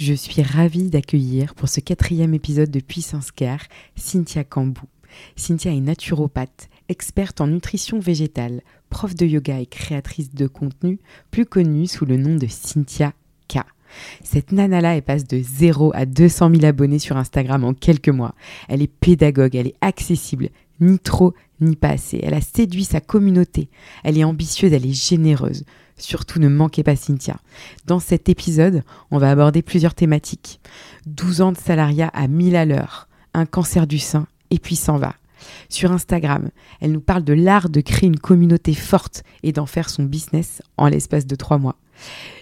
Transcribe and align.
Je 0.00 0.14
suis 0.14 0.40
ravie 0.40 0.88
d'accueillir 0.88 1.54
pour 1.54 1.68
ce 1.68 1.78
quatrième 1.80 2.32
épisode 2.32 2.70
de 2.70 2.80
Puissance 2.80 3.30
Care 3.32 3.60
Cynthia 3.96 4.44
Cambou. 4.44 4.86
Cynthia 5.36 5.74
est 5.74 5.80
naturopathe, 5.80 6.70
experte 6.88 7.42
en 7.42 7.48
nutrition 7.48 7.98
végétale, 7.98 8.62
prof 8.88 9.14
de 9.14 9.26
yoga 9.26 9.60
et 9.60 9.66
créatrice 9.66 10.32
de 10.32 10.46
contenu, 10.46 11.00
plus 11.30 11.44
connue 11.44 11.86
sous 11.86 12.06
le 12.06 12.16
nom 12.16 12.36
de 12.36 12.46
Cynthia 12.46 13.12
K. 13.46 13.58
Cette 14.24 14.52
nana-là, 14.52 15.02
passe 15.02 15.26
de 15.26 15.38
0 15.38 15.92
à 15.94 16.06
200 16.06 16.48
000 16.54 16.64
abonnés 16.64 16.98
sur 16.98 17.18
Instagram 17.18 17.62
en 17.64 17.74
quelques 17.74 18.08
mois. 18.08 18.34
Elle 18.68 18.80
est 18.80 18.86
pédagogue, 18.86 19.54
elle 19.54 19.66
est 19.66 19.76
accessible, 19.82 20.48
ni 20.80 20.98
trop, 20.98 21.34
ni 21.60 21.76
pas 21.76 21.90
assez. 21.90 22.18
Elle 22.22 22.32
a 22.32 22.40
séduit 22.40 22.84
sa 22.84 23.02
communauté. 23.02 23.68
Elle 24.02 24.16
est 24.16 24.24
ambitieuse, 24.24 24.72
elle 24.72 24.86
est 24.86 24.94
généreuse. 24.94 25.64
Surtout 26.00 26.40
ne 26.40 26.48
manquez 26.48 26.82
pas 26.82 26.96
Cynthia. 26.96 27.36
Dans 27.86 28.00
cet 28.00 28.28
épisode, 28.28 28.82
on 29.10 29.18
va 29.18 29.30
aborder 29.30 29.62
plusieurs 29.62 29.94
thématiques. 29.94 30.60
12 31.06 31.40
ans 31.42 31.52
de 31.52 31.58
salariat 31.58 32.10
à 32.14 32.26
1000 32.26 32.56
à 32.56 32.64
l'heure, 32.64 33.08
un 33.34 33.46
cancer 33.46 33.86
du 33.86 33.98
sein, 33.98 34.26
et 34.50 34.58
puis 34.58 34.76
s'en 34.76 34.96
va. 34.96 35.14
Sur 35.68 35.92
Instagram, 35.92 36.50
elle 36.80 36.92
nous 36.92 37.00
parle 37.00 37.24
de 37.24 37.32
l'art 37.32 37.68
de 37.68 37.80
créer 37.80 38.08
une 38.08 38.18
communauté 38.18 38.74
forte 38.74 39.22
et 39.42 39.52
d'en 39.52 39.66
faire 39.66 39.88
son 39.88 40.04
business 40.04 40.62
en 40.76 40.88
l'espace 40.88 41.26
de 41.26 41.34
trois 41.34 41.58
mois. 41.58 41.76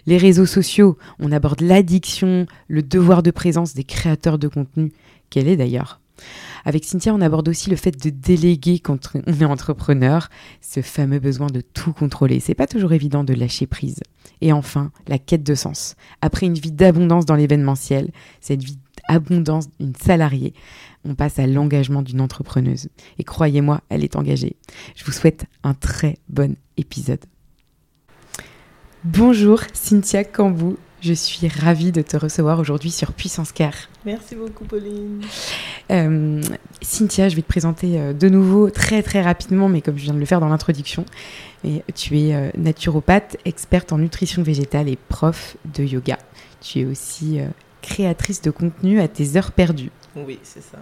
Les 0.05 0.17
réseaux 0.17 0.45
sociaux, 0.45 0.97
on 1.19 1.31
aborde 1.31 1.61
l'addiction, 1.61 2.45
le 2.67 2.81
devoir 2.81 3.23
de 3.23 3.31
présence 3.31 3.73
des 3.73 3.83
créateurs 3.83 4.39
de 4.39 4.47
contenu, 4.47 4.93
qu'elle 5.29 5.47
est 5.47 5.57
d'ailleurs? 5.57 5.99
Avec 6.65 6.85
Cynthia, 6.85 7.13
on 7.13 7.21
aborde 7.21 7.47
aussi 7.47 7.69
le 7.69 7.75
fait 7.75 7.91
de 7.91 8.09
déléguer 8.09 8.79
quand 8.79 9.09
on 9.15 9.41
est 9.41 9.45
entrepreneur, 9.45 10.29
ce 10.61 10.81
fameux 10.81 11.19
besoin 11.19 11.47
de 11.47 11.61
tout 11.61 11.93
contrôler. 11.93 12.39
C'est 12.39 12.55
pas 12.55 12.67
toujours 12.67 12.93
évident 12.93 13.23
de 13.23 13.33
lâcher 13.33 13.67
prise. 13.67 14.01
Et 14.41 14.53
enfin, 14.53 14.91
la 15.07 15.19
quête 15.19 15.43
de 15.43 15.55
sens. 15.55 15.95
Après 16.21 16.45
une 16.45 16.53
vie 16.53 16.71
d'abondance 16.71 17.25
dans 17.25 17.35
l'événementiel, 17.35 18.11
cette 18.41 18.63
vie 18.63 18.77
d'abondance 19.09 19.67
d'une 19.79 19.95
salariée, 19.95 20.53
on 21.05 21.15
passe 21.15 21.39
à 21.39 21.47
l'engagement 21.47 22.01
d'une 22.01 22.21
entrepreneuse. 22.21 22.89
Et 23.17 23.23
croyez-moi, 23.23 23.81
elle 23.89 24.03
est 24.03 24.15
engagée. 24.15 24.55
Je 24.95 25.05
vous 25.05 25.11
souhaite 25.11 25.45
un 25.63 25.73
très 25.73 26.17
bon 26.29 26.55
épisode. 26.77 27.23
Bonjour 29.05 29.61
Cynthia 29.73 30.25
Cambou, 30.25 30.77
je 31.01 31.13
suis 31.13 31.47
ravie 31.47 31.91
de 31.91 32.01
te 32.01 32.17
recevoir 32.17 32.59
aujourd'hui 32.59 32.91
sur 32.91 33.13
Puissance 33.13 33.51
Car. 33.51 33.73
Merci 34.05 34.35
beaucoup, 34.35 34.65
Pauline. 34.65 35.21
Euh, 35.91 36.41
Cynthia, 36.81 37.29
je 37.29 37.35
vais 37.35 37.41
te 37.41 37.47
présenter 37.47 37.99
euh, 37.99 38.13
de 38.13 38.29
nouveau 38.29 38.69
très 38.69 39.01
très 39.01 39.21
rapidement, 39.21 39.69
mais 39.69 39.81
comme 39.81 39.97
je 39.97 40.03
viens 40.03 40.13
de 40.13 40.19
le 40.19 40.25
faire 40.25 40.39
dans 40.39 40.49
l'introduction. 40.49 41.05
tu 41.95 42.19
es 42.19 42.35
euh, 42.35 42.49
naturopathe, 42.57 43.37
experte 43.45 43.93
en 43.93 43.97
nutrition 43.97 44.43
végétale 44.43 44.89
et 44.89 44.97
prof 45.07 45.57
de 45.73 45.83
yoga. 45.83 46.17
Tu 46.61 46.79
es 46.79 46.85
aussi 46.85 47.39
créatrice 47.81 48.41
de 48.41 48.51
contenu 48.51 48.99
à 48.99 49.07
tes 49.07 49.37
heures 49.37 49.53
perdues. 49.53 49.91
Oui, 50.15 50.39
c'est 50.43 50.61
ça. 50.61 50.79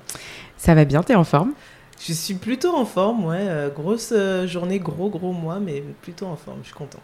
Ça 0.57 0.73
va 0.73 0.85
bien, 0.85 1.03
tu 1.03 1.11
es 1.11 1.15
en 1.15 1.23
forme? 1.23 1.53
Je 1.99 2.13
suis 2.13 2.33
plutôt 2.33 2.75
en 2.75 2.85
forme, 2.85 3.25
ouais. 3.25 3.71
grosse 3.75 4.13
journée, 4.45 4.79
gros 4.79 5.09
gros 5.09 5.33
mois, 5.33 5.59
mais 5.59 5.83
plutôt 6.01 6.25
en 6.25 6.35
forme, 6.35 6.59
je 6.61 6.67
suis 6.67 6.75
contente. 6.75 7.01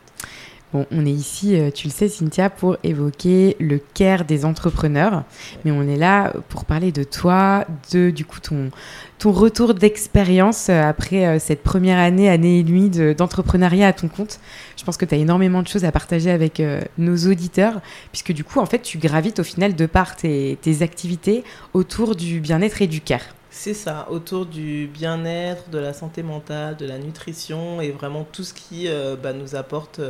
On 0.73 1.05
est 1.05 1.11
ici, 1.11 1.55
euh, 1.55 1.69
tu 1.69 1.87
le 1.87 1.93
sais, 1.93 2.09
Cynthia, 2.09 2.49
pour 2.49 2.77
évoquer 2.83 3.55
le 3.59 3.79
care 3.93 4.25
des 4.25 4.43
entrepreneurs. 4.43 5.23
Mais 5.63 5.71
on 5.71 5.83
est 5.83 5.97
là 5.97 6.33
pour 6.49 6.65
parler 6.65 6.91
de 6.91 7.03
toi, 7.03 7.65
de 7.91 8.09
du 8.09 8.25
coup 8.25 8.39
ton, 8.39 8.71
ton 9.19 9.31
retour 9.31 9.75
d'expérience 9.75 10.69
euh, 10.69 10.81
après 10.81 11.27
euh, 11.27 11.37
cette 11.39 11.61
première 11.61 11.99
année, 11.99 12.27
année 12.27 12.59
et 12.59 12.63
demie 12.63 12.89
d'entrepreneuriat 12.89 13.89
à 13.89 13.93
ton 13.93 14.07
compte. 14.07 14.39
Je 14.75 14.83
pense 14.83 14.97
que 14.97 15.05
tu 15.05 15.13
as 15.13 15.19
énormément 15.19 15.61
de 15.61 15.67
choses 15.67 15.85
à 15.85 15.91
partager 15.91 16.31
avec 16.31 16.61
nos 16.97 17.15
auditeurs, 17.15 17.79
puisque 18.11 18.33
du 18.33 18.43
coup, 18.43 18.59
en 18.59 18.65
fait, 18.65 18.79
tu 18.79 18.97
gravites 18.97 19.39
au 19.39 19.43
final 19.43 19.75
de 19.75 19.85
par 19.85 20.15
tes, 20.15 20.57
tes 20.61 20.81
activités 20.81 21.43
autour 21.73 22.15
du 22.15 22.39
bien-être 22.39 22.81
et 22.81 22.87
du 22.87 22.99
care. 22.99 23.21
C'est 23.49 23.75
ça, 23.75 24.07
autour 24.09 24.47
du 24.47 24.87
bien-être, 24.87 25.69
de 25.69 25.77
la 25.77 25.93
santé 25.93 26.23
mentale, 26.23 26.75
de 26.75 26.85
la 26.85 26.97
nutrition 26.97 27.79
et 27.79 27.91
vraiment 27.91 28.27
tout 28.29 28.43
ce 28.43 28.53
qui 28.53 28.89
bah, 29.21 29.31
nous 29.31 29.55
apporte 29.55 30.01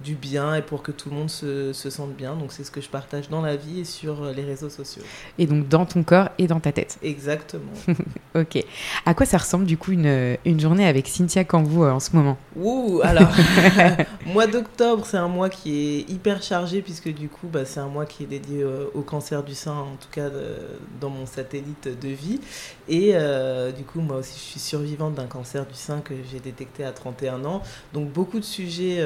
du 0.00 0.14
bien 0.14 0.54
et 0.54 0.62
pour 0.62 0.82
que 0.82 0.92
tout 0.92 1.10
le 1.10 1.16
monde 1.16 1.30
se, 1.30 1.72
se 1.72 1.90
sente 1.90 2.14
bien. 2.14 2.34
Donc 2.36 2.52
c'est 2.52 2.64
ce 2.64 2.70
que 2.70 2.80
je 2.80 2.88
partage 2.88 3.28
dans 3.28 3.42
la 3.42 3.56
vie 3.56 3.80
et 3.80 3.84
sur 3.84 4.24
les 4.26 4.42
réseaux 4.42 4.70
sociaux. 4.70 5.02
Et 5.38 5.46
donc 5.46 5.68
dans 5.68 5.86
ton 5.86 6.02
corps 6.02 6.30
et 6.38 6.46
dans 6.46 6.60
ta 6.60 6.72
tête. 6.72 6.98
Exactement. 7.02 7.72
ok. 8.34 8.64
À 9.06 9.14
quoi 9.14 9.26
ça 9.26 9.38
ressemble 9.38 9.64
du 9.64 9.76
coup 9.76 9.92
une, 9.92 10.36
une 10.44 10.60
journée 10.60 10.86
avec 10.86 11.08
Cynthia 11.08 11.44
Cambou 11.44 11.84
euh, 11.84 11.90
en 11.90 12.00
ce 12.00 12.14
moment? 12.14 12.36
Ouh, 12.56 13.00
alors, 13.02 13.30
mois 14.26 14.46
d'octobre, 14.46 15.04
c'est 15.06 15.16
un 15.16 15.28
mois 15.28 15.48
qui 15.48 15.76
est 15.76 16.10
hyper 16.10 16.42
chargé 16.42 16.82
puisque 16.82 17.12
du 17.12 17.28
coup, 17.28 17.46
bah, 17.46 17.64
c'est 17.64 17.80
un 17.80 17.88
mois 17.88 18.06
qui 18.06 18.24
est 18.24 18.26
dédié 18.26 18.62
euh, 18.62 18.86
au 18.94 19.02
cancer 19.02 19.42
du 19.42 19.54
sein, 19.54 19.74
en 19.74 19.96
tout 20.00 20.08
cas 20.10 20.28
dans 21.00 21.10
mon 21.10 21.26
satellite 21.26 21.88
de 22.00 22.08
vie. 22.08 22.40
Et 22.88 23.12
euh, 23.14 23.72
du 23.72 23.84
coup, 23.84 24.00
moi 24.00 24.18
aussi, 24.18 24.34
je 24.38 24.44
suis 24.44 24.60
survivante 24.60 25.14
d'un 25.14 25.26
cancer 25.26 25.66
du 25.66 25.74
sein 25.74 26.00
que 26.00 26.14
j'ai 26.30 26.40
détecté 26.40 26.84
à 26.84 26.92
31 26.92 27.44
ans. 27.44 27.62
Donc 27.92 28.10
beaucoup 28.10 28.38
de 28.38 28.44
sujets 28.44 29.04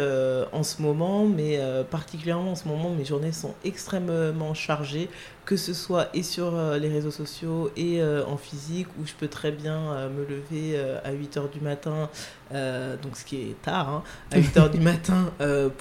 en 0.53 0.63
ce 0.63 0.78
moment, 0.83 1.27
mais 1.27 1.59
euh, 1.59 1.85
particulièrement 1.85 2.53
en 2.53 2.55
ce 2.55 2.69
moment, 2.69 2.91
mes 2.91 3.05
journées 3.05 3.33
sont 3.33 3.55
extrêmement 3.65 4.55
chargées, 4.55 5.09
que 5.45 5.57
ce 5.57 5.73
soit 5.73 6.09
et 6.15 6.23
sur 6.23 6.55
euh, 6.55 6.79
les 6.79 6.89
réseaux 6.89 7.11
sociaux 7.11 7.71
et 7.77 8.01
euh, 8.01 8.25
en 8.27 8.37
physique, 8.37 8.87
où 9.01 9.07
je 9.07 9.15
peux 9.15 9.29
très 9.29 9.51
bien 9.51 10.09
me 10.09 10.25
lever 10.25 10.79
à 11.05 11.13
8h 11.13 11.51
du 11.51 11.61
matin, 11.61 12.11
donc 12.53 13.17
ce 13.17 13.25
qui 13.25 13.37
est 13.37 13.63
tard, 13.63 13.89
hein, 13.89 14.03
à 14.33 14.39
8h 14.39 14.71
du 14.71 14.81
matin, 14.81 15.33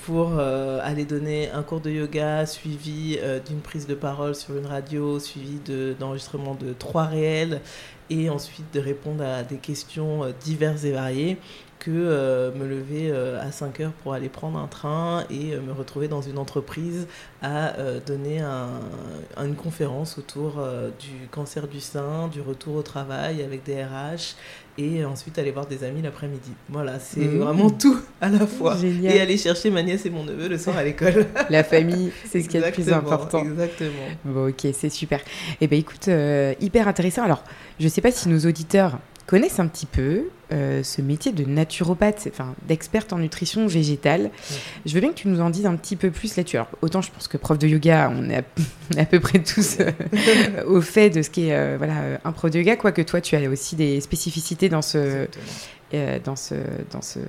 pour 0.06 0.40
aller 0.40 1.06
donner 1.06 1.50
un 1.52 1.64
cours 1.64 1.82
de 1.82 1.90
yoga 1.90 2.46
suivi 2.46 3.20
d'une 3.46 3.60
prise 3.60 3.88
de 3.88 3.96
parole 3.96 4.36
sur 4.36 4.56
une 4.58 4.66
radio, 4.66 5.20
suivi 5.20 5.60
d'enregistrement 6.00 6.56
de, 6.56 6.68
de 6.68 6.74
trois 6.74 7.06
réels, 7.06 7.62
et 8.10 8.30
ensuite 8.30 8.74
de 8.74 8.80
répondre 8.80 9.24
à 9.24 9.44
des 9.44 9.58
questions 9.58 10.34
diverses 10.42 10.86
et 10.86 10.92
variées 10.92 11.38
que 11.80 11.92
euh, 11.92 12.52
me 12.54 12.66
lever 12.66 13.10
euh, 13.12 13.42
à 13.42 13.52
5 13.52 13.80
heures 13.80 13.92
pour 14.04 14.14
aller 14.14 14.30
prendre 14.30 14.58
un 14.58 14.68
train 14.68 15.24
et 15.30 15.54
euh, 15.54 15.62
me 15.62 15.72
retrouver 15.72 16.08
dans 16.08 16.22
une 16.22 16.38
entreprise 16.38 17.08
à 17.42 17.74
donner 18.06 18.42
une 19.38 19.56
conférence 19.56 20.18
autour 20.18 20.60
du 21.00 21.28
cancer 21.30 21.68
du 21.68 21.80
sein, 21.80 22.30
du 22.30 22.42
retour 22.42 22.76
au 22.76 22.82
travail 22.82 23.44
avec 23.44 23.64
des 23.64 23.84
RH 23.84 24.36
et 24.80 25.06
ensuite 25.06 25.38
aller 25.38 25.52
voir 25.52 25.68
des 25.68 25.84
amis 25.84 26.02
l'après-midi. 26.02 26.52
Voilà, 26.68 27.00
c'est 27.00 27.20
mmh. 27.20 27.38
vraiment 27.38 27.70
tout 27.70 28.00
à 28.22 28.30
la 28.30 28.48
fois. 28.48 28.76
Et 29.04 29.22
aller 29.22 29.38
chercher 29.38 29.70
ma 29.70 29.84
nièce 29.84 30.08
et 30.08 30.10
mon 30.10 30.24
neveu 30.24 30.48
le 30.48 30.58
soir 30.58 30.78
à 30.78 30.84
l'école. 30.84 31.28
La 31.52 31.64
famille, 31.64 32.12
c'est 32.26 32.42
ce 32.42 32.50
qui 32.50 32.58
est 32.58 32.66
le 32.66 32.72
plus 32.72 32.92
important. 32.92 33.44
Exactement. 33.44 34.08
Bon, 34.26 34.50
ok, 34.50 34.68
c'est 34.74 34.90
super. 34.90 35.22
Eh 35.62 35.68
bien, 35.68 35.78
écoute, 35.78 36.10
hyper 36.60 36.88
intéressant. 36.88 37.24
Alors, 37.24 37.44
je 37.80 37.86
ne 37.86 37.90
sais 37.90 38.02
pas 38.02 38.12
si 38.12 38.30
nos 38.30 38.40
auditeurs 38.40 38.98
connaissent 39.28 39.60
un 39.60 39.68
petit 39.68 39.86
peu 39.86 40.30
euh, 40.54 40.82
ce 40.84 41.02
métier 41.02 41.34
de 41.34 41.44
naturopathe, 41.44 42.30
enfin 42.32 42.56
d'experte 42.68 43.12
en 43.12 43.20
nutrition 43.20 43.68
végétale. 43.68 44.32
Je 44.86 44.94
veux 44.94 45.02
bien 45.02 45.10
que 45.10 45.16
tu 45.16 45.28
nous 45.28 45.42
en 45.42 45.50
dises 45.50 45.66
un 45.66 45.76
petit 45.76 45.98
peu 45.98 46.10
plus 46.10 46.38
là-dessus. 46.38 46.56
Alors, 46.56 46.70
autant 46.82 47.02
je 47.02 47.12
pense 47.12 47.28
que 47.28 47.36
prof 47.36 47.60
de 47.60 47.68
yoga, 47.68 48.12
on 48.16 48.30
est 48.30 48.44
à, 48.98 49.06
peu 49.06 49.20
près 49.20 49.40
tous 49.40 49.80
euh, 49.82 49.92
au 50.66 50.80
fait 50.82 51.10
de 51.10 51.22
ce 51.22 51.30
qui 51.30 51.50
est 51.50 51.54
euh, 51.54 51.76
voilà, 51.78 52.20
un 52.24 52.32
prof 52.32 52.50
de 52.50 52.60
yoga, 52.60 52.78
quoique 52.78 53.02
toi, 53.02 53.20
tu 53.20 53.36
as 53.36 53.50
aussi 53.50 53.76
des 53.76 54.00
spécificités 54.00 54.70
dans 54.70 54.82
ce, 54.82 55.28
euh, 55.94 56.20
dans, 56.24 56.36
ce, 56.36 56.56
dans, 56.92 57.02
ce, 57.02 57.20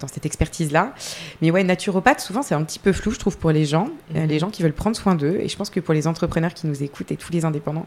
dans 0.00 0.08
cette 0.08 0.26
expertise-là. 0.26 0.94
Mais 1.42 1.50
ouais, 1.50 1.62
naturopathe, 1.62 2.20
souvent, 2.20 2.42
c'est 2.42 2.56
un 2.56 2.64
petit 2.64 2.80
peu 2.80 2.92
flou, 2.92 3.12
je 3.12 3.18
trouve, 3.20 3.38
pour 3.38 3.52
les 3.52 3.64
gens, 3.64 3.88
euh, 4.14 4.22
mhm. 4.22 4.28
les 4.28 4.38
gens 4.40 4.50
qui 4.50 4.62
veulent 4.62 4.72
prendre 4.72 4.96
soin 4.96 5.14
d'eux. 5.14 5.38
Et 5.40 5.48
je 5.48 5.56
pense 5.56 5.70
que 5.70 5.78
pour 5.78 5.94
les 5.94 6.08
entrepreneurs 6.08 6.52
qui 6.52 6.66
nous 6.66 6.82
écoutent 6.82 7.12
et 7.12 7.16
tous 7.16 7.32
les 7.32 7.44
indépendants, 7.44 7.86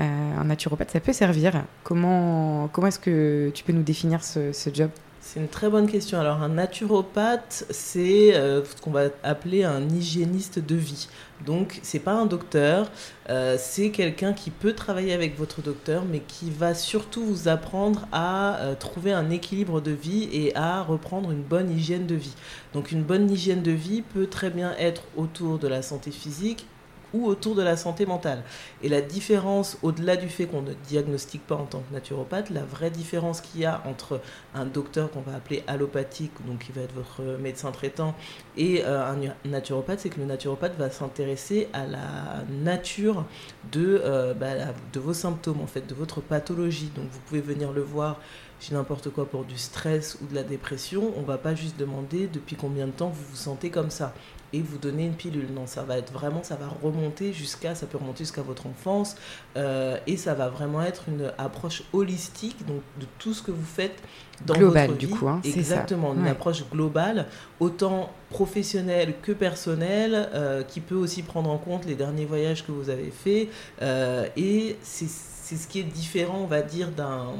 euh, 0.00 0.02
un 0.02 0.44
naturopathe, 0.44 0.90
ça 0.90 0.98
peut 0.98 1.12
servir. 1.12 1.64
Comment, 1.84 2.68
comment 2.72 2.88
est-ce 2.88 2.98
que 2.98 3.52
tu 3.54 3.62
peux 3.62 3.72
nous 3.72 3.82
définir 3.82 4.24
ce, 4.24 4.52
ce 4.52 4.70
job? 4.74 4.90
C'est 5.32 5.38
une 5.38 5.46
très 5.46 5.70
bonne 5.70 5.86
question. 5.86 6.18
Alors, 6.18 6.42
un 6.42 6.48
naturopathe, 6.48 7.64
c'est 7.70 8.34
euh, 8.34 8.64
ce 8.64 8.82
qu'on 8.82 8.90
va 8.90 9.10
appeler 9.22 9.62
un 9.62 9.88
hygiéniste 9.88 10.58
de 10.58 10.74
vie. 10.74 11.08
Donc, 11.46 11.78
c'est 11.84 12.00
pas 12.00 12.14
un 12.14 12.26
docteur, 12.26 12.90
euh, 13.28 13.56
c'est 13.56 13.90
quelqu'un 13.90 14.32
qui 14.32 14.50
peut 14.50 14.72
travailler 14.72 15.12
avec 15.12 15.38
votre 15.38 15.62
docteur, 15.62 16.02
mais 16.04 16.18
qui 16.18 16.50
va 16.50 16.74
surtout 16.74 17.24
vous 17.24 17.46
apprendre 17.46 18.08
à 18.10 18.56
euh, 18.56 18.74
trouver 18.74 19.12
un 19.12 19.30
équilibre 19.30 19.80
de 19.80 19.92
vie 19.92 20.28
et 20.32 20.56
à 20.56 20.82
reprendre 20.82 21.30
une 21.30 21.42
bonne 21.42 21.70
hygiène 21.70 22.06
de 22.08 22.16
vie. 22.16 22.34
Donc, 22.74 22.90
une 22.90 23.04
bonne 23.04 23.30
hygiène 23.30 23.62
de 23.62 23.70
vie 23.70 24.02
peut 24.02 24.26
très 24.26 24.50
bien 24.50 24.74
être 24.80 25.02
autour 25.16 25.60
de 25.60 25.68
la 25.68 25.82
santé 25.82 26.10
physique 26.10 26.66
ou 27.12 27.26
autour 27.26 27.54
de 27.54 27.62
la 27.62 27.76
santé 27.76 28.06
mentale. 28.06 28.42
Et 28.82 28.88
la 28.88 29.00
différence, 29.00 29.78
au-delà 29.82 30.16
du 30.16 30.28
fait 30.28 30.46
qu'on 30.46 30.62
ne 30.62 30.72
diagnostique 30.88 31.46
pas 31.46 31.56
en 31.56 31.66
tant 31.66 31.80
que 31.80 31.92
naturopathe, 31.92 32.50
la 32.50 32.64
vraie 32.64 32.90
différence 32.90 33.40
qu'il 33.40 33.60
y 33.60 33.64
a 33.64 33.82
entre 33.86 34.20
un 34.54 34.66
docteur 34.66 35.10
qu'on 35.10 35.20
va 35.20 35.34
appeler 35.34 35.62
allopathique, 35.66 36.32
donc 36.46 36.60
qui 36.60 36.72
va 36.72 36.82
être 36.82 36.94
votre 36.94 37.38
médecin 37.38 37.70
traitant, 37.72 38.14
et 38.56 38.84
euh, 38.84 39.04
un 39.04 39.18
naturopathe, 39.48 40.00
c'est 40.00 40.10
que 40.10 40.20
le 40.20 40.26
naturopathe 40.26 40.76
va 40.78 40.90
s'intéresser 40.90 41.68
à 41.72 41.86
la 41.86 42.44
nature 42.62 43.24
de, 43.72 44.00
euh, 44.04 44.34
bah, 44.34 44.54
de 44.92 45.00
vos 45.00 45.14
symptômes, 45.14 45.60
en 45.60 45.66
fait, 45.66 45.86
de 45.86 45.94
votre 45.94 46.20
pathologie. 46.20 46.90
Donc 46.94 47.06
vous 47.10 47.20
pouvez 47.20 47.40
venir 47.40 47.72
le 47.72 47.82
voir 47.82 48.18
j'ai 48.60 48.74
n'importe 48.74 49.08
quoi 49.08 49.24
pour 49.24 49.44
du 49.44 49.56
stress 49.56 50.18
ou 50.20 50.26
de 50.26 50.34
la 50.34 50.42
dépression, 50.42 51.14
on 51.16 51.22
va 51.22 51.38
pas 51.38 51.54
juste 51.54 51.78
demander 51.78 52.26
depuis 52.26 52.56
combien 52.56 52.86
de 52.86 52.92
temps 52.92 53.08
vous 53.08 53.24
vous 53.30 53.36
sentez 53.36 53.70
comme 53.70 53.90
ça 53.90 54.12
et 54.52 54.60
vous 54.60 54.78
donner 54.78 55.04
une 55.06 55.14
pilule. 55.14 55.48
Non, 55.54 55.66
ça 55.66 55.82
va 55.82 55.98
être 55.98 56.12
vraiment, 56.12 56.42
ça 56.42 56.56
va 56.56 56.68
remonter 56.82 57.32
jusqu'à, 57.32 57.74
ça 57.74 57.86
peut 57.86 57.98
remonter 57.98 58.24
jusqu'à 58.24 58.42
votre 58.42 58.66
enfance 58.66 59.16
euh, 59.56 59.98
et 60.06 60.16
ça 60.16 60.34
va 60.34 60.48
vraiment 60.48 60.82
être 60.82 61.04
une 61.08 61.32
approche 61.38 61.82
holistique 61.92 62.66
donc 62.66 62.82
de 62.98 63.06
tout 63.18 63.34
ce 63.34 63.42
que 63.42 63.50
vous 63.50 63.64
faites 63.64 64.02
dans 64.46 64.54
Global, 64.54 64.88
votre 64.88 65.00
vie. 65.00 65.06
du 65.06 65.12
coup, 65.12 65.28
hein, 65.28 65.40
Exactement, 65.44 66.14
une 66.14 66.26
approche 66.26 66.64
globale, 66.70 67.26
autant 67.58 68.10
professionnelle 68.30 69.14
que 69.20 69.32
personnelle, 69.32 70.30
euh, 70.34 70.62
qui 70.62 70.80
peut 70.80 70.94
aussi 70.94 71.22
prendre 71.22 71.50
en 71.50 71.58
compte 71.58 71.84
les 71.84 71.94
derniers 71.94 72.24
voyages 72.24 72.64
que 72.66 72.72
vous 72.72 72.88
avez 72.88 73.10
faits. 73.10 73.48
Euh, 73.82 74.26
et 74.36 74.78
c'est 74.82 75.08
ce 75.08 75.68
qui 75.68 75.80
est 75.80 75.84
différent, 75.84 76.38
on 76.42 76.46
va 76.46 76.62
dire, 76.62 76.90
d'un 76.90 77.32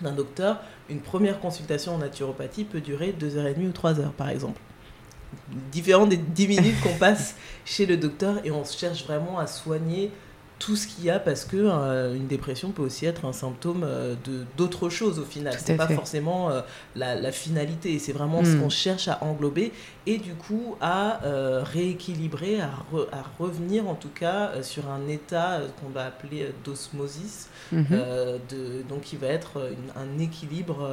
d'un 0.00 0.12
docteur, 0.12 0.60
une 0.88 1.00
première 1.00 1.40
consultation 1.40 1.96
en 1.96 1.98
naturopathie 1.98 2.62
peut 2.62 2.80
durer 2.80 3.12
2h30 3.18 3.68
ou 3.68 3.72
3 3.72 3.98
heures, 3.98 4.12
par 4.12 4.28
exemple 4.28 4.60
différent 5.72 6.06
des 6.06 6.16
10 6.16 6.48
minutes 6.48 6.80
qu'on 6.82 6.94
passe 6.94 7.34
chez 7.64 7.86
le 7.86 7.96
docteur 7.96 8.36
et 8.44 8.50
on 8.50 8.64
cherche 8.64 9.04
vraiment 9.04 9.38
à 9.38 9.46
soigner 9.46 10.10
tout 10.58 10.76
ce 10.76 10.86
qu'il 10.86 11.04
y 11.04 11.10
a 11.10 11.18
parce 11.18 11.44
que 11.44 11.56
euh, 11.56 12.14
une 12.14 12.26
dépression 12.26 12.70
peut 12.70 12.82
aussi 12.82 13.06
être 13.06 13.24
un 13.24 13.32
symptôme 13.32 13.82
euh, 13.84 14.14
de 14.24 14.44
d'autres 14.56 14.88
choses 14.88 15.18
au 15.18 15.24
final. 15.24 15.54
C'est 15.58 15.76
pas 15.76 15.88
forcément 15.88 16.50
euh, 16.50 16.60
la, 16.96 17.32
finalité, 17.32 17.98
c'est 17.98 18.12
vraiment 18.12 18.44
ce 18.44 18.50
hmm. 18.50 18.60
qu'on 18.62 18.68
cherche 18.70 19.08
à 19.08 19.22
englober 19.22 19.72
et 20.06 20.18
du 20.18 20.34
coup 20.34 20.76
à 20.80 21.20
rééquilibrer, 21.62 22.60
à, 22.60 22.70
à, 23.12 23.24
revenir 23.38 23.88
en 23.88 23.94
tout 23.94 24.08
cas 24.08 24.62
sur 24.62 24.88
un 24.88 25.06
état 25.08 25.60
qu'on 25.80 25.90
va 25.90 26.06
appeler 26.06 26.50
d'osmosis, 26.64 27.48
mhm. 27.72 27.84
de, 28.48 28.82
donc 28.88 29.02
qui 29.02 29.16
va 29.16 29.26
être 29.26 29.70
un 29.96 30.18
équilibre 30.18 30.88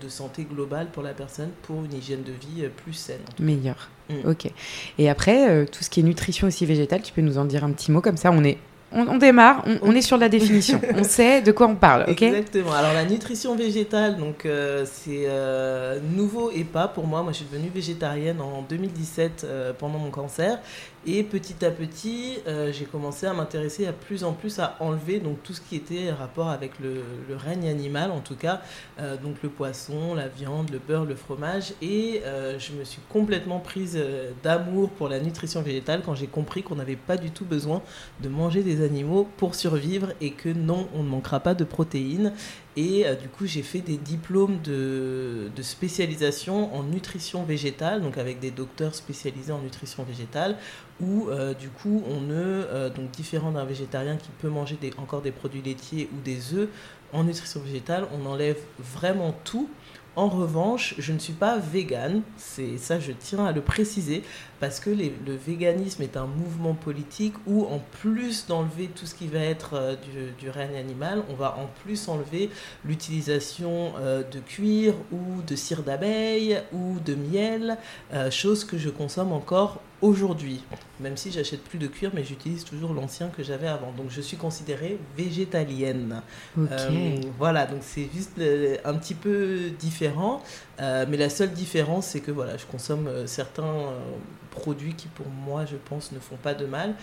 de 0.00 0.08
santé 0.08 0.44
globale 0.44 0.88
pour 0.92 1.02
la 1.02 1.14
personne 1.14 1.50
pour 1.62 1.84
une 1.84 1.94
hygiène 1.94 2.22
de 2.22 2.32
vie 2.32 2.68
plus 2.68 2.92
saine. 2.92 3.20
Meilleure. 3.38 3.88
Hmm. 4.10 4.28
Ok. 4.28 4.50
Et 4.98 5.08
après, 5.08 5.66
tout 5.66 5.82
ce 5.82 5.90
qui 5.90 6.00
est 6.00 6.02
nutrition 6.02 6.46
aussi 6.46 6.66
végétale, 6.66 7.02
tu 7.02 7.12
peux 7.12 7.22
nous 7.22 7.38
en 7.38 7.46
dire 7.46 7.64
un 7.64 7.72
petit 7.72 7.90
mot 7.90 8.00
comme 8.00 8.16
ça? 8.18 8.30
On 8.30 8.44
est 8.44 8.58
on, 8.92 9.18
démarre, 9.18 9.64
on, 9.82 9.94
est 9.94 10.02
sur 10.02 10.16
la 10.16 10.28
définition, 10.36 10.80
on 10.94 11.04
sait 11.04 11.42
de 11.42 11.52
quoi 11.52 11.66
on 11.66 11.76
parle, 11.76 12.06
ok? 12.08 12.22
Exactement. 12.22 12.72
Alors 12.72 12.92
la 12.92 13.04
nutrition 13.04 13.54
végétale, 13.54 14.16
donc 14.16 14.46
euh, 14.46 14.84
c'est 14.90 15.24
euh, 15.26 15.98
nouveau 16.14 16.50
et 16.50 16.64
pas 16.64 16.88
pour 16.88 17.06
moi. 17.06 17.22
Moi, 17.22 17.32
je 17.32 17.38
suis 17.38 17.46
devenue 17.46 17.70
végétarienne 17.74 18.40
en 18.40 18.62
2017 18.62 19.44
euh, 19.44 19.72
pendant 19.78 19.98
mon 19.98 20.10
cancer 20.10 20.58
et 21.06 21.22
petit 21.22 21.64
à 21.64 21.70
petit, 21.70 22.38
euh, 22.46 22.72
j'ai 22.72 22.84
commencé 22.84 23.26
à 23.26 23.32
m'intéresser 23.32 23.86
à 23.86 23.92
plus 23.92 24.24
en 24.24 24.32
plus 24.32 24.58
à 24.58 24.76
enlever 24.80 25.20
donc 25.20 25.42
tout 25.42 25.54
ce 25.54 25.60
qui 25.60 25.76
était 25.76 26.10
rapport 26.10 26.48
avec 26.48 26.72
le, 26.80 27.02
règne 27.36 27.68
animal, 27.68 28.10
en 28.10 28.20
tout 28.20 28.34
cas, 28.34 28.62
euh, 28.98 29.16
donc 29.16 29.36
le 29.42 29.48
poisson, 29.48 30.14
la 30.14 30.28
viande, 30.28 30.70
le 30.70 30.78
beurre, 30.78 31.04
le 31.04 31.14
fromage. 31.14 31.72
Et 31.82 32.22
euh, 32.24 32.58
je 32.58 32.72
me 32.72 32.84
suis 32.84 33.00
complètement 33.08 33.60
prise 33.60 33.98
d'amour 34.42 34.90
pour 34.90 35.08
la 35.08 35.20
nutrition 35.20 35.62
végétale 35.62 36.02
quand 36.04 36.14
j'ai 36.14 36.26
compris 36.26 36.62
qu'on 36.62 36.76
n'avait 36.76 36.96
pas 36.96 37.16
du 37.16 37.30
tout 37.30 37.44
besoin 37.44 37.80
de 38.20 38.28
manger 38.28 38.62
des 38.62 38.84
animaux 38.84 39.28
pour 39.36 39.54
survivre 39.54 40.12
et 40.20 40.32
que 40.32 40.48
non, 40.48 40.88
on 40.94 41.02
ne 41.02 41.08
manquera 41.08 41.40
pas 41.40 41.54
de 41.54 41.64
protéines. 41.64 42.32
Et 42.80 43.04
du 43.20 43.28
coup, 43.28 43.44
j'ai 43.44 43.62
fait 43.62 43.80
des 43.80 43.96
diplômes 43.96 44.60
de, 44.62 45.50
spécialisation 45.62 46.72
en 46.76 46.84
nutrition 46.84 47.42
végétale, 47.42 48.02
donc 48.02 48.18
avec 48.18 48.38
des 48.38 48.52
docteurs 48.52 48.94
spécialisés 48.94 49.50
en 49.50 49.58
nutrition 49.58 50.04
végétale, 50.04 50.56
où 51.00 51.28
euh, 51.28 51.54
du 51.54 51.70
coup 51.70 52.04
on 52.08 52.20
ne, 52.20 52.36
euh, 52.36 52.88
donc 52.88 53.10
différent 53.10 53.50
d'un 53.50 53.64
végétarien 53.64 54.16
qui 54.16 54.28
peut 54.40 54.48
manger 54.48 54.78
encore 54.96 55.22
des 55.22 55.32
produits 55.32 55.60
laitiers 55.60 56.08
ou 56.12 56.20
des 56.24 56.54
œufs, 56.54 56.68
en 57.12 57.24
nutrition 57.24 57.60
végétale 57.60 58.06
on 58.12 58.26
enlève 58.26 58.58
vraiment 58.78 59.34
tout 59.42 59.68
en 60.18 60.28
revanche, 60.28 60.96
je 60.98 61.12
ne 61.12 61.18
suis 61.20 61.32
pas 61.32 61.58
végane, 61.58 62.22
c'est 62.36 62.76
ça 62.76 62.98
je 62.98 63.12
tiens 63.12 63.46
à 63.46 63.52
le 63.52 63.60
préciser, 63.60 64.24
parce 64.58 64.80
que 64.80 64.90
le 64.90 65.36
véganisme 65.46 66.02
est 66.02 66.16
un 66.16 66.26
mouvement 66.26 66.74
politique 66.74 67.34
où 67.46 67.64
en 67.66 67.78
plus 68.00 68.48
d'enlever 68.48 68.88
tout 68.88 69.06
ce 69.06 69.14
qui 69.14 69.28
va 69.28 69.38
être 69.38 69.74
euh, 69.74 69.94
du, 70.40 70.50
règne 70.50 70.76
animal, 70.76 71.22
on 71.30 71.34
va 71.34 71.56
en 71.56 71.68
plus 71.84 72.08
enlever 72.08 72.50
l'utilisation 72.84 73.92
euh, 74.00 74.24
de 74.28 74.40
cuir 74.40 74.94
ou 75.12 75.40
de 75.46 75.54
cire 75.54 75.84
d'abeille 75.84 76.60
ou 76.72 76.98
de 76.98 77.14
miel, 77.14 77.78
euh, 78.12 78.28
chose 78.32 78.64
que 78.64 78.76
je 78.76 78.88
consomme 78.88 79.30
encore 79.30 79.80
aujourd'hui, 80.00 80.62
même 81.00 81.16
si 81.16 81.32
j'achète 81.32 81.62
plus 81.62 81.78
de 81.78 81.86
cuir, 81.86 82.10
mais 82.14 82.24
j'utilise 82.24 82.64
toujours 82.64 82.94
l'ancien 82.94 83.28
que 83.28 83.42
j'avais 83.42 83.68
avant. 83.68 83.92
Donc 83.92 84.06
je 84.10 84.20
suis 84.20 84.36
considérée 84.36 84.98
végétalienne. 85.16 86.22
voilà, 87.38 87.66
donc 87.66 87.80
c'est 87.82 88.08
juste 88.14 88.40
un 88.84 88.94
petit 88.94 89.14
peu 89.14 89.70
différent, 89.78 90.42
mais 90.78 91.16
la 91.16 91.30
seule 91.30 91.52
différence, 91.52 92.06
c'est 92.08 92.20
que 92.20 92.30
voilà, 92.30 92.56
je 92.56 92.66
consomme 92.66 93.08
certains 93.26 93.92
produits 94.50 94.94
qui 94.94 95.08
pour 95.08 95.28
moi 95.28 95.64
je 95.64 95.76
pense 95.76 96.12
ne 96.12 96.18
font 96.18 96.36
pas 96.36 96.54
de 96.54 96.66
mal. 96.66 96.94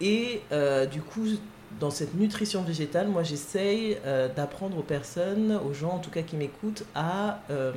Et 0.00 0.42
euh, 0.52 0.86
du 0.86 1.00
coup, 1.00 1.26
dans 1.80 1.90
cette 1.90 2.14
nutrition 2.14 2.62
végétale, 2.62 3.08
moi 3.08 3.22
j'essaye 3.22 3.98
euh, 4.04 4.28
d'apprendre 4.34 4.78
aux 4.78 4.82
personnes, 4.82 5.58
aux 5.64 5.72
gens 5.72 5.94
en 5.94 5.98
tout 5.98 6.10
cas 6.10 6.22
qui 6.22 6.36
m'écoutent, 6.36 6.84
à 6.94 7.40
euh, 7.50 7.72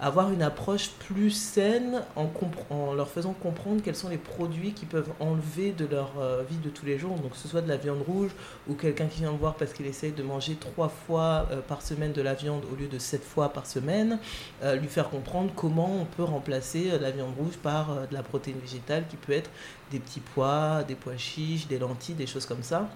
avoir 0.00 0.32
une 0.32 0.42
approche 0.42 0.90
plus 0.90 1.30
saine 1.30 2.02
en, 2.16 2.94
leur 2.94 3.08
faisant 3.08 3.32
comprendre 3.32 3.80
quels 3.82 3.94
sont 3.94 4.08
les 4.08 4.18
produits 4.18 4.72
qui 4.72 4.86
peuvent 4.86 5.10
enlever 5.20 5.72
de 5.72 5.86
leur 5.86 6.12
euh, 6.18 6.42
vie 6.48 6.56
de 6.56 6.68
tous 6.68 6.84
les 6.84 6.98
jours. 6.98 7.16
Donc, 7.16 7.32
que 7.32 7.36
ce 7.36 7.48
soit 7.48 7.62
de 7.62 7.68
la 7.68 7.76
viande 7.76 8.02
rouge 8.02 8.30
ou 8.68 8.74
quelqu'un 8.74 9.06
qui 9.06 9.20
vient 9.20 9.32
me 9.32 9.38
voir 9.38 9.54
parce 9.54 9.72
qu'il 9.72 9.86
essaye 9.86 10.12
de 10.12 10.22
manger 10.22 10.56
trois 10.56 10.88
fois 10.88 11.46
euh, 11.50 11.60
par 11.60 11.82
semaine 11.82 12.12
de 12.12 12.22
la 12.22 12.34
viande 12.34 12.64
au 12.72 12.76
lieu 12.76 12.88
de 12.88 12.98
sept 12.98 13.22
fois 13.22 13.50
par 13.50 13.66
semaine, 13.66 14.18
euh, 14.62 14.74
lui 14.74 14.88
faire 14.88 15.10
comprendre 15.10 15.52
comment 15.54 16.00
on 16.00 16.04
peut 16.04 16.24
remplacer 16.24 16.98
la 17.00 17.10
viande 17.10 17.34
rouge 17.38 17.56
par 17.62 18.08
de 18.08 18.14
la 18.14 18.22
protéine 18.22 18.58
végétale 18.58 19.04
qui 19.08 19.16
peut 19.16 19.32
être 19.32 19.50
des 19.90 20.00
petits 20.00 20.20
pois, 20.20 20.82
des 20.82 20.96
pois 20.96 21.16
chiches, 21.16 21.66
des 21.68 21.78
lentilles, 21.78 22.14
des 22.14 22.26
choses 22.26 22.46
comme 22.46 22.62
ça. 22.62 22.88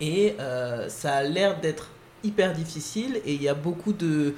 Et 0.00 0.36
ça 0.88 1.14
a 1.14 1.22
l'air 1.22 1.60
d'être 1.60 1.90
hyper 2.24 2.52
difficile 2.52 3.20
et 3.24 3.34
il 3.34 3.42
y 3.42 3.48
a 3.48 3.54
beaucoup 3.54 3.92
de 3.92 4.34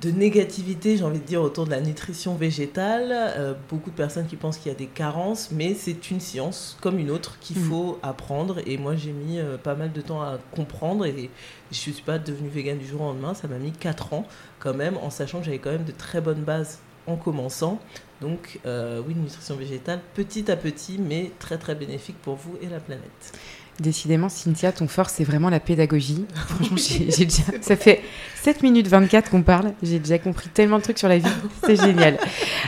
de 0.00 0.10
négativité, 0.10 0.98
j'ai 0.98 1.04
envie 1.04 1.20
de 1.20 1.24
dire, 1.24 1.40
autour 1.40 1.64
de 1.64 1.70
la 1.70 1.80
nutrition 1.80 2.34
végétale. 2.34 3.08
Euh, 3.12 3.54
beaucoup 3.70 3.90
de 3.90 3.96
personnes 3.96 4.26
qui 4.26 4.36
pensent 4.36 4.58
qu'il 4.58 4.70
y 4.70 4.74
a 4.74 4.78
des 4.78 4.86
carences, 4.86 5.50
mais 5.52 5.74
c'est 5.74 6.10
une 6.10 6.20
science 6.20 6.76
comme 6.82 6.98
une 6.98 7.10
autre 7.10 7.38
qu'il 7.40 7.58
mm. 7.58 7.64
faut 7.64 7.98
apprendre. 8.02 8.60
Et 8.66 8.76
moi, 8.76 8.94
j'ai 8.94 9.12
mis 9.12 9.38
euh, 9.38 9.56
pas 9.56 9.74
mal 9.74 9.92
de 9.92 10.00
temps 10.02 10.20
à 10.20 10.38
comprendre 10.54 11.06
et 11.06 11.30
je 11.70 11.76
suis 11.76 11.92
pas 11.92 12.18
devenue 12.18 12.50
végane 12.50 12.78
du 12.78 12.86
jour 12.86 13.00
au 13.00 13.04
lendemain. 13.04 13.32
Ça 13.32 13.48
m'a 13.48 13.58
mis 13.58 13.72
4 13.72 14.12
ans 14.12 14.26
quand 14.58 14.74
même, 14.74 14.98
en 14.98 15.10
sachant 15.10 15.38
que 15.38 15.46
j'avais 15.46 15.58
quand 15.58 15.72
même 15.72 15.84
de 15.84 15.92
très 15.92 16.20
bonnes 16.20 16.42
bases 16.42 16.80
en 17.06 17.16
commençant. 17.16 17.80
Donc 18.20 18.60
euh, 18.66 19.02
oui, 19.06 19.14
une 19.14 19.22
nutrition 19.22 19.56
végétale 19.56 20.00
petit 20.14 20.50
à 20.50 20.56
petit, 20.56 20.98
mais 20.98 21.32
très 21.38 21.58
très 21.58 21.74
bénéfique 21.74 22.16
pour 22.22 22.36
vous 22.36 22.56
et 22.60 22.66
la 22.66 22.80
planète. 22.80 23.38
Décidément, 23.80 24.30
Cynthia, 24.30 24.72
ton 24.72 24.88
fort, 24.88 25.10
c'est 25.10 25.24
vraiment 25.24 25.50
la 25.50 25.60
pédagogie. 25.60 26.24
Franchement, 26.34 26.76
j'ai, 26.76 27.24
déjà... 27.24 27.42
ça 27.60 27.76
fait 27.76 28.02
7 28.42 28.62
minutes 28.62 28.88
24 28.88 29.30
qu'on 29.30 29.42
parle. 29.42 29.72
J'ai 29.82 29.98
déjà 29.98 30.18
compris 30.18 30.48
tellement 30.48 30.78
de 30.78 30.82
trucs 30.82 30.98
sur 30.98 31.08
la 31.08 31.18
vie. 31.18 31.28
C'est 31.64 31.76
génial. 31.76 32.18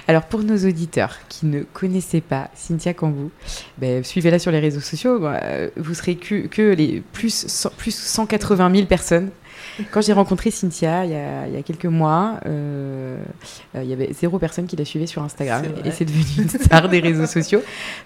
Alors, 0.07 0.25
pour 0.25 0.43
nos 0.43 0.57
auditeurs 0.57 1.17
qui 1.29 1.47
ne 1.47 1.63
connaissaient 1.63 2.21
pas 2.21 2.51
Cynthia 2.55 2.93
Cambou, 2.93 3.31
ben, 3.79 4.05
suivez-la 4.05 4.39
sur 4.39 4.51
les 4.51 4.61
réseaux 4.61 4.81
sociaux. 4.81 5.25
Euh, 5.25 5.71
vous 5.77 5.95
serez 5.95 6.17
que, 6.17 6.47
que 6.47 6.75
les 6.75 7.03
plus, 7.13 7.67
plus 7.77 7.95
180 7.95 8.75
000 8.75 8.87
personnes. 8.87 9.31
Quand 9.91 10.01
j'ai 10.01 10.13
rencontré 10.13 10.51
Cynthia 10.51 11.05
il 11.05 11.13
y 11.13 11.15
a, 11.15 11.47
il 11.47 11.55
y 11.55 11.57
a 11.57 11.63
quelques 11.63 11.87
mois, 11.87 12.41
euh, 12.47 13.17
euh, 13.75 13.83
il 13.83 13.89
y 13.89 13.93
avait 13.93 14.13
zéro 14.13 14.39
personne 14.39 14.67
qui 14.67 14.77
la 14.77 14.85
suivait 14.85 15.07
sur 15.07 15.23
Instagram. 15.23 15.65
et 15.85 15.91
c'est 15.91 16.05
devenu 16.05 16.43
une 16.43 16.49
star 16.49 16.89
des 16.89 17.01
réseaux 17.01 17.27
sociaux 17.27 17.63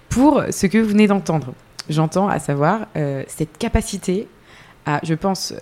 pour 0.08 0.42
ce 0.50 0.66
que 0.66 0.78
vous 0.78 0.88
venez 0.88 1.06
d'entendre 1.06 1.54
j'entends, 1.88 2.28
à 2.28 2.38
savoir 2.38 2.86
euh, 2.96 3.22
cette 3.26 3.58
capacité 3.58 4.28
à, 4.84 4.98
je 5.04 5.14
pense, 5.14 5.54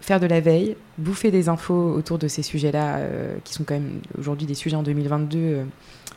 faire 0.00 0.18
de 0.18 0.26
la 0.26 0.40
veille, 0.40 0.76
bouffer 0.98 1.30
des 1.30 1.48
infos 1.48 1.92
autour 1.94 2.18
de 2.18 2.26
ces 2.26 2.42
sujets-là, 2.42 2.98
qui 3.44 3.54
sont 3.54 3.62
quand 3.62 3.74
même 3.74 4.00
aujourd'hui 4.18 4.44
des 4.44 4.54
sujets 4.54 4.74
en 4.74 4.82
2022 4.82 5.60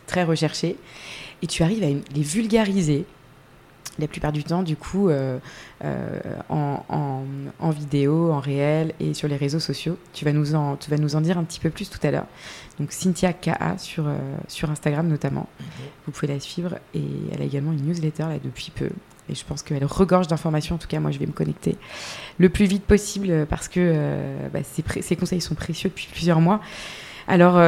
très 0.08 0.24
recherchés, 0.24 0.78
et 1.44 1.46
tu 1.46 1.62
arrives 1.62 1.84
à 1.84 1.88
les 1.88 2.24
vulgariser 2.24 3.06
la 4.02 4.08
plupart 4.08 4.32
du 4.32 4.44
temps, 4.44 4.64
du 4.64 4.76
coup, 4.76 5.10
euh, 5.10 5.40
euh, 5.84 6.20
en, 6.50 7.70
vidéo, 7.70 8.32
en 8.32 8.40
réel 8.40 8.94
et 9.00 9.14
sur 9.14 9.28
les 9.28 9.38
réseaux 9.38 9.60
sociaux. 9.60 9.98
Tu 10.14 10.26
vas 10.26 10.34
nous 10.34 10.56
en, 10.56 10.76
tu 10.76 10.90
vas 10.92 10.98
nous 10.98 11.16
en 11.16 11.22
dire 11.22 11.38
un 11.38 11.44
petit 11.44 11.60
peu 11.60 11.70
plus 11.70 11.90
tout 11.90 12.00
à 12.04 12.12
l'heure. 12.12 12.26
Donc 12.80 12.92
Cynthia 12.92 13.34
KA 13.34 13.78
sur, 13.78 14.08
euh, 14.08 14.18
sur 14.48 14.70
Instagram 14.70 15.08
notamment. 15.08 15.48
Mhm. 15.60 15.66
Vous 16.06 16.12
pouvez 16.12 16.34
la 16.34 16.40
suivre 16.40 16.76
et 16.94 17.04
elle 17.32 17.42
a 17.42 17.46
également 17.46 17.72
une 17.72 17.86
newsletter 17.86 18.24
là 18.24 18.38
depuis 18.44 18.72
peu. 18.76 18.90
Et 19.30 19.36
je 19.36 19.46
pense 19.46 19.64
qu'elle 19.64 19.86
regorge 19.86 20.28
d'informations. 20.28 20.76
En 20.76 20.80
tout 20.80 20.88
cas, 20.88 21.00
moi, 21.00 21.12
je 21.12 21.20
vais 21.20 21.28
me 21.28 21.32
connecter 21.32 21.78
le 22.38 22.50
plus 22.50 22.66
vite 22.66 22.84
possible 22.84 23.46
parce 23.50 23.70
que 23.70 24.20
bah, 24.52 24.60
ces, 24.64 25.16
conseils 25.16 25.40
sont 25.40 25.56
précieux 25.56 25.90
depuis 25.90 26.10
plusieurs 26.12 26.42
mois. 26.42 26.60
Alors, 27.28 27.62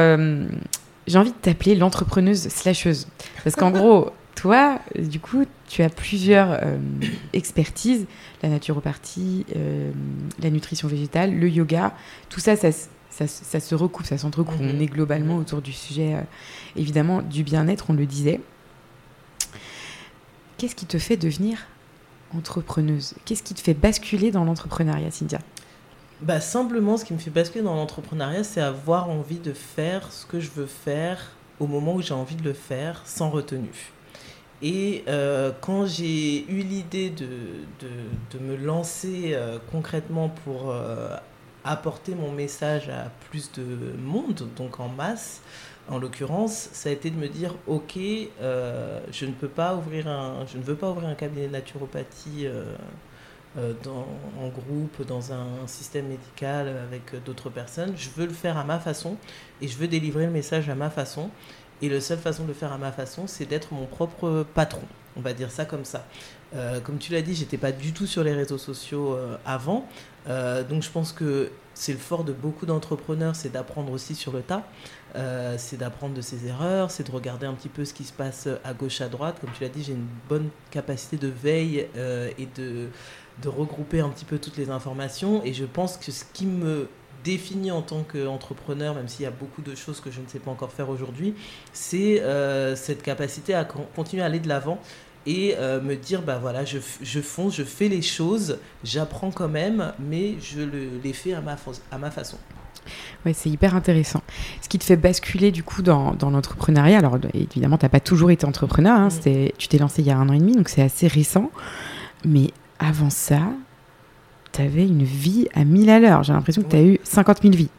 j'ai 1.06 1.18
envie 1.18 1.30
de 1.30 1.36
t'appeler 1.36 1.74
l'entrepreneuse 1.74 2.48
slasheuse. 2.48 3.06
Parce 3.44 3.56
qu'en 3.56 3.70
gros, 3.70 4.10
toi, 4.34 4.80
du 4.98 5.20
coup, 5.20 5.44
tu 5.68 5.82
as 5.82 5.88
plusieurs 5.88 6.50
euh, 6.52 6.76
expertises, 7.32 8.06
la 8.42 8.48
naturopathie, 8.48 9.46
euh, 9.56 9.92
la 10.40 10.50
nutrition 10.50 10.88
végétale, 10.88 11.34
le 11.34 11.48
yoga, 11.48 11.94
tout 12.28 12.40
ça, 12.40 12.56
ça, 12.56 12.70
se 12.70 13.74
recoupe, 13.74 14.06
ça 14.06 14.18
s'entrecoupe. 14.18 14.60
On 14.60 14.74
mhm. 14.74 14.82
est 14.82 14.86
globalement 14.86 15.36
autour 15.36 15.62
du 15.62 15.72
sujet, 15.72 16.14
euh, 16.14 16.20
évidemment, 16.76 17.22
du 17.22 17.42
bien-être, 17.42 17.86
on 17.90 17.94
le 17.94 18.06
disait. 18.06 18.40
Qu'est-ce 20.58 20.74
qui 20.74 20.86
te 20.86 20.98
fait 20.98 21.16
devenir 21.16 21.66
entrepreneuse? 22.34 23.14
Qu'est-ce 23.24 23.42
qui 23.42 23.54
te 23.54 23.60
fait 23.60 23.74
basculer 23.74 24.30
dans 24.30 24.44
l'entrepreneuriat, 24.44 25.10
Cynthia? 25.10 25.38
Bah, 26.20 26.40
Simplement, 26.40 26.96
ce 26.96 27.04
qui 27.04 27.12
me 27.12 27.18
fait 27.18 27.30
basculer 27.30 27.64
dans 27.64 27.74
l'entrepreneuriat, 27.74 28.44
c'est 28.44 28.60
avoir 28.60 29.10
envie 29.10 29.38
de 29.38 29.52
faire 29.52 30.12
ce 30.12 30.26
que 30.26 30.40
je 30.40 30.50
veux 30.50 30.66
faire 30.66 31.32
au 31.60 31.66
moment 31.66 31.94
où 31.94 32.02
j'ai 32.02 32.14
envie 32.14 32.36
de 32.36 32.42
le 32.42 32.52
faire, 32.52 33.02
sans 33.04 33.30
retenue. 33.30 33.93
Et 34.66 35.04
euh, 35.08 35.52
quand 35.60 35.84
j'ai 35.84 36.50
eu 36.50 36.62
l'idée 36.62 37.10
de, 37.10 37.26
de, 37.80 37.88
de, 38.30 38.38
me 38.42 38.56
lancer 38.56 39.32
euh, 39.34 39.58
concrètement 39.70 40.30
pour 40.30 40.70
euh, 40.70 41.14
apporter 41.64 42.14
mon 42.14 42.32
message 42.32 42.88
à 42.88 43.10
plus 43.28 43.52
de 43.52 43.62
monde, 44.02 44.48
donc 44.56 44.80
en 44.80 44.88
masse, 44.88 45.42
en 45.90 45.98
l'occurrence, 45.98 46.70
ça 46.72 46.88
a 46.88 46.92
été 46.92 47.10
de 47.10 47.16
me 47.16 47.28
dire 47.28 47.54
ok, 47.66 47.98
je 47.98 49.26
ne 49.26 49.32
peux 49.32 49.48
pas 49.48 49.76
ouvrir 49.76 50.08
un, 50.08 50.46
je 50.50 50.56
ne 50.56 50.62
veux 50.62 50.76
pas 50.76 50.90
ouvrir 50.90 51.10
un 51.10 51.14
cabinet 51.14 51.46
de 51.46 51.52
naturopathie 51.52 52.46
dans, 53.84 54.06
en 54.40 54.48
groupe, 54.48 55.06
dans 55.06 55.30
un 55.30 55.66
système 55.66 56.06
médical 56.06 56.68
avec 56.68 57.22
d'autres 57.22 57.50
personnes. 57.50 57.92
Je 57.98 58.08
veux 58.16 58.24
le 58.24 58.32
faire 58.32 58.56
à 58.56 58.64
ma 58.64 58.78
façon 58.78 59.18
et 59.60 59.68
je 59.68 59.76
veux 59.76 59.88
délivrer 59.88 60.24
le 60.24 60.32
message 60.32 60.70
à 60.70 60.74
ma 60.74 60.88
façon. 60.88 61.28
Et 61.82 61.88
la 61.88 62.00
seule 62.00 62.18
façon 62.18 62.44
de 62.44 62.48
le 62.48 62.54
faire 62.54 62.72
à 62.72 62.78
ma 62.78 62.92
façon, 62.92 63.26
c'est 63.26 63.46
d'être 63.46 63.72
mon 63.72 63.86
propre 63.86 64.46
patron. 64.54 64.82
On 65.16 65.20
va 65.20 65.32
dire 65.32 65.50
ça 65.50 65.64
comme 65.64 65.84
ça. 65.84 66.06
Euh, 66.54 66.80
comme 66.80 66.98
tu 66.98 67.12
l'as 67.12 67.22
dit, 67.22 67.34
j'étais 67.34 67.56
pas 67.56 67.72
du 67.72 67.92
tout 67.92 68.06
sur 68.06 68.24
les 68.24 68.32
réseaux 68.32 68.58
sociaux 68.58 69.14
euh, 69.14 69.36
avant. 69.44 69.86
Euh, 70.28 70.62
donc 70.64 70.82
je 70.82 70.90
pense 70.90 71.12
que 71.12 71.50
c'est 71.74 71.92
le 71.92 71.98
fort 71.98 72.24
de 72.24 72.32
beaucoup 72.32 72.66
d'entrepreneurs, 72.66 73.34
c'est 73.34 73.50
d'apprendre 73.50 73.92
aussi 73.92 74.14
sur 74.14 74.32
le 74.32 74.42
tas. 74.42 74.62
c'est 75.58 75.76
d'apprendre 75.76 76.14
de 76.14 76.20
ses 76.20 76.46
erreurs, 76.46 76.90
c'est 76.90 77.06
de 77.06 77.12
regarder 77.12 77.46
un 77.46 77.54
petit 77.54 77.68
peu 77.68 77.84
ce 77.84 77.92
qui 77.92 78.04
se 78.04 78.12
passe 78.12 78.48
à 78.64 78.74
gauche, 78.74 79.00
à 79.00 79.08
droite. 79.08 79.36
Comme 79.40 79.50
tu 79.56 79.62
l'as 79.62 79.68
dit, 79.68 79.82
j'ai 79.82 79.92
une 79.92 80.06
bonne 80.28 80.50
capacité 80.70 81.16
de 81.16 81.26
veille 81.28 81.88
et 82.38 82.48
de, 82.56 82.88
de 83.42 83.48
regrouper 83.48 84.00
un 84.00 84.08
petit 84.08 84.24
peu 84.24 84.38
toutes 84.38 84.56
les 84.56 84.70
informations. 84.70 85.44
Et 85.44 85.52
je 85.52 85.64
pense 85.64 85.96
que 85.96 86.12
ce 86.12 86.24
qui 86.32 86.46
me 86.46 86.88
défini 87.24 87.70
en 87.70 87.82
tant 87.82 88.02
qu'entrepreneur, 88.02 88.94
même 88.94 89.08
s'il 89.08 89.24
y 89.24 89.26
a 89.26 89.30
beaucoup 89.30 89.62
de 89.62 89.74
choses 89.74 90.00
que 90.00 90.10
je 90.10 90.20
ne 90.20 90.26
sais 90.26 90.38
pas 90.38 90.50
encore 90.50 90.72
faire 90.72 90.90
aujourd'hui, 90.90 91.34
c'est 91.72 92.20
euh, 92.20 92.76
cette 92.76 93.02
capacité 93.02 93.54
à 93.54 93.64
continuer 93.64 94.22
à 94.22 94.26
aller 94.26 94.40
de 94.40 94.48
l'avant 94.48 94.78
et 95.26 95.54
euh, 95.56 95.80
me 95.80 95.96
dire, 95.96 96.22
bah 96.22 96.38
voilà, 96.40 96.64
je, 96.64 96.78
je 97.00 97.20
fonce, 97.20 97.56
je 97.56 97.62
fais 97.62 97.88
les 97.88 98.02
choses, 98.02 98.58
j'apprends 98.84 99.30
quand 99.30 99.48
même, 99.48 99.92
mais 99.98 100.34
je 100.40 100.60
le, 100.60 101.00
les 101.02 101.12
fais 101.12 101.32
à 101.32 101.40
ma, 101.40 101.56
à 101.90 101.98
ma 101.98 102.10
façon. 102.10 102.36
Ouais, 103.24 103.32
c'est 103.32 103.48
hyper 103.48 103.74
intéressant. 103.74 104.22
Ce 104.60 104.68
qui 104.68 104.78
te 104.78 104.84
fait 104.84 104.96
basculer 104.96 105.50
du 105.50 105.62
coup 105.62 105.80
dans, 105.80 106.12
dans 106.14 106.28
l'entrepreneuriat, 106.28 106.98
alors 106.98 107.18
évidemment, 107.32 107.78
tu 107.78 107.86
n'as 107.86 107.90
pas 107.90 108.00
toujours 108.00 108.30
été 108.30 108.44
entrepreneur, 108.44 108.98
hein, 108.98 109.08
mm. 109.08 109.48
tu 109.56 109.68
t'es 109.68 109.78
lancé 109.78 110.02
il 110.02 110.08
y 110.08 110.10
a 110.10 110.18
un 110.18 110.28
an 110.28 110.32
et 110.34 110.38
demi, 110.38 110.54
donc 110.54 110.68
c'est 110.68 110.82
assez 110.82 111.06
récent. 111.06 111.50
Mais 112.26 112.50
avant 112.78 113.10
ça, 113.10 113.40
tu 114.54 114.62
avais 114.62 114.86
une 114.86 115.02
vie 115.02 115.48
à 115.54 115.64
1000 115.64 115.90
à 115.90 116.00
l'heure. 116.00 116.22
J'ai 116.22 116.32
l'impression 116.32 116.62
que 116.62 116.68
tu 116.68 116.76
as 116.76 116.82
eu 116.82 116.98
50 117.02 117.42
000 117.42 117.54
vies. 117.54 117.68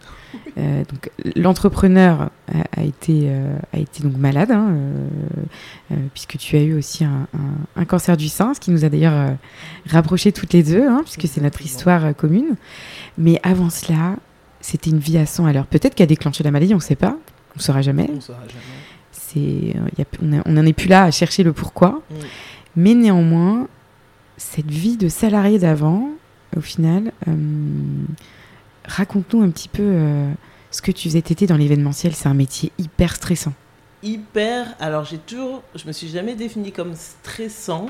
Euh, 0.57 0.83
donc 0.85 1.11
l'entrepreneur 1.35 2.29
a, 2.77 2.83
été 2.83 3.23
euh, 3.25 3.57
a 3.73 3.79
été 3.79 4.03
donc 4.03 4.15
malade 4.15 4.51
hein, 4.51 4.69
euh, 5.91 5.95
puisque 6.13 6.37
tu 6.37 6.55
as 6.55 6.61
eu 6.61 6.77
aussi 6.77 7.03
un, 7.03 7.27
un, 7.75 7.85
cancer 7.85 8.15
du 8.15 8.29
sein, 8.29 8.53
ce 8.53 8.61
qui 8.61 8.71
nous 8.71 8.85
a 8.85 8.89
d'ailleurs 8.89 9.35
rapprochés 9.85 10.31
toutes 10.31 10.53
les 10.53 10.63
deux, 10.63 10.87
hein, 10.87 11.01
puisque 11.03 11.27
c'est 11.27 11.41
notre 11.41 11.61
histoire 11.61 12.15
commune. 12.15 12.55
Mais 13.17 13.39
avant 13.43 13.69
cela, 13.69 14.15
c'était 14.61 14.91
une 14.91 14.99
vie 14.99 15.17
à 15.17 15.25
100 15.25 15.45
à 15.45 15.53
l'heure. 15.53 15.67
Peut-être 15.67 15.95
qu'à 15.95 16.05
déclenché 16.05 16.43
la 16.43 16.51
maladie, 16.51 16.73
on 16.73 16.77
ne 16.77 16.81
sait 16.81 16.95
pas, 16.95 17.17
on 17.55 17.57
ne 17.57 17.61
saura 17.61 17.81
jamais. 17.81 18.09
On 18.15 18.21
saura 18.21 18.39
jamais. 18.47 18.61
C'est, 19.11 19.75
on 20.45 20.51
n'en 20.51 20.65
est 20.65 20.73
plus 20.73 20.87
là 20.87 21.03
à 21.03 21.11
chercher 21.11 21.43
le 21.43 21.51
pourquoi. 21.51 22.01
Mm. 22.09 22.15
Mais 22.77 22.93
néanmoins, 22.93 23.67
cette 24.37 24.71
vie 24.71 24.97
de 24.97 25.09
salarié 25.09 25.59
d'avant, 25.59 26.09
au 26.55 26.61
final. 26.61 27.11
Euh, 27.27 27.33
raconte-nous 28.85 29.41
un 29.41 29.49
petit 29.49 29.69
peu 29.69 29.83
euh, 29.83 30.31
ce 30.71 30.81
que 30.81 30.91
tu 30.91 31.09
faisais. 31.09 31.21
T'étais 31.21 31.47
dans 31.47 31.57
l'événementiel, 31.57 32.13
c'est 32.13 32.27
un 32.27 32.33
métier 32.33 32.71
hyper 32.77 33.15
stressant. 33.15 33.53
Hyper. 34.03 34.75
Alors 34.79 35.05
j'ai 35.05 35.17
toujours, 35.17 35.63
je 35.75 35.87
me 35.87 35.91
suis 35.91 36.07
jamais 36.07 36.35
définie 36.35 36.71
comme 36.71 36.95
stressant, 36.95 37.87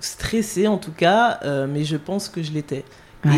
stressé 0.00 0.66
en 0.66 0.78
tout 0.78 0.92
cas, 0.92 1.38
euh, 1.44 1.66
mais 1.68 1.84
je 1.84 1.96
pense 1.96 2.28
que 2.28 2.42
je 2.42 2.52
l'étais. 2.52 2.84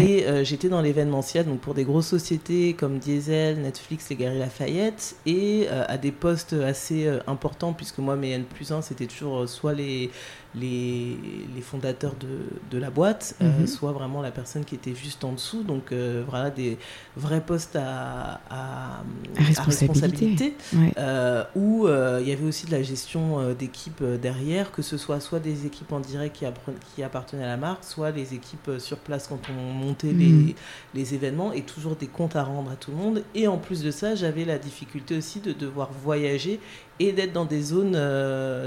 Et 0.02 0.26
j'étais 0.42 0.68
dans 0.68 0.80
l'événementiel, 0.80 1.46
donc 1.46 1.61
pour 1.61 1.73
des 1.73 1.85
grosses 1.85 2.08
sociétés 2.08 2.75
comme 2.75 2.99
Diesel, 2.99 3.62
Netflix, 3.62 4.08
les 4.11 4.16
Galeries 4.16 4.40
Lafayette, 4.40 5.14
et 5.26 5.68
à 5.68 5.96
des 5.96 6.11
postes 6.11 6.54
assez 6.54 7.08
importants, 7.28 7.73
puisque 7.73 7.99
moi, 7.99 8.16
mes 8.16 8.32
N 8.32 8.42
plus 8.42 8.73
1, 8.73 8.82
c'était 8.82 9.06
toujours 9.06 9.49
soit 9.49 9.75
les, 9.75 10.11
les, 10.55 11.17
les 11.55 11.61
fondateurs 11.61 12.15
de, 12.19 12.38
de, 12.71 12.79
la 12.79 12.91
boîte, 12.91 13.37
euh, 13.43 13.61
mhm. 13.61 13.67
soit 13.67 13.93
vraiment 13.93 14.23
la 14.23 14.31
personne 14.31 14.65
qui 14.65 14.75
était 14.75 14.95
juste 14.95 15.25
en 15.25 15.33
dessous. 15.33 15.62
Donc 15.62 15.93
euh, 15.93 16.25
voilà, 16.29 16.50
des 16.50 16.79
vrais 17.17 17.41
postes 17.41 17.76
à, 17.76 18.41
à, 18.49 19.03
responsabilité, 19.37 20.55
euh, 20.99 21.45
où 21.55 21.88
il 21.88 22.29
y 22.29 22.33
avait 22.33 22.47
aussi 22.47 22.67
de 22.67 22.73
la 22.73 22.83
gestion 22.83 23.53
d'équipes 23.53 24.03
derrière, 24.21 24.73
que 24.73 24.83
ce 24.83 24.97
soit 24.97 25.21
soit 25.21 25.41
des 25.41 25.67
équipes 25.67 25.93
en 25.93 26.00
direct 26.00 26.37
qui, 26.37 26.47
qui, 26.95 27.03
appartenaient 27.03 27.45
à 27.45 27.49
la 27.49 27.57
marque, 27.57 27.85
soit 27.85 28.11
les 28.11 28.35
équipes 28.35 28.73
sur 28.79 28.99
place 28.99 29.26
quand 29.29 29.41
on 29.50 29.73
montait 29.73 30.12
les, 30.12 30.29
mhm. 30.29 30.55
les 30.95 31.15
événements, 31.15 31.53
et 31.53 31.62
toujours 31.62 31.97
des 31.97 32.07
comptes 32.07 32.37
à 32.37 32.43
rendre 32.43 32.71
à 32.71 32.76
tout 32.76 32.91
le 32.91 32.97
monde. 32.97 33.23
Et 33.35 33.49
en 33.49 33.59
plus 33.59 33.83
de 33.83 33.91
ça, 33.91 34.15
j'avais 34.15 34.45
la 34.45 34.59
difficulté 34.59 35.17
aussi 35.17 35.41
de 35.41 35.53
devoir 35.53 35.91
voyager 36.03 36.61
et 36.99 37.12
d'être 37.12 37.33
dans 37.33 37.45
des 37.45 37.62
zones 37.62 37.99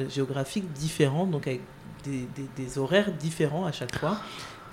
géographiques 0.09 0.71
différentes, 0.73 1.31
donc 1.31 1.47
avec 1.47 1.61
des, 2.05 2.77
horaires 2.77 3.11
différents 3.11 3.65
à 3.65 3.71
chaque 3.71 3.95
fois. 3.97 4.17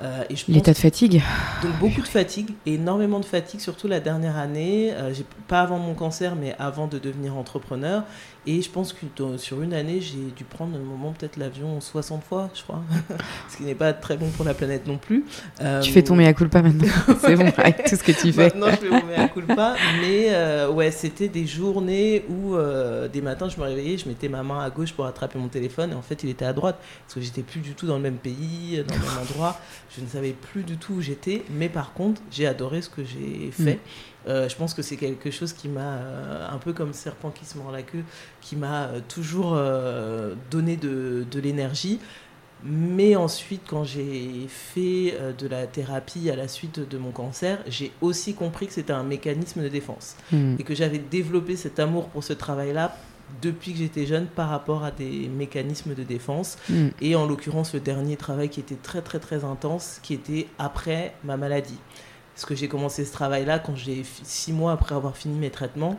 Euh, 0.02 0.24
L'état 0.48 0.72
de 0.72 0.78
fatigue 0.78 1.22
Donc 1.62 1.78
beaucoup 1.78 2.02
de 2.02 2.06
fatigue, 2.06 2.50
énormément 2.66 3.18
de 3.18 3.24
fatigue, 3.24 3.60
surtout 3.60 3.88
la 3.88 4.00
dernière 4.00 4.36
année, 4.36 4.92
euh, 4.94 5.14
pas 5.48 5.62
avant 5.62 5.78
mon 5.78 5.94
cancer, 5.94 6.36
mais 6.36 6.54
avant 6.58 6.86
de 6.86 6.98
devenir 6.98 7.36
entrepreneur. 7.36 8.04
Et 8.48 8.62
je 8.62 8.70
pense 8.70 8.92
que 8.92 9.06
sur 9.38 9.60
une 9.60 9.74
année, 9.74 10.00
j'ai 10.00 10.30
dû 10.36 10.44
prendre 10.44 10.76
un 10.76 10.80
moment 10.80 11.12
peut-être 11.12 11.36
l'avion 11.36 11.80
60 11.80 12.22
fois, 12.22 12.48
je 12.54 12.62
crois. 12.62 12.80
ce 13.48 13.56
qui 13.56 13.64
n'est 13.64 13.74
pas 13.74 13.92
très 13.92 14.16
bon 14.16 14.28
pour 14.30 14.44
la 14.44 14.54
planète 14.54 14.86
non 14.86 14.98
plus. 14.98 15.24
Euh, 15.60 15.80
tu 15.80 15.90
fais 15.90 16.02
ton 16.02 16.14
mea 16.14 16.32
culpa 16.32 16.62
maintenant. 16.62 16.86
C'est 17.20 17.34
bon 17.34 17.52
avec 17.56 17.84
tout 17.84 17.96
ce 17.96 18.04
que 18.04 18.12
tu 18.12 18.32
fais. 18.32 18.44
Maintenant, 18.44 18.68
je 18.70 18.76
fais 18.76 18.88
mon 18.88 19.04
mea 19.04 19.28
culpa. 19.28 19.74
Mais 20.00 20.28
euh, 20.28 20.70
ouais, 20.70 20.92
c'était 20.92 21.26
des 21.26 21.44
journées 21.44 22.24
où 22.28 22.54
euh, 22.54 23.08
des 23.08 23.20
matins, 23.20 23.48
je 23.48 23.58
me 23.58 23.64
réveillais, 23.64 23.98
je 23.98 24.08
mettais 24.08 24.28
ma 24.28 24.44
main 24.44 24.60
à 24.60 24.70
gauche 24.70 24.92
pour 24.92 25.06
attraper 25.06 25.40
mon 25.40 25.48
téléphone. 25.48 25.90
Et 25.90 25.96
en 25.96 26.02
fait, 26.02 26.22
il 26.22 26.30
était 26.30 26.44
à 26.44 26.52
droite. 26.52 26.78
Parce 27.02 27.14
que 27.14 27.20
j'étais 27.20 27.42
plus 27.42 27.60
du 27.60 27.74
tout 27.74 27.88
dans 27.88 27.96
le 27.96 28.02
même 28.02 28.18
pays, 28.18 28.80
dans 28.86 28.94
le 28.94 29.00
même 29.00 29.18
endroit. 29.22 29.58
Je 29.94 30.00
ne 30.00 30.06
savais 30.06 30.32
plus 30.32 30.62
du 30.62 30.76
tout 30.76 30.94
où 30.94 31.00
j'étais. 31.00 31.44
Mais 31.50 31.68
par 31.68 31.92
contre, 31.92 32.20
j'ai 32.30 32.46
adoré 32.46 32.82
ce 32.82 32.88
que 32.88 33.04
j'ai 33.04 33.50
fait. 33.50 33.74
Mm. 33.74 33.78
Euh, 34.28 34.48
je 34.48 34.56
pense 34.56 34.74
que 34.74 34.82
c'est 34.82 34.96
quelque 34.96 35.30
chose 35.30 35.52
qui 35.52 35.68
m'a, 35.68 35.98
euh, 35.98 36.48
un 36.50 36.58
peu 36.58 36.72
comme 36.72 36.92
serpent 36.92 37.30
qui 37.30 37.44
se 37.44 37.56
mord 37.56 37.70
la 37.70 37.82
queue, 37.82 38.02
qui 38.40 38.56
m'a 38.56 38.86
euh, 38.86 39.00
toujours 39.08 39.58
donné 40.50 40.76
de, 40.76 41.24
de 41.30 41.40
l'énergie. 41.40 42.00
Mais 42.64 43.14
ensuite, 43.16 43.62
quand 43.68 43.84
j'ai 43.84 44.46
fait 44.48 45.14
de 45.38 45.46
la 45.46 45.66
thérapie 45.66 46.30
à 46.30 46.36
la 46.36 46.48
suite 46.48 46.80
de 46.80 46.98
mon 46.98 47.10
cancer, 47.10 47.58
j'ai 47.68 47.92
aussi 48.00 48.34
compris 48.34 48.66
que 48.66 48.72
c'était 48.72 48.94
un 48.94 49.02
mécanisme 49.02 49.62
de 49.62 49.68
défense. 49.68 50.16
Hmm. 50.32 50.56
Et 50.58 50.64
que 50.64 50.74
j'avais 50.74 50.98
développé 50.98 51.54
cet 51.54 51.78
amour 51.78 52.08
pour 52.08 52.24
ce 52.24 52.32
travail-là 52.32 52.96
depuis 53.42 53.72
que 53.72 53.78
j'étais 53.78 54.06
jeune 54.06 54.26
par 54.26 54.48
rapport 54.48 54.84
à 54.84 54.90
des 54.90 55.28
mécanismes 55.28 55.94
de 55.94 56.02
défense. 56.02 56.58
Mm. 56.68 56.88
Et 57.00 57.16
en 57.16 57.26
l'occurrence, 57.26 57.74
le 57.74 57.80
dernier 57.80 58.16
travail 58.16 58.48
qui 58.48 58.60
était 58.60 58.76
très 58.76 59.02
très 59.02 59.18
très 59.18 59.44
intense, 59.44 60.00
qui 60.02 60.14
était 60.14 60.48
après 60.58 61.14
ma 61.24 61.36
maladie. 61.36 61.78
Parce 62.34 62.44
que 62.44 62.54
j'ai 62.54 62.68
commencé 62.68 63.04
ce 63.04 63.12
travail-là 63.12 63.58
quand 63.58 63.76
j'ai 63.76 64.04
six 64.22 64.52
mois 64.52 64.72
après 64.72 64.94
avoir 64.94 65.16
fini 65.16 65.38
mes 65.38 65.50
traitements. 65.50 65.98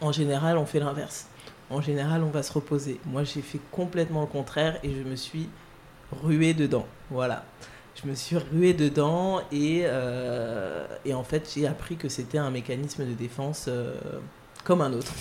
En 0.00 0.10
général, 0.10 0.56
on 0.56 0.66
fait 0.66 0.80
l'inverse. 0.80 1.26
En 1.70 1.80
général, 1.80 2.22
on 2.22 2.30
va 2.30 2.42
se 2.42 2.52
reposer. 2.52 2.98
Moi, 3.06 3.24
j'ai 3.24 3.42
fait 3.42 3.60
complètement 3.70 4.22
le 4.22 4.26
contraire 4.26 4.78
et 4.82 4.90
je 4.94 5.02
me 5.02 5.16
suis 5.16 5.48
ruée 6.22 6.54
dedans. 6.54 6.86
Voilà. 7.10 7.44
Je 7.94 8.08
me 8.08 8.14
suis 8.14 8.36
ruée 8.36 8.72
dedans 8.72 9.40
et, 9.52 9.82
euh, 9.84 10.86
et 11.04 11.12
en 11.12 11.24
fait, 11.24 11.50
j'ai 11.54 11.66
appris 11.66 11.96
que 11.96 12.08
c'était 12.08 12.38
un 12.38 12.50
mécanisme 12.50 13.06
de 13.06 13.12
défense 13.12 13.66
euh, 13.68 13.94
comme 14.64 14.80
un 14.80 14.92
autre. 14.92 15.12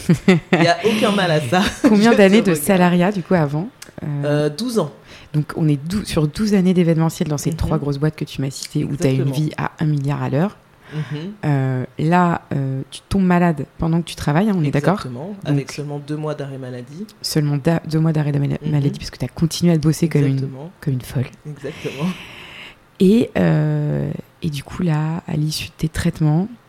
Il 0.54 0.60
n'y 0.60 0.68
a 0.68 0.78
aucun 0.86 1.12
mal 1.12 1.32
à 1.32 1.42
ça. 1.42 1.62
Combien 1.88 2.14
d'années 2.14 2.42
de 2.42 2.54
salariat, 2.54 3.12
du 3.12 3.24
coup, 3.24 3.34
avant 3.34 3.70
12 4.02 4.80
euh, 4.80 4.82
ans. 4.82 4.92
Donc, 5.34 5.54
on 5.56 5.68
est 5.68 5.80
sur 6.06 6.28
12 6.28 6.54
années 6.54 6.74
d'événementiel 6.74 7.28
dans 7.30 7.38
ces 7.38 7.52
mhm. 7.52 7.58
trois 7.58 7.78
grosses 7.78 7.98
boîtes 7.98 8.16
que 8.16 8.26
tu 8.26 8.42
m'as 8.42 8.52
citées, 8.52 8.84
où 8.84 8.96
tu 8.96 9.08
as 9.08 9.12
une 9.12 9.32
vie 9.32 9.52
à 9.58 9.72
1 9.80 9.86
milliard 9.86 10.22
à 10.22 10.30
l'heure. 10.30 10.58
Mhm. 10.94 11.02
Euh, 11.46 11.86
là, 12.00 12.42
euh, 12.54 12.82
tu 12.92 13.00
tombes 13.08 13.24
malade 13.24 13.66
pendant 13.78 14.02
que 14.02 14.08
tu 14.08 14.16
travailles, 14.16 14.50
hein, 14.50 14.56
on 14.58 14.64
est 14.64 14.72
d'accord? 14.72 14.96
Exactement, 14.96 15.36
avec 15.46 15.72
seulement 15.72 16.00
deux 16.00 16.18
mois 16.18 16.36
d'arrêt 16.36 16.58
maladie. 16.58 17.06
Seulement 17.22 17.58
deux 17.58 18.00
mois 18.00 18.12
d'arrêt 18.12 18.34
mhm. 18.34 18.58
maladie, 18.66 19.00
parce 19.00 19.10
que 19.10 19.18
tu 19.18 19.26
as 19.26 19.30
continué 19.30 19.74
à 19.74 19.78
bosser 19.78 20.10
comme 20.10 20.26
une, 20.26 20.50
comme 20.82 20.94
une 20.94 21.02
folle. 21.02 21.28
Exactement. 21.48 22.10
Et, 23.00 23.32
et 24.44 24.50
du 24.50 24.64
coup, 24.64 24.84
là, 24.84 25.24
à 25.28 25.36
l'issue 25.36 25.68
de 25.68 25.74
tes 25.78 25.90
traitements, 25.90 26.48
euh, 26.48 26.61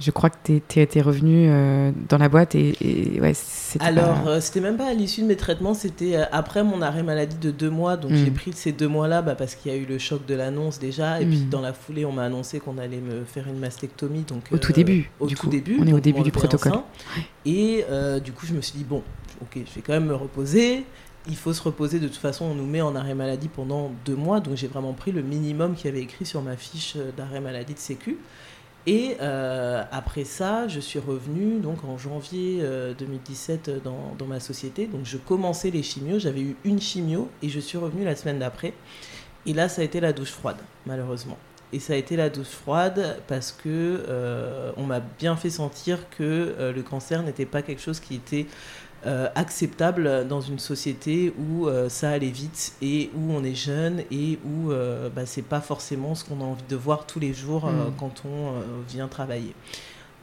je 0.00 0.10
crois 0.10 0.30
que 0.30 0.36
tu 0.68 0.80
es, 0.80 1.02
revenu 1.02 1.48
euh, 1.48 1.90
dans 2.08 2.18
la 2.18 2.28
boîte 2.28 2.54
et, 2.54 3.18
ouais, 3.20 3.32
c'était 3.34 3.84
Alors, 3.84 4.26
euh, 4.26 4.40
c'était 4.40 4.60
même 4.60 4.76
pas 4.76 4.86
à 4.86 4.94
l'issue 4.94 5.22
de 5.22 5.26
mes 5.26 5.36
traitements, 5.36 5.74
c'était 5.74 6.16
après 6.32 6.64
mon 6.64 6.82
arrêt 6.82 7.02
maladie 7.02 7.36
de 7.36 7.50
deux 7.50 7.70
mois. 7.70 7.96
Donc, 7.96 8.12
j'ai 8.14 8.30
hmm. 8.30 8.34
pris 8.34 8.52
ces 8.52 8.72
deux 8.72 8.88
mois-là 8.88 9.22
bah, 9.22 9.34
parce 9.34 9.54
qu'il 9.54 9.72
y 9.72 9.74
a 9.74 9.78
eu 9.78 9.86
le 9.86 9.98
choc 9.98 10.24
de 10.26 10.34
l'annonce 10.34 10.78
déjà. 10.78 11.20
Et 11.20 11.26
puis, 11.26 11.38
hmm. 11.38 11.48
dans 11.48 11.60
la 11.60 11.72
foulée, 11.72 12.04
on 12.04 12.12
m'a 12.12 12.24
annoncé 12.24 12.60
qu'on 12.60 12.78
allait 12.78 13.00
me 13.00 13.24
faire 13.24 13.48
une 13.48 13.58
mastectomie. 13.58 14.24
Donc, 14.26 14.44
au 14.50 14.58
tout 14.58 14.72
début. 14.72 15.10
Au 15.20 15.26
du 15.26 15.34
tout 15.34 15.48
début. 15.48 15.78
On 15.80 15.86
est 15.86 15.92
au 15.92 16.00
début 16.00 16.22
du 16.22 16.32
protocole. 16.32 16.72
Et 17.44 17.84
du 18.24 18.32
coup, 18.32 18.46
je 18.46 18.54
me 18.54 18.60
suis 18.60 18.78
dit, 18.78 18.84
bon, 18.84 19.02
ok, 19.42 19.54
je 19.54 19.74
vais 19.74 19.82
quand 19.84 19.92
même 19.92 20.06
me 20.06 20.14
reposer 20.14 20.84
il 21.28 21.36
faut 21.36 21.52
se 21.52 21.62
reposer. 21.62 22.00
De 22.00 22.08
toute 22.08 22.16
façon, 22.16 22.46
on 22.46 22.54
nous 22.54 22.66
met 22.66 22.80
en 22.80 22.96
arrêt 22.96 23.14
maladie 23.14 23.48
pendant 23.48 23.92
deux 24.04 24.16
mois. 24.16 24.40
Donc, 24.40 24.56
j'ai 24.56 24.66
vraiment 24.66 24.94
pris 24.94 25.12
le 25.12 25.22
minimum 25.22 25.74
qui 25.74 25.86
avait 25.86 26.00
écrit 26.00 26.26
sur 26.26 26.42
ma 26.42 26.56
fiche 26.56 26.96
d'arrêt 27.16 27.40
maladie 27.40 27.74
de 27.74 27.78
Sécu. 27.78 28.16
Et 28.88 29.18
euh, 29.20 29.84
après 29.92 30.24
ça, 30.24 30.66
je 30.66 30.80
suis 30.80 30.98
revenue 30.98 31.60
donc 31.60 31.84
en 31.84 31.98
janvier 31.98 32.64
2017 32.98 33.68
euh, 33.68 33.80
dans, 33.84 34.14
dans, 34.18 34.24
ma 34.24 34.40
société. 34.40 34.86
Donc 34.86 35.04
je 35.04 35.18
commençais 35.18 35.68
les 35.68 35.82
chimios, 35.82 36.18
j'avais 36.18 36.40
eu 36.40 36.56
une 36.64 36.80
chimio 36.80 37.28
et 37.42 37.50
je 37.50 37.60
suis 37.60 37.76
revenue 37.76 38.02
la 38.02 38.16
semaine 38.16 38.38
d'après. 38.38 38.72
Et 39.44 39.52
là, 39.52 39.68
ça 39.68 39.82
a 39.82 39.84
été 39.84 40.00
la 40.00 40.14
douche 40.14 40.30
froide, 40.30 40.56
malheureusement. 40.86 41.36
Et 41.70 41.80
ça 41.80 41.92
a 41.92 41.96
été 41.96 42.16
la 42.16 42.30
douche 42.30 42.46
froide 42.46 43.20
parce 43.28 43.52
que 43.52 43.66
euh, 44.08 44.72
on 44.78 44.84
m'a 44.84 45.00
bien 45.00 45.36
fait 45.36 45.50
sentir 45.50 46.08
que 46.08 46.72
le 46.74 46.82
cancer 46.82 47.22
n'était 47.22 47.44
pas 47.44 47.60
quelque 47.60 47.82
chose 47.82 48.00
qui 48.00 48.14
était 48.14 48.46
euh, 49.08 49.26
acceptable 49.36 50.28
dans 50.28 50.42
une 50.42 50.58
société 50.58 51.32
où 51.38 51.66
euh, 51.66 51.88
ça 51.88 52.10
allait 52.10 52.28
vite 52.28 52.74
et 52.82 53.10
où 53.14 53.32
on 53.32 53.42
est 53.42 53.54
jeune 53.54 54.02
et 54.10 54.38
où 54.44 54.70
euh, 54.70 55.08
bah, 55.08 55.24
c'est 55.24 55.40
pas 55.40 55.62
forcément 55.62 56.14
ce 56.14 56.24
qu'on 56.24 56.42
a 56.42 56.44
envie 56.44 56.64
de 56.68 56.76
voir 56.76 57.06
tous 57.06 57.18
les 57.18 57.32
jours 57.32 57.70
mm. 57.70 57.94
quand 57.98 58.24
on 58.26 58.52
vient 58.86 59.08
travailler. 59.08 59.54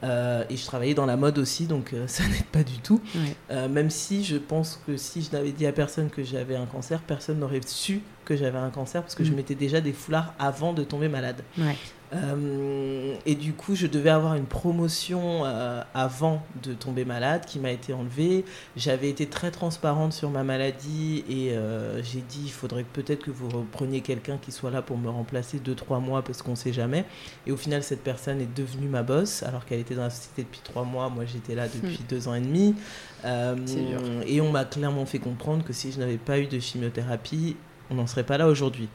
et 0.04 0.56
je 0.56 0.66
travaillais 0.68 0.94
dans 0.94 1.08
la 1.08 1.18
mode 1.18 1.40
aussi, 1.40 1.66
donc 1.66 1.96
ça 2.08 2.28
n'aide 2.28 2.46
pas 2.52 2.64
du 2.64 2.78
tout. 2.78 3.02
même 3.50 3.90
si 3.90 4.24
je 4.24 4.38
pense 4.38 4.80
que 4.86 4.98
si 4.98 5.24
je 5.24 5.32
n'avais 5.32 5.52
dit 5.52 5.66
à 5.66 5.72
personne 5.72 6.12
que 6.12 6.24
j'avais 6.24 6.56
un 6.56 6.68
cancer, 6.68 7.00
personne 7.02 7.40
n'aurait 7.40 7.62
su 7.66 8.02
que 8.24 8.36
j'avais 8.36 8.60
un 8.60 8.70
cancer 8.70 9.02
parce 9.02 9.16
que 9.16 9.24
je 9.24 9.32
mettais 9.32 9.56
déjà 9.56 9.82
des 9.82 9.94
foulards 9.94 10.36
avant 10.38 10.74
de 10.74 10.84
tomber 10.84 11.08
malade. 11.08 11.42
Euh, 12.14 13.16
et 13.26 13.36
du 13.36 13.54
coup, 13.54 13.76
je 13.76 13.88
devais 13.88 14.10
avoir 14.10 14.36
une 14.36 14.46
promotion 14.46 15.44
euh, 15.46 15.82
avant 15.94 16.44
de 16.64 16.74
tomber 16.74 17.04
malade 17.04 17.46
qui 17.46 17.60
m'a 17.60 17.72
été 17.72 17.94
enlevée. 17.94 18.46
J'avais 18.76 19.10
été 19.10 19.26
très 19.26 19.52
transparente 19.52 20.14
sur 20.14 20.30
ma 20.30 20.44
maladie 20.44 21.24
et 21.30 21.52
euh, 21.52 22.02
j'ai 22.04 22.22
dit 22.22 22.44
il 22.46 22.52
faudrait 22.52 22.84
peut-être 22.84 23.24
que 23.24 23.32
vous 23.32 23.50
repreniez 23.50 24.02
quelqu'un 24.02 24.38
qui 24.38 24.52
soit 24.52 24.72
là 24.72 24.82
pour 24.82 24.98
me 24.98 25.10
remplacer 25.10 25.60
2-3 25.60 26.02
mois 26.02 26.22
parce 26.22 26.42
qu'on 26.42 26.52
ne 26.52 26.56
sait 26.56 26.74
jamais. 26.74 27.06
Et 27.48 27.52
au 27.52 27.58
final, 27.58 27.84
cette 27.84 28.04
personne 28.04 28.40
est 28.40 28.54
devenue 28.56 28.88
ma 28.88 29.04
boss 29.04 29.44
alors 29.44 29.66
qu'elle 29.66 29.80
était 29.80 29.96
dans 29.96 30.04
la 30.04 30.10
société 30.10 30.44
depuis 30.44 30.62
3 30.64 30.84
mois. 30.84 31.10
Moi, 31.10 31.26
j'étais 31.26 31.56
là 31.56 31.68
depuis 31.68 32.02
2 32.08 32.18
hmm. 32.18 32.30
ans 32.30 32.36
et 32.36 32.42
demi. 32.42 32.76
et 34.28 34.42
on 34.42 34.52
m'a 34.52 34.66
clairement 34.66 35.06
fait 35.06 35.20
comprendre 35.20 35.64
que 35.64 35.74
si 35.74 35.92
je 35.92 36.00
n'avais 36.00 36.18
pas 36.18 36.40
eu 36.40 36.46
de 36.46 36.60
chimiothérapie, 36.60 37.58
on 37.90 37.96
n'en 37.96 38.08
serait 38.08 38.24
pas 38.24 38.38
là 38.38 38.48
aujourd'hui. 38.48 38.90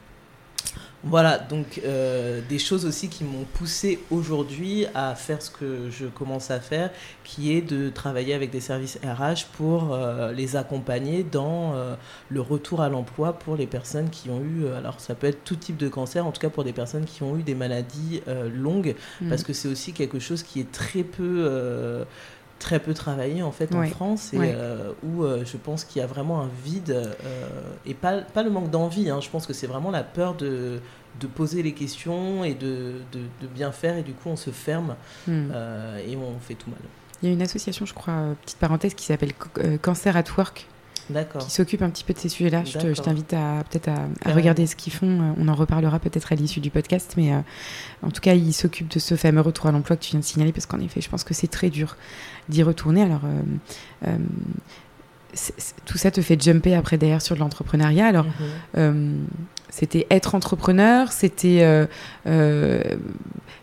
Voilà, 1.03 1.39
donc 1.39 1.81
euh, 1.83 2.41
des 2.47 2.59
choses 2.59 2.85
aussi 2.85 3.09
qui 3.09 3.23
m'ont 3.23 3.45
poussé 3.55 3.99
aujourd'hui 4.11 4.85
à 4.93 5.15
faire 5.15 5.41
ce 5.41 5.49
que 5.49 5.89
je 5.89 6.05
commence 6.05 6.51
à 6.51 6.59
faire, 6.59 6.91
qui 7.23 7.53
est 7.53 7.61
de 7.61 7.89
travailler 7.89 8.35
avec 8.35 8.51
des 8.51 8.59
services 8.59 8.99
RH 9.03 9.47
pour 9.53 9.93
euh, 9.93 10.31
les 10.31 10.55
accompagner 10.55 11.23
dans 11.23 11.73
euh, 11.73 11.95
le 12.29 12.41
retour 12.41 12.81
à 12.81 12.89
l'emploi 12.89 13.33
pour 13.33 13.55
les 13.55 13.65
personnes 13.65 14.11
qui 14.11 14.29
ont 14.29 14.41
eu, 14.41 14.67
alors 14.77 14.99
ça 14.99 15.15
peut 15.15 15.25
être 15.25 15.43
tout 15.43 15.55
type 15.55 15.77
de 15.77 15.89
cancer, 15.89 16.25
en 16.25 16.31
tout 16.31 16.41
cas 16.41 16.51
pour 16.51 16.63
des 16.63 16.73
personnes 16.73 17.05
qui 17.05 17.23
ont 17.23 17.35
eu 17.35 17.41
des 17.41 17.55
maladies 17.55 18.21
longues, 18.53 18.95
mmh. 19.21 19.29
parce 19.29 19.43
que 19.43 19.53
c'est 19.53 19.67
aussi 19.67 19.93
quelque 19.93 20.19
chose 20.19 20.43
qui 20.43 20.59
est 20.59 20.71
très 20.71 21.03
peu 21.03 22.05
très 22.61 22.79
peu 22.79 22.93
travaillé 22.93 23.41
en 23.43 23.51
fait 23.51 23.73
en 23.75 23.83
France 23.87 24.33
et 24.33 24.37
euh, 24.39 24.93
où 25.03 25.23
euh, 25.23 25.43
je 25.43 25.57
pense 25.57 25.83
qu'il 25.83 25.99
y 25.99 26.03
a 26.03 26.07
vraiment 26.07 26.41
un 26.41 26.49
vide 26.63 26.91
euh, 26.91 27.49
et 27.85 27.93
pas, 27.93 28.21
pas 28.21 28.43
le 28.43 28.51
manque 28.51 28.69
d'envie. 28.69 29.09
Hein. 29.09 29.19
je 29.19 29.29
pense 29.29 29.47
que 29.47 29.53
c'est 29.53 29.67
vraiment 29.67 29.91
la 29.91 30.03
peur 30.03 30.35
de, 30.35 30.79
de 31.19 31.27
poser 31.27 31.63
les 31.63 31.73
questions 31.73 32.43
et 32.43 32.53
de, 32.53 32.93
de, 33.11 33.47
bien 33.47 33.71
faire 33.71 33.97
et 33.97 34.03
du 34.03 34.13
coup 34.13 34.29
on 34.29 34.35
se 34.35 34.51
ferme 34.51 34.95
hmm. 35.27 35.51
et 36.07 36.15
on 36.15 36.39
fait 36.39 36.53
tout 36.53 36.69
mal. 36.69 36.79
Il 37.21 37.29
y 37.29 37.31
a 37.31 37.33
une 37.33 37.41
association, 37.41 37.85
je 37.85 37.93
crois, 37.93 38.35
petite 38.41 38.57
parenthèse, 38.57 38.95
qui 38.95 39.05
s'appelle 39.05 39.33
Cancer 39.81 40.15
at 40.15 40.23
Work, 40.37 40.67
qui 41.39 41.51
s'occupe 41.51 41.81
un 41.81 41.89
petit 41.89 42.03
peu 42.03 42.13
de 42.13 42.19
ces 42.19 42.29
sujets-là. 42.29 42.63
Je 42.65 43.01
t'invite 43.01 43.33
à 43.33 43.63
peut-être 43.69 43.89
à, 43.89 44.33
regarder 44.33 44.65
ce 44.67 44.75
qu'ils 44.75 44.93
font. 44.93 45.33
On 45.37 45.47
en 45.47 45.55
reparlera 45.55 45.99
peut-être 45.99 46.31
à 46.31 46.35
l'issue 46.35 46.59
du 46.59 46.69
podcast, 46.69 47.13
mais 47.17 47.33
euh, 47.33 47.39
en 48.01 48.11
tout 48.11 48.21
cas, 48.21 48.33
ils 48.33 48.53
s'occupent 48.53 48.91
de 48.91 48.99
ce 48.99 49.15
fameux 49.15 49.41
retour 49.41 49.67
à 49.67 49.71
l'emploi 49.71 49.95
que 49.95 50.03
tu 50.03 50.11
viens 50.11 50.19
de 50.19 50.25
signaler, 50.25 50.51
parce 50.51 50.65
qu'en 50.65 50.79
effet, 50.79 51.01
je 51.01 51.09
pense 51.09 51.23
que 51.23 51.33
c'est 51.33 51.47
très 51.47 51.69
dur 51.69 51.97
d'y 52.49 52.63
retourner. 52.63 53.03
Alors, 53.03 53.21
euh, 53.25 54.07
euh, 54.07 54.17
tout 55.85 55.97
ça 55.97 56.11
te 56.11 56.21
fait 56.21 56.41
jumper 56.41 56.75
après 56.75 56.97
derrière 56.97 57.21
sur 57.21 57.35
l'entrepreneuriat. 57.35 58.07
Alors, 58.07 58.25
mm-hmm. 58.75 59.15
c'était 59.69 60.07
être 60.09 60.35
entrepreneur, 60.35 61.11
c'était 61.11 61.87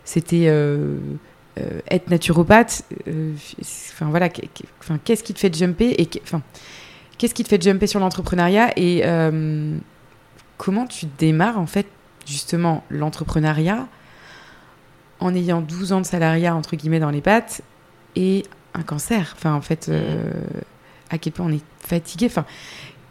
c'était 0.03 0.45
être 1.91 2.09
naturopathe. 2.09 2.83
Enfin 3.91 4.09
voilà, 4.09 4.29
qu'est-ce 4.29 5.23
qui 5.23 5.33
te 5.35 5.39
fait 5.39 5.53
jumper 5.55 5.93
et 5.99 6.09
enfin 6.23 6.41
Qu'est-ce 7.19 7.33
qui 7.33 7.43
te 7.43 7.49
fait 7.49 7.61
jumper 7.61 7.85
sur 7.85 7.99
l'entrepreneuriat 7.99 8.71
et 8.77 9.01
euh, 9.03 9.77
comment 10.57 10.87
tu 10.87 11.05
démarres 11.17 11.59
en 11.59 11.65
fait 11.65 11.85
justement 12.25 12.85
l'entrepreneuriat 12.89 13.87
en 15.19 15.35
ayant 15.35 15.59
12 15.59 15.91
ans 15.91 15.99
de 15.99 16.05
salariat 16.05 16.55
entre 16.55 16.77
guillemets 16.77 17.01
dans 17.01 17.09
les 17.09 17.19
pattes 17.19 17.61
et 18.15 18.45
un 18.73 18.83
cancer? 18.83 19.33
Enfin 19.35 19.53
en 19.53 19.59
fait, 19.59 19.89
euh, 19.89 20.31
à 21.09 21.17
quel 21.17 21.33
point 21.33 21.45
on 21.45 21.51
est 21.51 21.63
fatigué 21.85 22.27
Enfin, 22.27 22.45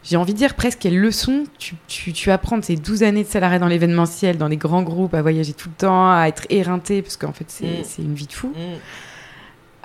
j'ai 0.02 0.16
envie 0.16 0.32
de 0.32 0.38
dire 0.38 0.54
presque 0.54 0.78
quelle 0.78 0.98
leçon 0.98 1.44
tu, 1.58 1.76
tu, 1.86 2.14
tu 2.14 2.30
apprends 2.30 2.56
de 2.56 2.64
ces 2.64 2.76
12 2.76 3.02
années 3.02 3.24
de 3.24 3.28
salariat 3.28 3.58
dans 3.58 3.68
l'événementiel, 3.68 4.38
dans 4.38 4.48
les 4.48 4.56
grands 4.56 4.82
groupes, 4.82 5.12
à 5.12 5.20
voyager 5.20 5.52
tout 5.52 5.68
le 5.68 5.74
temps, 5.74 6.10
à 6.10 6.28
être 6.28 6.46
éreinté, 6.48 7.02
parce 7.02 7.18
qu'en 7.18 7.34
fait 7.34 7.50
c'est 7.50 7.98
mm. 7.98 8.04
une 8.06 8.14
vie 8.14 8.26
de 8.26 8.32
fou. 8.32 8.54
Mm 8.56 8.78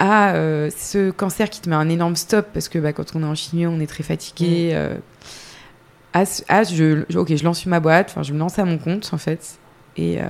à 0.04 0.36
euh, 0.36 0.70
ce 0.76 1.12
cancer 1.12 1.50
qui 1.50 1.62
te 1.62 1.70
met 1.70 1.78
un 1.78 1.88
énorme 1.88 2.18
stop 2.18 2.48
parce 2.54 2.68
que 2.68 2.78
bah, 2.78 2.92
quand 2.92 3.16
on 3.16 3.24
est 3.24 3.26
en 3.26 3.36
chimio, 3.36 3.70
on 3.70 3.80
est 3.80 3.88
très 3.88 4.04
fatigué. 4.04 4.72
Mm. 4.74 4.76
Euh, 4.76 4.98
à, 6.50 6.64
je, 6.64 7.18
ok, 7.18 7.34
je 7.34 7.44
lance 7.46 7.66
ma 7.66 7.80
boîte, 7.80 8.10
enfin, 8.10 8.22
je 8.22 8.34
me 8.34 8.38
lance 8.38 8.60
à 8.60 8.66
mon 8.66 8.78
compte 8.78 9.10
en 9.14 9.18
fait. 9.18 9.58
Et 9.96 10.20
euh, 10.20 10.26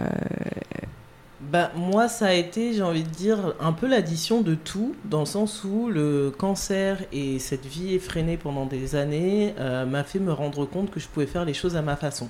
bah, 1.41 1.71
moi, 1.75 2.07
ça 2.07 2.27
a 2.27 2.33
été, 2.33 2.73
j'ai 2.73 2.83
envie 2.83 3.03
de 3.03 3.09
dire, 3.09 3.55
un 3.59 3.73
peu 3.73 3.87
l'addition 3.87 4.41
de 4.41 4.53
tout, 4.53 4.95
dans 5.05 5.21
le 5.21 5.25
sens 5.25 5.63
où 5.63 5.89
le 5.89 6.29
cancer 6.29 6.99
et 7.11 7.39
cette 7.39 7.65
vie 7.65 7.95
effrénée 7.95 8.37
pendant 8.37 8.67
des 8.67 8.93
années 8.95 9.55
m'a 9.57 10.03
fait 10.03 10.19
me 10.19 10.31
rendre 10.31 10.65
compte 10.65 10.91
que 10.91 10.99
je 10.99 11.07
pouvais 11.07 11.25
faire 11.25 11.45
les 11.45 11.55
choses 11.55 11.75
à 11.75 11.81
ma 11.81 11.95
façon. 11.95 12.29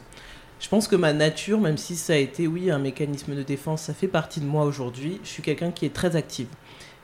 Je 0.62 0.70
pense 0.70 0.88
que 0.88 0.96
ma 0.96 1.12
nature, 1.12 1.60
même 1.60 1.78
si 1.78 1.98
ça 1.98 2.14
a 2.14 2.16
été, 2.16 2.48
oui, 2.48 2.72
un 2.72 2.80
mécanisme 2.80 3.36
de 3.36 3.44
défense, 3.44 3.82
ça 3.82 3.94
fait 3.94 4.08
partie 4.08 4.40
de 4.40 4.46
moi 4.46 4.64
aujourd'hui. 4.64 5.20
Je 5.24 5.30
suis 5.30 5.44
quelqu'un 5.44 5.72
qui 5.72 5.86
est 5.86 5.94
très 5.94 6.16
active. 6.16 6.48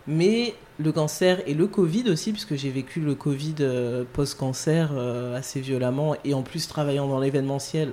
Mais 0.09 0.55
le 0.79 0.91
cancer 0.91 1.39
et 1.45 1.53
le 1.53 1.67
Covid 1.67 2.09
aussi, 2.09 2.31
puisque 2.31 2.55
j'ai 2.55 2.71
vécu 2.71 2.99
le 2.99 3.13
Covid 3.13 3.55
euh, 3.59 4.03
post-cancer 4.11 4.89
euh, 4.91 5.37
assez 5.37 5.59
violemment, 5.59 6.15
et 6.25 6.33
en 6.33 6.41
plus 6.41 6.67
travaillant 6.67 7.07
dans 7.07 7.19
l'événementiel, 7.19 7.91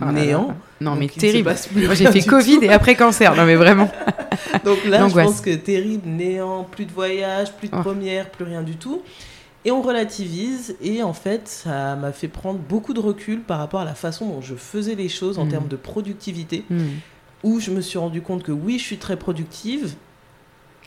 ah 0.00 0.12
néant. 0.12 0.54
Non, 0.80 0.94
mais 0.94 1.08
terrible. 1.08 1.52
Moi, 1.74 1.94
j'ai 1.94 2.06
fait 2.06 2.22
Covid 2.22 2.60
et 2.62 2.68
après 2.68 2.94
cancer. 2.94 3.34
Non, 3.34 3.44
mais 3.44 3.56
vraiment. 3.56 3.90
Donc 4.64 4.84
là, 4.84 5.08
je 5.08 5.14
pense 5.14 5.40
que 5.40 5.54
terrible, 5.54 6.08
néant, 6.08 6.62
plus 6.62 6.84
de 6.84 6.92
voyage, 6.92 7.52
plus 7.52 7.68
de 7.68 7.74
oh. 7.76 7.82
première, 7.82 8.30
plus 8.30 8.44
rien 8.44 8.62
du 8.62 8.76
tout. 8.76 9.02
Et 9.64 9.72
on 9.72 9.82
relativise, 9.82 10.76
et 10.80 11.02
en 11.02 11.12
fait, 11.12 11.48
ça 11.48 11.96
m'a 11.96 12.12
fait 12.12 12.28
prendre 12.28 12.60
beaucoup 12.60 12.94
de 12.94 13.00
recul 13.00 13.40
par 13.40 13.58
rapport 13.58 13.80
à 13.80 13.84
la 13.84 13.96
façon 13.96 14.26
dont 14.26 14.40
je 14.40 14.54
faisais 14.54 14.94
les 14.94 15.08
choses 15.08 15.40
en 15.40 15.46
mm. 15.46 15.50
termes 15.50 15.68
de 15.68 15.76
productivité, 15.76 16.64
mm. 16.70 16.84
où 17.42 17.58
je 17.58 17.72
me 17.72 17.80
suis 17.80 17.98
rendu 17.98 18.22
compte 18.22 18.44
que 18.44 18.52
oui, 18.52 18.78
je 18.78 18.84
suis 18.84 18.98
très 18.98 19.16
productive, 19.16 19.94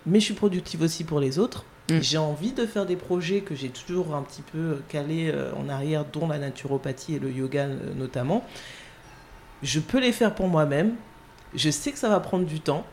mais 0.05 0.19
je 0.19 0.25
suis 0.25 0.33
productive 0.33 0.81
aussi 0.81 1.03
pour 1.03 1.19
les 1.19 1.39
autres. 1.39 1.65
Mm. 1.89 1.99
J'ai 2.01 2.17
envie 2.17 2.51
de 2.51 2.65
faire 2.65 2.85
des 2.85 2.95
projets 2.95 3.41
que 3.41 3.55
j'ai 3.55 3.69
toujours 3.69 4.15
un 4.15 4.21
petit 4.21 4.41
peu 4.41 4.81
calés 4.89 5.31
euh, 5.33 5.51
en 5.55 5.69
arrière, 5.69 6.05
dont 6.05 6.27
la 6.27 6.37
naturopathie 6.37 7.15
et 7.15 7.19
le 7.19 7.31
yoga 7.31 7.65
euh, 7.65 7.93
notamment. 7.95 8.45
Je 9.63 9.79
peux 9.79 9.99
les 9.99 10.11
faire 10.11 10.33
pour 10.33 10.47
moi-même. 10.47 10.95
Je 11.53 11.69
sais 11.69 11.91
que 11.91 11.97
ça 11.97 12.09
va 12.09 12.19
prendre 12.19 12.45
du 12.45 12.59
temps. 12.59 12.85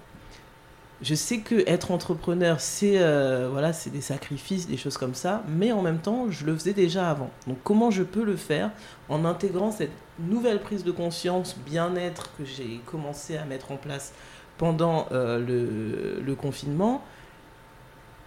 Je 1.01 1.15
sais 1.15 1.39
que 1.39 1.63
être 1.69 1.93
entrepreneur, 1.93 2.61
c'est 2.61 2.99
euh, 2.99 3.49
voilà, 3.53 3.73
c'est 3.73 3.91
des 3.91 4.01
sacrifices, 4.01 4.67
des 4.67 4.77
choses 4.77 4.97
comme 4.97 5.15
ça, 5.15 5.45
mais 5.49 5.71
en 5.71 5.81
même 5.81 5.99
temps, 5.99 6.29
je 6.29 6.45
le 6.45 6.53
faisais 6.57 6.73
déjà 6.73 7.09
avant. 7.09 7.31
Donc 7.47 7.59
comment 7.63 7.93
je 7.93 8.03
peux 8.03 8.25
le 8.25 8.35
faire 8.35 8.73
en 9.09 9.25
intégrant 9.25 9.71
cette 9.71 9.93
nouvelle 10.19 10.61
prise 10.61 10.83
de 10.83 10.91
conscience, 10.91 11.57
bien-être 11.65 12.31
que 12.37 12.45
j'ai 12.45 12.81
commencé 12.85 13.37
à 13.37 13.45
mettre 13.45 13.71
en 13.71 13.77
place 13.77 14.13
pendant 14.59 15.07
le, 15.11 16.21
le 16.21 16.35
confinement 16.35 17.03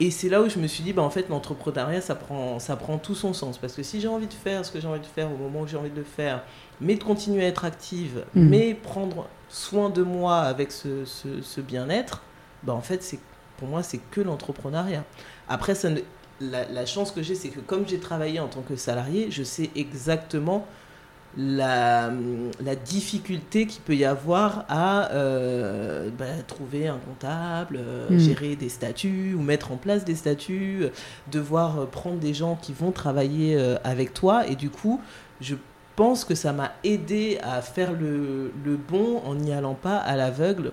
et 0.01 0.09
c'est 0.09 0.29
là 0.29 0.41
où 0.41 0.49
je 0.49 0.57
me 0.57 0.65
suis 0.65 0.83
dit, 0.83 0.93
bah, 0.93 1.03
en 1.03 1.11
fait, 1.11 1.29
l'entrepreneuriat, 1.29 2.01
ça 2.01 2.15
prend, 2.15 2.57
ça 2.57 2.75
prend 2.75 2.97
tout 2.97 3.13
son 3.13 3.33
sens. 3.33 3.59
Parce 3.59 3.73
que 3.73 3.83
si 3.83 4.01
j'ai 4.01 4.07
envie 4.07 4.25
de 4.25 4.33
faire 4.33 4.65
ce 4.65 4.71
que 4.71 4.79
j'ai 4.79 4.87
envie 4.87 4.99
de 4.99 5.05
faire 5.05 5.31
au 5.31 5.37
moment 5.37 5.61
où 5.61 5.67
j'ai 5.67 5.77
envie 5.77 5.91
de 5.91 5.95
le 5.95 6.03
faire, 6.03 6.41
mais 6.81 6.95
de 6.95 7.03
continuer 7.03 7.45
à 7.45 7.47
être 7.47 7.65
active, 7.65 8.25
mm. 8.33 8.49
mais 8.49 8.73
prendre 8.73 9.27
soin 9.47 9.91
de 9.91 10.01
moi 10.01 10.39
avec 10.39 10.71
ce, 10.71 11.05
ce, 11.05 11.61
bien-être, 11.61 12.23
bah, 12.63 12.73
en 12.73 12.81
fait, 12.81 13.03
c'est 13.03 13.19
pour 13.57 13.67
moi, 13.67 13.83
c'est 13.83 13.99
que 14.09 14.21
l'entrepreneuriat. 14.21 15.03
Après, 15.47 15.75
ça 15.75 15.89
la, 16.39 16.65
la 16.65 16.85
chance 16.87 17.11
que 17.11 17.21
j'ai, 17.21 17.35
c'est 17.35 17.49
que 17.49 17.59
comme 17.59 17.87
j'ai 17.87 17.99
travaillé 17.99 18.39
en 18.39 18.47
tant 18.47 18.61
que 18.61 18.75
salarié, 18.75 19.29
je 19.29 19.43
sais 19.43 19.69
exactement 19.75 20.65
la, 21.37 22.11
la 22.63 22.75
difficulté 22.75 23.65
qu'il 23.65 23.81
peut 23.81 23.95
y 23.95 24.05
avoir 24.05 24.65
à 24.67 25.11
euh, 25.11 26.09
bah, 26.17 26.25
trouver 26.47 26.87
un 26.87 26.97
comptable, 26.97 27.79
euh, 27.79 28.09
hmm. 28.09 28.19
gérer 28.19 28.55
des 28.55 28.69
statuts 28.69 29.33
ou 29.37 29.41
mettre 29.41 29.71
en 29.71 29.77
place 29.77 30.03
des 30.03 30.15
statuts, 30.15 30.87
devoir 31.31 31.87
prendre 31.87 32.17
des 32.17 32.33
gens 32.33 32.57
qui 32.61 32.73
vont 32.73 32.91
travailler 32.91 33.55
euh, 33.55 33.77
avec 33.83 34.13
toi. 34.13 34.47
Et 34.47 34.55
du 34.55 34.69
coup, 34.69 34.99
je 35.39 35.55
pense 35.95 36.25
que 36.25 36.35
ça 36.35 36.51
m'a 36.51 36.73
aidé 36.83 37.39
à 37.43 37.61
faire 37.61 37.93
le, 37.93 38.51
le 38.65 38.75
bon 38.75 39.21
en 39.25 39.35
n'y 39.35 39.53
allant 39.53 39.75
pas 39.75 39.97
à 39.97 40.15
l'aveugle. 40.15 40.71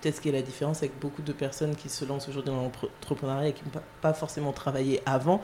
Peut-être 0.00 0.16
ce 0.16 0.20
qui 0.20 0.28
est 0.28 0.32
la 0.32 0.42
différence 0.42 0.78
avec 0.78 0.98
beaucoup 1.00 1.22
de 1.22 1.32
personnes 1.32 1.74
qui 1.74 1.88
se 1.88 2.04
lancent 2.04 2.28
aujourd'hui 2.28 2.52
dans 2.52 2.62
l'entrepreneuriat 2.62 3.48
et 3.48 3.52
qui 3.52 3.62
n'ont 3.64 3.80
pas 4.02 4.12
forcément 4.12 4.52
travaillé 4.52 5.00
avant, 5.06 5.40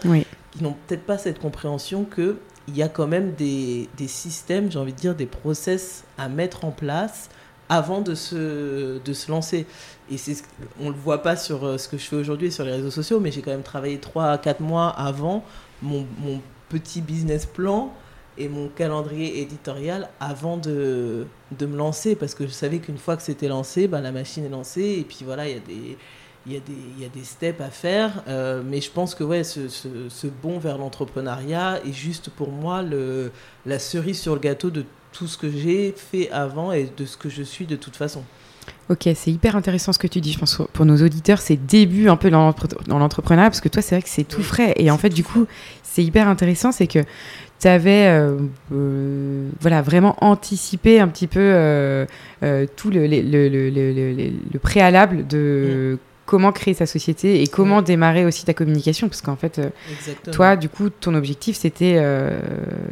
qui 0.51 0.63
n'ont 0.63 0.77
peut-être 0.87 1.07
pas 1.07 1.17
cette 1.17 1.39
compréhension 1.39 2.05
que 2.05 2.37
il 2.69 2.77
y 2.77 2.83
a 2.83 2.89
quand 2.89 3.07
même 3.07 3.33
des, 3.33 3.89
des 3.97 4.09
systèmes, 4.09 4.71
j'ai 4.71 4.79
envie 4.79 4.93
de 4.93 4.99
dire, 4.99 5.15
des 5.15 5.27
process 5.27 6.05
à 6.19 6.29
mettre 6.29 6.65
en 6.65 6.71
place 6.71 7.29
avant 7.69 8.01
de 8.03 8.15
se, 8.15 8.99
de 9.03 9.13
se 9.13 9.31
lancer. 9.31 9.67
Et 10.11 10.19
c'est, 10.19 10.43
on 10.81 10.87
ne 10.87 10.91
le 10.91 10.99
voit 10.99 11.23
pas 11.23 11.37
sur 11.37 11.65
euh, 11.65 11.79
ce 11.79 11.89
que 11.89 11.97
je 11.97 12.05
fais 12.05 12.17
aujourd'hui 12.17 12.53
sur 12.53 12.65
les 12.65 12.73
réseaux 12.73 12.91
sociaux, 12.91 13.19
mais 13.19 13.33
j'ai 13.33 13.41
quand 13.41 13.51
même 13.51 13.63
travaillé 13.63 13.99
3 13.99 14.27
à 14.27 14.39
4 14.39 14.61
mois 14.61 14.89
avant 14.89 15.45
mon, 15.81 16.07
mon, 16.19 16.41
petit 16.69 17.03
business 17.03 17.45
plan 17.45 17.93
et 18.39 18.49
mon 18.49 18.69
calendrier 18.69 19.43
éditorial 19.43 20.09
avant 20.21 20.57
de, 20.57 21.27
de 21.59 21.67
me 21.67 21.77
lancer, 21.77 22.15
parce 22.15 22.35
que 22.35 22.47
je 22.47 22.53
savais 22.53 22.79
qu'une 22.79 22.97
fois 22.97 23.15
que 23.17 23.23
c'était 23.23 23.49
lancé, 23.49 23.89
ben, 23.89 24.01
la 24.01 24.11
machine 24.11 24.47
est 24.47 24.49
lancée, 24.49 24.97
et 25.01 25.05
puis 25.07 25.19
voilà, 25.23 25.47
il 25.47 25.55
y 25.55 25.57
a 25.57 25.61
des 25.61 25.99
il 26.47 26.53
y, 26.53 26.57
a 26.57 26.61
des, 26.61 26.73
il 26.97 27.03
y 27.03 27.07
a 27.07 27.09
des 27.09 27.25
steps 27.25 27.61
à 27.61 27.71
faire, 27.71 28.25
euh, 28.27 28.63
mais 28.65 28.81
je 28.81 28.91
pense 28.91 29.15
que 29.15 29.23
ouais, 29.23 29.45
ce, 29.45 29.69
ce, 29.69 29.89
ce 30.09 30.27
bond 30.27 30.59
vers 30.59 30.77
l'entrepreneuriat 30.77 31.81
est 31.87 31.93
juste 31.93 32.31
pour 32.31 32.51
moi 32.51 32.83
le, 32.83 33.31
la 33.65 33.79
cerise 33.79 34.21
sur 34.21 34.35
le 34.35 34.41
gâteau 34.41 34.71
de 34.71 34.85
tout 35.13 35.29
ce 35.29 35.39
que 35.39 35.51
j'ai 35.51 35.95
fait 35.97 36.31
avant 36.31 36.73
et 36.73 36.91
de 36.97 37.05
ce 37.05 37.17
que 37.17 37.29
je 37.29 37.43
suis 37.43 37.67
de 37.67 37.77
toute 37.77 37.97
façon. 37.97 38.25
Ok, 38.89 39.09
c'est 39.15 39.31
hyper 39.31 39.57
intéressant 39.57 39.93
ce 39.93 39.99
que 39.99 40.07
tu 40.07 40.21
dis. 40.21 40.33
Je 40.33 40.39
pense 40.39 40.61
pour 40.73 40.85
nos 40.85 40.97
auditeurs, 41.03 41.41
c'est 41.41 41.57
début 41.57 42.09
un 42.09 42.17
peu 42.17 42.31
dans 42.31 42.55
l'entrepreneuriat, 42.89 43.51
parce 43.51 43.61
que 43.61 43.69
toi, 43.69 43.81
c'est 43.81 43.95
vrai 43.95 44.03
que 44.03 44.09
c'est 44.09 44.25
tout 44.25 44.43
frais. 44.43 44.75
Et 44.77 44.91
en 44.91 44.99
fait, 44.99 45.09
du 45.11 45.25
coup, 45.25 45.47
c'est 45.83 46.03
hyper 46.03 46.29
intéressant, 46.29 46.73
c'est 46.73 46.87
que 46.87 47.01
tu 47.61 47.69
avais 47.69 48.09
euh, 48.09 48.39
euh, 48.73 49.49
voilà, 49.61 49.83
vraiment 49.83 50.17
anticipé 50.21 51.01
un 51.01 51.09
petit 51.09 51.29
peu 51.29 51.41
euh, 51.41 52.07
tout 52.77 52.91
le, 52.91 53.07
le, 53.07 53.49
le, 53.49 53.71
le, 53.71 54.59
préalable 54.59 55.27
de... 55.27 55.99
Mm 56.01 56.12
comment 56.27 56.53
créer 56.53 56.75
sa 56.75 56.87
société 56.87 57.43
et 57.43 57.47
comment 57.47 57.83
démarrer 57.83 58.25
aussi 58.25 58.45
ta 58.45 58.55
communication. 58.55 59.09
Parce 59.09 59.23
qu'en 59.23 59.37
fait, 59.37 59.59
euh, 59.59 59.71
toi, 60.33 60.57
du 60.57 60.69
coup, 60.69 60.91
ton 60.91 61.15
objectif, 61.15 61.57
c'était, 61.57 61.97
euh, 61.99 62.41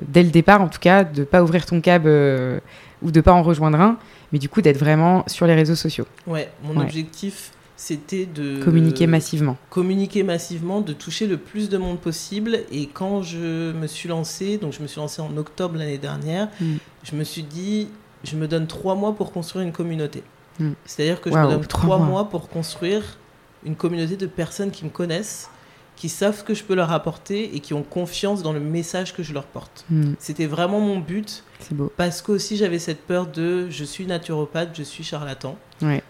dès 0.08 0.22
le 0.22 0.30
départ 0.30 0.60
en 0.60 0.68
tout 0.68 0.80
cas, 0.80 1.04
de 1.04 1.20
ne 1.20 1.24
pas 1.24 1.42
ouvrir 1.42 1.66
ton 1.66 1.80
cab 1.80 2.06
euh, 2.06 2.60
ou 3.02 3.10
de 3.10 3.18
ne 3.18 3.22
pas 3.22 3.32
en 3.32 3.42
rejoindre 3.42 3.80
un, 3.80 3.98
mais 4.32 4.38
du 4.38 4.48
coup, 4.48 4.62
d'être 4.62 4.78
vraiment 4.78 5.24
sur 5.26 5.46
les 5.46 5.54
réseaux 5.54 5.74
sociaux. 5.74 6.06
Ouais, 6.26 6.50
mon 6.62 6.80
objectif, 6.80 7.52
c'était 7.76 8.26
de... 8.26 8.62
Communiquer 8.62 9.06
massivement. 9.06 9.56
Communiquer 9.70 10.22
massivement, 10.22 10.80
de 10.80 10.92
toucher 10.92 11.26
le 11.26 11.38
plus 11.38 11.68
de 11.68 11.78
monde 11.78 11.98
possible. 11.98 12.60
Et 12.70 12.86
quand 12.86 13.22
je 13.22 13.72
me 13.72 13.86
suis 13.86 14.08
lancée, 14.08 14.58
donc 14.58 14.72
je 14.72 14.82
me 14.82 14.86
suis 14.86 15.00
lancée 15.00 15.22
en 15.22 15.36
octobre 15.36 15.78
l'année 15.78 15.98
dernière, 15.98 16.48
mm. 16.60 16.74
je 17.04 17.16
me 17.16 17.24
suis 17.24 17.42
dit, 17.42 17.88
je 18.24 18.36
me 18.36 18.46
donne 18.46 18.66
trois 18.66 18.94
mois 18.94 19.14
pour 19.14 19.32
construire 19.32 19.64
une 19.64 19.72
communauté. 19.72 20.22
Mm. 20.58 20.72
C'est-à-dire 20.84 21.20
que 21.20 21.30
je 21.30 21.36
me 21.36 21.48
donne 21.48 21.66
trois 21.66 21.98
mois 21.98 22.28
pour 22.28 22.48
construire 22.48 23.18
une 23.64 23.76
communauté 23.76 24.16
de 24.16 24.26
personnes 24.26 24.70
qui 24.70 24.84
me 24.84 24.90
connaissent, 24.90 25.50
qui 25.96 26.08
savent 26.08 26.38
ce 26.38 26.44
que 26.44 26.54
je 26.54 26.64
peux 26.64 26.74
leur 26.74 26.92
apporter 26.92 27.54
et 27.54 27.60
qui 27.60 27.74
ont 27.74 27.82
confiance 27.82 28.42
dans 28.42 28.52
le 28.52 28.60
message 28.60 29.14
que 29.14 29.22
je 29.22 29.34
leur 29.34 29.44
porte. 29.44 29.84
Hmm. 29.90 30.14
C'était 30.18 30.46
vraiment 30.46 30.80
mon 30.80 30.98
but. 30.98 31.44
C'est 31.58 31.74
beau. 31.74 31.92
Parce 31.96 32.22
qu'aussi 32.22 32.56
j'avais 32.56 32.78
cette 32.78 33.02
peur 33.02 33.26
de 33.26 33.68
je 33.68 33.84
suis 33.84 34.06
naturopathe, 34.06 34.70
je 34.74 34.82
suis 34.82 35.04
charlatan. 35.04 35.58
Ouais. 35.82 36.02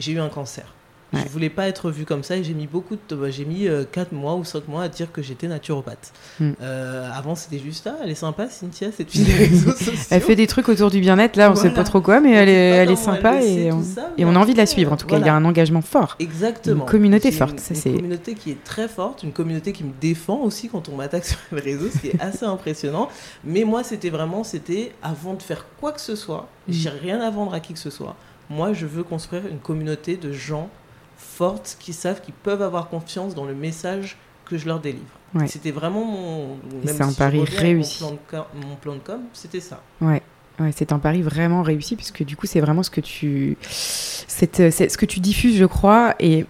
J'ai 0.00 0.12
eu 0.12 0.20
un 0.20 0.28
cancer. 0.28 0.74
Je 1.12 1.28
voulais 1.30 1.48
pas 1.48 1.68
être 1.68 1.90
vue 1.90 2.04
comme 2.04 2.22
ça 2.22 2.36
et 2.36 2.44
j'ai 2.44 2.52
mis 2.52 2.66
beaucoup 2.66 2.96
de 2.96 3.30
j'ai 3.30 3.44
mis 3.44 3.66
4 3.92 4.12
euh, 4.12 4.16
mois 4.16 4.34
ou 4.34 4.44
5 4.44 4.68
mois 4.68 4.82
à 4.82 4.88
dire 4.88 5.10
que 5.10 5.22
j'étais 5.22 5.48
naturopathe. 5.48 6.12
Hmm. 6.38 6.52
Euh, 6.60 7.08
avant 7.14 7.34
c'était 7.34 7.58
juste 7.58 7.86
ah, 7.90 7.96
elle 8.02 8.10
est 8.10 8.14
sympa 8.14 8.48
Cynthia 8.48 8.88
cette 8.92 9.10
fille 9.10 9.24
des 9.24 9.32
réseaux 9.46 9.72
sociaux. 9.72 9.92
Elle 10.10 10.20
fait 10.20 10.36
des 10.36 10.46
trucs 10.46 10.68
autour 10.68 10.90
du 10.90 11.00
bien-être 11.00 11.36
là, 11.36 11.50
on 11.50 11.54
sait 11.54 11.70
pas 11.70 11.84
trop 11.84 12.00
quoi 12.00 12.20
mais 12.20 12.32
elle 12.32 12.48
est, 12.48 12.52
elle 12.52 12.90
est 12.90 12.96
sympa 12.96 13.42
et, 13.42 13.72
on, 13.72 13.82
et 14.18 14.24
on 14.24 14.34
a 14.34 14.38
envie 14.38 14.52
de 14.52 14.58
la 14.58 14.66
suivre 14.66 14.92
en 14.92 14.96
tout 14.96 15.06
cas, 15.06 15.18
il 15.18 15.24
y 15.24 15.28
a 15.28 15.34
un 15.34 15.44
engagement 15.44 15.82
fort. 15.82 16.16
Exactement. 16.18 16.84
Une 16.84 16.90
communauté 16.90 17.32
forte, 17.32 17.58
ça 17.58 17.74
c'est 17.74 17.90
une 17.90 17.96
communauté 17.96 18.34
qui 18.34 18.50
est 18.50 18.64
très 18.64 18.88
forte, 18.88 19.22
une 19.22 19.32
communauté 19.32 19.72
qui 19.72 19.84
me 19.84 19.92
défend 20.00 20.40
aussi 20.40 20.68
quand 20.68 20.88
on 20.88 20.96
m'attaque 20.96 21.24
sur 21.26 21.38
les 21.52 21.60
réseaux, 21.60 21.88
ce 21.90 21.98
qui 21.98 22.08
est 22.08 22.20
assez 22.20 22.44
impressionnant, 22.44 23.08
mais 23.44 23.64
moi 23.64 23.82
c'était 23.82 24.10
vraiment 24.10 24.44
c'était 24.44 24.92
avant 25.02 25.34
de 25.34 25.42
faire 25.42 25.64
quoi 25.80 25.92
que 25.92 26.00
ce 26.00 26.16
soit, 26.16 26.48
hmm. 26.68 26.72
j'ai 26.72 26.90
rien 26.90 27.20
à 27.20 27.30
vendre 27.30 27.54
à 27.54 27.60
qui 27.60 27.72
que 27.72 27.78
ce 27.78 27.90
soit. 27.90 28.16
Moi, 28.50 28.72
je 28.72 28.86
veux 28.86 29.02
construire 29.02 29.46
une 29.46 29.58
communauté 29.58 30.16
de 30.16 30.32
gens 30.32 30.70
fortes 31.18 31.76
qui 31.78 31.92
savent 31.92 32.20
qu'ils 32.22 32.34
peuvent 32.34 32.62
avoir 32.62 32.88
confiance 32.88 33.34
dans 33.34 33.44
le 33.44 33.54
message 33.54 34.16
que 34.46 34.56
je 34.56 34.66
leur 34.66 34.80
délivre. 34.80 35.04
C'était 35.46 35.72
vraiment 35.72 36.04
mon. 36.04 36.56
C'est 36.86 37.02
un 37.02 37.12
pari 37.12 37.44
réussi. 37.44 38.02
Mon 38.02 38.16
plan, 38.16 38.46
de, 38.54 38.66
mon 38.66 38.76
plan 38.76 38.94
de 38.94 39.00
com, 39.00 39.20
c'était 39.34 39.60
ça. 39.60 39.82
Ouais. 40.00 40.22
Ouais, 40.60 40.70
c'est 40.74 40.90
un 40.90 40.98
pari 40.98 41.22
vraiment 41.22 41.62
réussi 41.62 41.94
puisque 41.94 42.24
du 42.24 42.34
coup 42.34 42.46
c'est 42.46 42.58
vraiment 42.58 42.82
ce 42.82 42.90
que 42.90 43.00
tu 43.00 43.56
c'est 43.62 44.58
ce 44.60 44.98
que 44.98 45.06
tu 45.06 45.20
diffuses 45.20 45.56
je 45.56 45.64
crois 45.64 46.16
et 46.18 46.42
mm, 46.42 46.46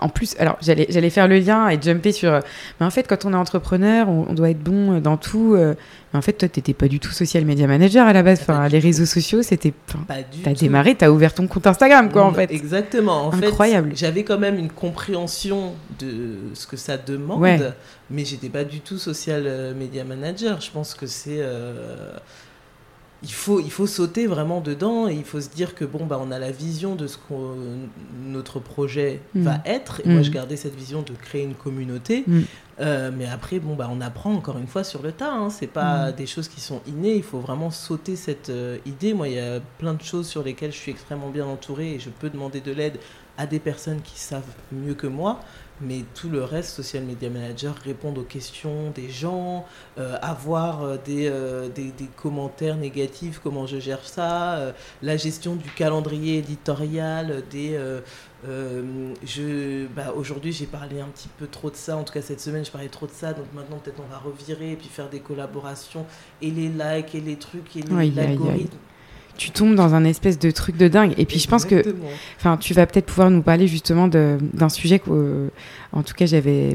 en 0.00 0.10
plus 0.10 0.36
alors 0.38 0.58
j'allais 0.60 0.86
j'allais 0.90 1.08
faire 1.08 1.26
le 1.28 1.38
lien 1.38 1.66
et 1.70 1.80
jumper 1.80 2.12
sur 2.12 2.30
mais 2.78 2.84
en 2.84 2.90
fait 2.90 3.08
quand 3.08 3.24
on 3.24 3.32
est 3.32 3.36
entrepreneur 3.36 4.06
on, 4.10 4.34
doit 4.34 4.50
être 4.50 4.62
bon 4.62 5.00
dans 5.00 5.16
tout 5.16 5.54
euh, 5.54 5.74
mais 6.12 6.18
en 6.18 6.22
fait 6.22 6.34
toi 6.34 6.46
t'étais 6.46 6.74
pas 6.74 6.88
du 6.88 7.00
tout 7.00 7.10
social 7.10 7.46
media 7.46 7.66
manager 7.66 8.06
à 8.06 8.12
la 8.12 8.22
base 8.22 8.40
enfin 8.42 8.68
les 8.68 8.80
réseaux 8.80 9.06
sociaux 9.06 9.42
c'était 9.42 9.72
t'as 10.44 10.52
démarré 10.52 10.94
t'as 10.94 11.08
ouvert 11.08 11.32
ton 11.32 11.46
compte 11.46 11.66
Instagram 11.66 12.12
quoi 12.12 12.26
en 12.26 12.34
fait. 12.34 12.52
exactement. 12.52 13.28
En 13.28 13.32
incroyable. 13.32 13.92
j'avais 13.94 14.24
quand 14.24 14.38
même 14.38 14.58
une 14.58 14.70
compréhension 14.70 15.72
de 15.98 16.36
ce 16.52 16.66
que 16.66 16.76
ça 16.76 16.98
demande 16.98 17.40
ouais. 17.40 17.58
mais 18.10 18.26
j'étais 18.26 18.50
pas 18.50 18.64
du 18.64 18.80
tout 18.80 18.98
social 18.98 19.44
euh, 19.46 19.74
media 19.74 20.04
manager. 20.04 20.60
Je 20.60 20.70
pense 20.70 20.92
que 20.92 21.06
c'est 21.06 21.38
euh 21.38 22.12
il 23.22 23.32
faut, 23.32 23.58
il 23.58 23.70
faut 23.70 23.88
sauter 23.88 24.28
vraiment 24.28 24.60
dedans 24.60 25.08
et 25.08 25.14
il 25.14 25.24
faut 25.24 25.40
se 25.40 25.48
dire 25.48 25.74
que 25.74 25.84
bon, 25.84 26.06
bah, 26.06 26.20
on 26.22 26.30
a 26.30 26.38
la 26.38 26.52
vision 26.52 26.94
de 26.94 27.08
ce 27.08 27.16
que 27.16 27.34
notre 28.24 28.60
projet 28.60 29.20
mm. 29.34 29.42
va 29.42 29.60
être. 29.64 30.00
Et 30.04 30.08
moi, 30.08 30.22
je 30.22 30.30
mm. 30.30 30.34
gardais 30.34 30.56
cette 30.56 30.76
vision 30.76 31.02
de 31.02 31.12
créer 31.12 31.42
une 31.42 31.54
communauté. 31.54 32.22
Mm. 32.26 32.40
Euh, 32.80 33.10
mais 33.12 33.26
après, 33.26 33.58
bon, 33.58 33.74
bah, 33.74 33.88
on 33.90 34.00
apprend 34.00 34.32
encore 34.32 34.56
une 34.58 34.68
fois 34.68 34.84
sur 34.84 35.02
le 35.02 35.10
tas. 35.10 35.32
Hein. 35.32 35.50
C'est 35.50 35.66
pas 35.66 36.12
des 36.12 36.26
choses 36.26 36.46
qui 36.46 36.60
sont 36.60 36.80
innées. 36.86 37.16
Il 37.16 37.24
faut 37.24 37.40
vraiment 37.40 37.72
sauter 37.72 38.14
cette 38.14 38.50
euh, 38.50 38.78
idée. 38.86 39.14
Moi, 39.14 39.28
il 39.28 39.34
y 39.34 39.40
a 39.40 39.58
plein 39.78 39.94
de 39.94 40.02
choses 40.02 40.28
sur 40.28 40.44
lesquelles 40.44 40.72
je 40.72 40.78
suis 40.78 40.92
extrêmement 40.92 41.30
bien 41.30 41.46
entourée 41.46 41.94
et 41.94 41.98
je 41.98 42.10
peux 42.10 42.30
demander 42.30 42.60
de 42.60 42.70
l'aide 42.70 43.00
à 43.36 43.46
des 43.46 43.58
personnes 43.58 44.00
qui 44.02 44.18
savent 44.18 44.42
mieux 44.70 44.94
que 44.94 45.08
moi. 45.08 45.40
Mais 45.80 46.04
tout 46.14 46.28
le 46.28 46.42
reste, 46.42 46.70
social 46.70 47.04
media 47.04 47.30
manager, 47.30 47.74
répondre 47.84 48.20
aux 48.20 48.24
questions 48.24 48.90
des 48.90 49.08
gens, 49.08 49.64
euh, 49.98 50.16
avoir 50.22 50.82
euh, 50.82 50.96
des, 51.04 51.30
des, 51.74 51.90
des, 51.92 52.08
commentaires 52.16 52.76
négatifs, 52.76 53.40
comment 53.42 53.66
je 53.66 53.78
gère 53.78 54.06
ça, 54.06 54.72
la 55.02 55.16
gestion 55.16 55.56
du 55.56 55.68
calendrier 55.70 56.38
éditorial, 56.38 57.42
des... 57.50 57.78
je, 58.44 59.86
bah, 59.88 60.12
aujourd'hui, 60.16 60.52
j'ai 60.52 60.66
parlé 60.66 61.00
un 61.00 61.08
petit 61.08 61.28
peu 61.38 61.46
trop 61.46 61.70
de 61.70 61.76
ça. 61.76 61.96
En 61.96 62.04
tout 62.04 62.12
cas, 62.12 62.22
cette 62.22 62.40
semaine, 62.40 62.64
je 62.64 62.70
parlais 62.70 62.88
trop 62.88 63.06
de 63.06 63.12
ça. 63.12 63.32
Donc 63.32 63.46
maintenant, 63.54 63.78
peut-être 63.78 64.00
on 64.00 64.10
va 64.10 64.18
revirer 64.18 64.72
et 64.72 64.76
puis 64.76 64.88
faire 64.88 65.08
des 65.08 65.20
collaborations 65.20 66.06
et 66.42 66.50
les 66.50 66.68
likes 66.68 67.14
et 67.14 67.20
les 67.20 67.36
trucs 67.36 67.76
et 67.76 67.82
les 67.82 68.18
algorithmes 68.18 68.78
tu 69.38 69.52
tombes 69.52 69.76
dans 69.76 69.94
un 69.94 70.04
espèce 70.04 70.38
de 70.38 70.50
truc 70.50 70.76
de 70.76 70.88
dingue. 70.88 71.14
Et 71.16 71.24
puis 71.24 71.38
je 71.38 71.48
pense 71.48 71.64
que, 71.64 71.82
enfin, 72.36 72.58
tu 72.58 72.74
vas 72.74 72.84
peut-être 72.86 73.06
pouvoir 73.06 73.30
nous 73.30 73.40
parler 73.40 73.66
justement 73.66 74.08
d'un 74.08 74.68
sujet 74.68 74.98
que, 74.98 75.10
euh, 75.10 75.48
en 75.92 76.02
tout 76.02 76.12
cas, 76.12 76.26
j'avais 76.26 76.74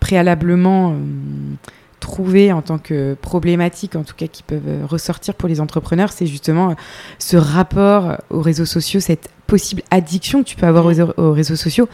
préalablement 0.00 0.88
hum, 0.88 1.56
trouvé 2.00 2.52
en 2.52 2.62
tant 2.62 2.78
que 2.78 3.14
problématique, 3.20 3.96
en 3.96 4.02
tout 4.02 4.14
cas, 4.16 4.26
qui 4.26 4.42
peuvent 4.42 4.62
euh, 4.66 4.86
ressortir 4.86 5.34
pour 5.34 5.48
les 5.48 5.60
entrepreneurs, 5.60 6.10
c'est 6.10 6.26
justement 6.26 6.70
euh, 6.70 6.74
ce 7.18 7.36
rapport 7.36 8.16
aux 8.30 8.40
réseaux 8.40 8.64
sociaux, 8.64 9.00
cette 9.00 9.28
possible 9.46 9.82
addiction 9.90 10.42
que 10.42 10.48
tu 10.48 10.56
peux 10.56 10.66
avoir 10.66 10.86
aux 11.18 11.32
réseaux 11.32 11.56
sociaux. 11.56 11.88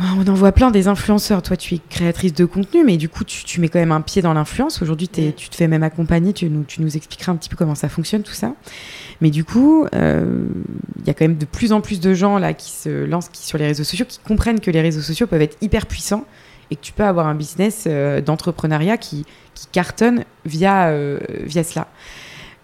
On 0.00 0.26
en 0.26 0.34
voit 0.34 0.50
plein 0.50 0.72
des 0.72 0.88
influenceurs. 0.88 1.40
Toi, 1.40 1.56
tu 1.56 1.76
es 1.76 1.80
créatrice 1.88 2.34
de 2.34 2.44
contenu, 2.44 2.82
mais 2.82 2.96
du 2.96 3.08
coup, 3.08 3.22
tu, 3.22 3.60
mets 3.60 3.68
quand 3.68 3.78
même 3.78 3.92
un 3.92 4.00
pied 4.00 4.22
dans 4.22 4.34
l'influence. 4.34 4.82
Aujourd'hui, 4.82 5.08
tu 5.08 5.32
te 5.32 5.54
fais 5.54 5.68
même 5.68 5.84
accompagner. 5.84 6.32
Tu 6.32 6.50
nous, 6.50 6.64
tu 6.64 6.82
nous 6.82 6.96
expliqueras 6.96 7.30
un 7.30 7.36
petit 7.36 7.48
peu 7.48 7.56
comment 7.56 7.76
ça 7.76 7.88
fonctionne, 7.88 8.22
tout 8.22 8.32
ça. 8.32 8.54
Mais 9.20 9.30
du 9.30 9.44
coup, 9.44 9.86
euh, 9.94 10.46
il 10.98 11.06
y 11.06 11.10
a 11.10 11.14
quand 11.14 11.24
même 11.24 11.36
de 11.36 11.44
plus 11.44 11.72
en 11.72 11.80
plus 11.80 12.00
de 12.00 12.12
gens 12.12 12.38
là 12.38 12.54
qui 12.54 12.72
se 12.72 13.04
lancent 13.04 13.28
qui, 13.28 13.46
sur 13.46 13.56
les 13.56 13.66
réseaux 13.66 13.84
sociaux, 13.84 14.04
qui 14.08 14.18
comprennent 14.18 14.58
que 14.58 14.72
les 14.72 14.80
réseaux 14.80 15.00
sociaux 15.00 15.28
peuvent 15.28 15.42
être 15.42 15.56
hyper 15.60 15.86
puissants 15.86 16.24
et 16.72 16.76
que 16.76 16.80
tu 16.80 16.92
peux 16.92 17.04
avoir 17.04 17.28
un 17.28 17.36
business 17.36 17.84
euh, 17.86 18.20
d'entrepreneuriat 18.20 18.96
qui, 18.96 19.24
qui, 19.54 19.68
cartonne 19.70 20.24
via, 20.44 20.88
euh, 20.88 21.20
via 21.44 21.62
cela. 21.62 21.86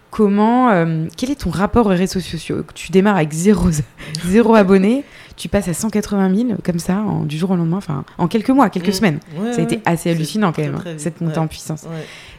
Comment, 0.09 0.69
quel 1.15 1.31
est 1.31 1.39
ton 1.39 1.51
rapport 1.51 1.85
aux 1.85 1.89
réseaux 1.91 2.19
sociaux? 2.19 2.65
Tu 2.73 2.91
démarres 2.91 3.15
avec 3.15 3.31
zéro, 3.31 3.69
zéro 4.25 4.55
abonné 4.55 5.05
tu 5.35 5.49
passes 5.49 5.67
à 5.67 5.73
180 5.73 6.35
000 6.35 6.49
comme 6.63 6.79
ça 6.79 6.97
en, 6.97 7.23
du 7.23 7.37
jour 7.37 7.51
au 7.51 7.55
lendemain, 7.55 7.77
enfin 7.77 8.03
en 8.17 8.27
quelques 8.27 8.49
mois, 8.49 8.69
quelques 8.69 8.89
mmh. 8.89 8.93
semaines. 8.93 9.19
ça 9.51 9.59
a 9.59 9.63
été 9.63 9.81
assez 9.85 10.11
hallucinant 10.11 10.51
quand 10.51 10.61
même, 10.61 10.75
hein, 10.75 10.93
cette 10.97 11.21
montée 11.21 11.39
en 11.39 11.47
puissance. 11.47 11.85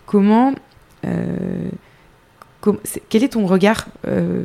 Comment, 0.06 0.52
euh, 1.04 1.70
quel 3.08 3.24
est 3.24 3.30
ton 3.30 3.46
regard 3.46 3.86
euh, 4.06 4.44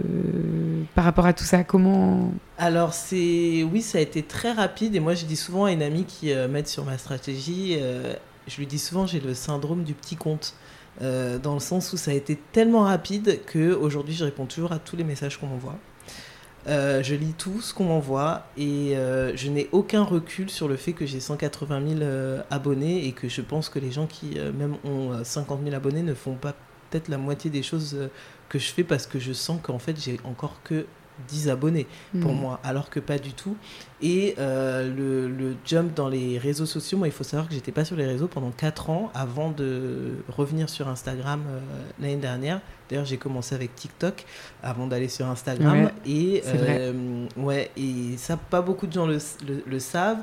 par 0.96 1.04
rapport 1.04 1.26
à 1.26 1.34
tout 1.34 1.44
ça? 1.44 1.64
Comment? 1.64 2.32
Alors 2.58 2.94
c'est, 2.94 3.64
oui, 3.64 3.82
ça 3.82 3.98
a 3.98 4.02
été 4.02 4.24
très 4.24 4.52
rapide 4.52 4.96
et 4.96 5.00
moi 5.00 5.14
je 5.14 5.26
dis 5.26 5.36
souvent 5.36 5.66
à 5.66 5.72
une 5.72 5.84
amie 5.84 6.06
qui 6.06 6.32
euh, 6.32 6.48
m'aide 6.48 6.68
sur 6.68 6.84
ma 6.86 6.98
stratégie, 6.98 7.78
je 8.48 8.58
lui 8.58 8.66
dis 8.66 8.80
souvent 8.80 9.06
j'ai 9.06 9.20
le 9.20 9.34
syndrome 9.34 9.84
du 9.84 9.94
petit 9.94 10.16
compte. 10.16 10.54
dans 11.02 11.54
le 11.54 11.60
sens 11.60 11.94
où 11.94 11.98
ça 11.98 12.12
a 12.12 12.14
été 12.14 12.40
tellement 12.54 12.84
rapide 12.84 13.40
que 13.46 13.74
aujourd'hui 13.74 14.16
je 14.16 14.24
réponds 14.24 14.46
toujours 14.46 14.72
à 14.72 14.80
tous 14.80 14.96
les 14.96 15.04
messages 15.04 15.38
qu'on 15.38 15.48
m'envoie. 15.48 15.76
Euh, 16.68 17.02
je 17.02 17.16
lis 17.16 17.34
tout 17.38 17.62
ce 17.62 17.74
qu'on 17.74 17.86
m'envoie 17.86 18.44
et 18.58 18.98
euh, 18.98 19.34
je 19.38 19.50
n'ai 19.50 19.70
aucun 19.72 20.04
recul 20.04 20.50
sur 20.50 20.68
le 20.68 20.76
fait 20.76 20.92
que 20.92 21.06
j'ai 21.06 21.22
180 21.22 21.88
000 21.88 22.02
euh, 22.02 22.42
abonnés 22.50 23.08
et 23.08 23.14
que 23.14 23.30
je 23.30 23.42
pense 23.42 23.70
que 23.70 23.80
les 23.80 23.92
gens 23.92 24.06
qui 24.06 24.38
même 24.54 24.76
ont 24.84 25.24
50 25.24 25.64
000 25.64 25.74
abonnés 25.74 26.04
ne 26.04 26.14
font 26.14 26.36
pas 26.36 26.54
peut-être 26.90 27.08
la 27.08 27.18
moitié 27.18 27.50
des 27.50 27.64
choses 27.64 27.98
que 28.50 28.60
je 28.60 28.68
fais 28.68 28.84
parce 28.84 29.08
que 29.08 29.18
je 29.18 29.32
sens 29.32 29.62
qu'en 29.64 29.80
fait 29.80 29.98
j'ai 29.98 30.20
encore 30.26 30.62
que 30.64 30.86
10 31.28 31.50
abonnés 31.50 31.88
pour 32.22 32.34
hmm. 32.34 32.40
moi, 32.40 32.60
alors 32.64 32.90
que 32.90 33.00
pas 33.00 33.18
du 33.18 33.34
tout. 33.34 33.56
Et 34.02 34.36
euh, 34.38 34.94
le, 34.94 35.28
le, 35.28 35.56
jump 35.66 35.94
dans 35.96 36.08
les 36.08 36.38
réseaux 36.38 36.68
sociaux, 36.68 36.98
moi, 36.98 37.08
il 37.08 37.14
faut 37.14 37.24
savoir 37.24 37.48
que 37.48 37.56
j'étais 37.56 37.72
pas 37.72 37.84
sur 37.84 37.96
les 37.96 38.06
réseaux 38.06 38.28
pendant 38.28 38.52
4 38.52 38.90
ans 38.92 39.12
avant 39.16 39.50
de 39.50 40.18
revenir 40.30 40.70
sur 40.70 40.88
Instagram 40.88 41.42
euh, 41.48 41.60
l'année 42.00 42.18
dernière. 42.18 42.62
D'ailleurs, 42.90 43.06
j'ai 43.06 43.18
commencé 43.18 43.56
avec 43.56 43.76
TikTok 43.76 44.26
avant 44.62 44.86
d'aller 44.86 45.08
sur 45.08 45.26
Instagram. 45.28 45.90
et, 46.06 46.44
euh, 46.46 47.26
ouais, 47.38 47.72
et 47.76 48.18
ça, 48.18 48.38
pas 48.38 48.62
beaucoup 48.62 48.86
de 48.86 48.94
gens 48.94 49.08
le, 49.08 49.18
le, 49.66 49.80
savent. 49.80 50.22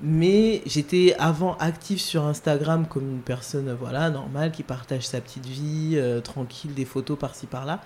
Mais 0.00 0.62
j'étais 0.64 1.16
avant 1.18 1.56
active 1.56 1.98
sur 1.98 2.24
Instagram 2.24 2.86
comme 2.86 3.10
une 3.10 3.20
personne 3.20 3.76
voilà 3.80 4.10
normale 4.10 4.52
qui 4.52 4.62
partage 4.62 5.04
sa 5.08 5.20
petite 5.20 5.44
vie, 5.44 6.00
tranquille, 6.22 6.72
des 6.72 6.84
photos 6.84 7.18
par-ci 7.18 7.46
par-là. 7.46 7.80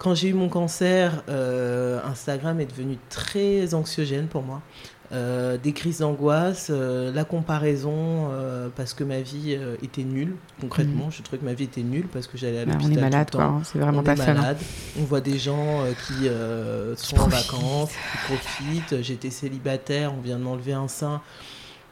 Quand 0.00 0.14
j'ai 0.14 0.28
eu 0.28 0.32
mon 0.32 0.48
cancer, 0.48 1.22
euh, 1.28 2.00
Instagram 2.06 2.58
est 2.58 2.64
devenu 2.64 2.96
très 3.10 3.74
anxiogène 3.74 4.28
pour 4.28 4.42
moi. 4.42 4.62
Euh, 5.12 5.58
des 5.58 5.72
crises 5.72 5.98
d'angoisse, 5.98 6.68
euh, 6.70 7.12
la 7.12 7.24
comparaison, 7.24 8.30
parce 8.76 8.94
que 8.94 9.04
ma 9.04 9.20
vie 9.20 9.58
était 9.82 10.04
nulle. 10.04 10.36
Concrètement, 10.58 11.08
mm. 11.08 11.12
je 11.12 11.22
trouvais 11.22 11.36
que 11.36 11.44
ma 11.44 11.52
vie 11.52 11.64
était 11.64 11.82
nulle 11.82 12.06
parce 12.10 12.28
que 12.28 12.38
j'allais 12.38 12.60
à 12.60 12.64
l'hôpital. 12.64 12.90
on 12.90 12.96
est 12.96 13.00
malade, 13.00 13.30
quoi. 13.30 13.44
Hein, 13.44 13.60
c'est 13.62 13.78
vraiment 13.78 13.98
on 13.98 14.02
pas 14.02 14.14
est 14.14 14.26
malade. 14.26 14.56
On 14.98 15.04
voit 15.04 15.20
des 15.20 15.38
gens 15.38 15.84
qui 16.06 16.28
sont 16.96 17.20
en 17.20 17.28
vacances, 17.28 17.90
qui 17.90 18.32
profitent. 18.32 19.02
J'étais 19.02 19.28
célibataire, 19.28 20.14
on 20.16 20.22
vient 20.22 20.38
de 20.38 20.44
m'enlever 20.44 20.72
un 20.72 20.88
sein. 20.88 21.20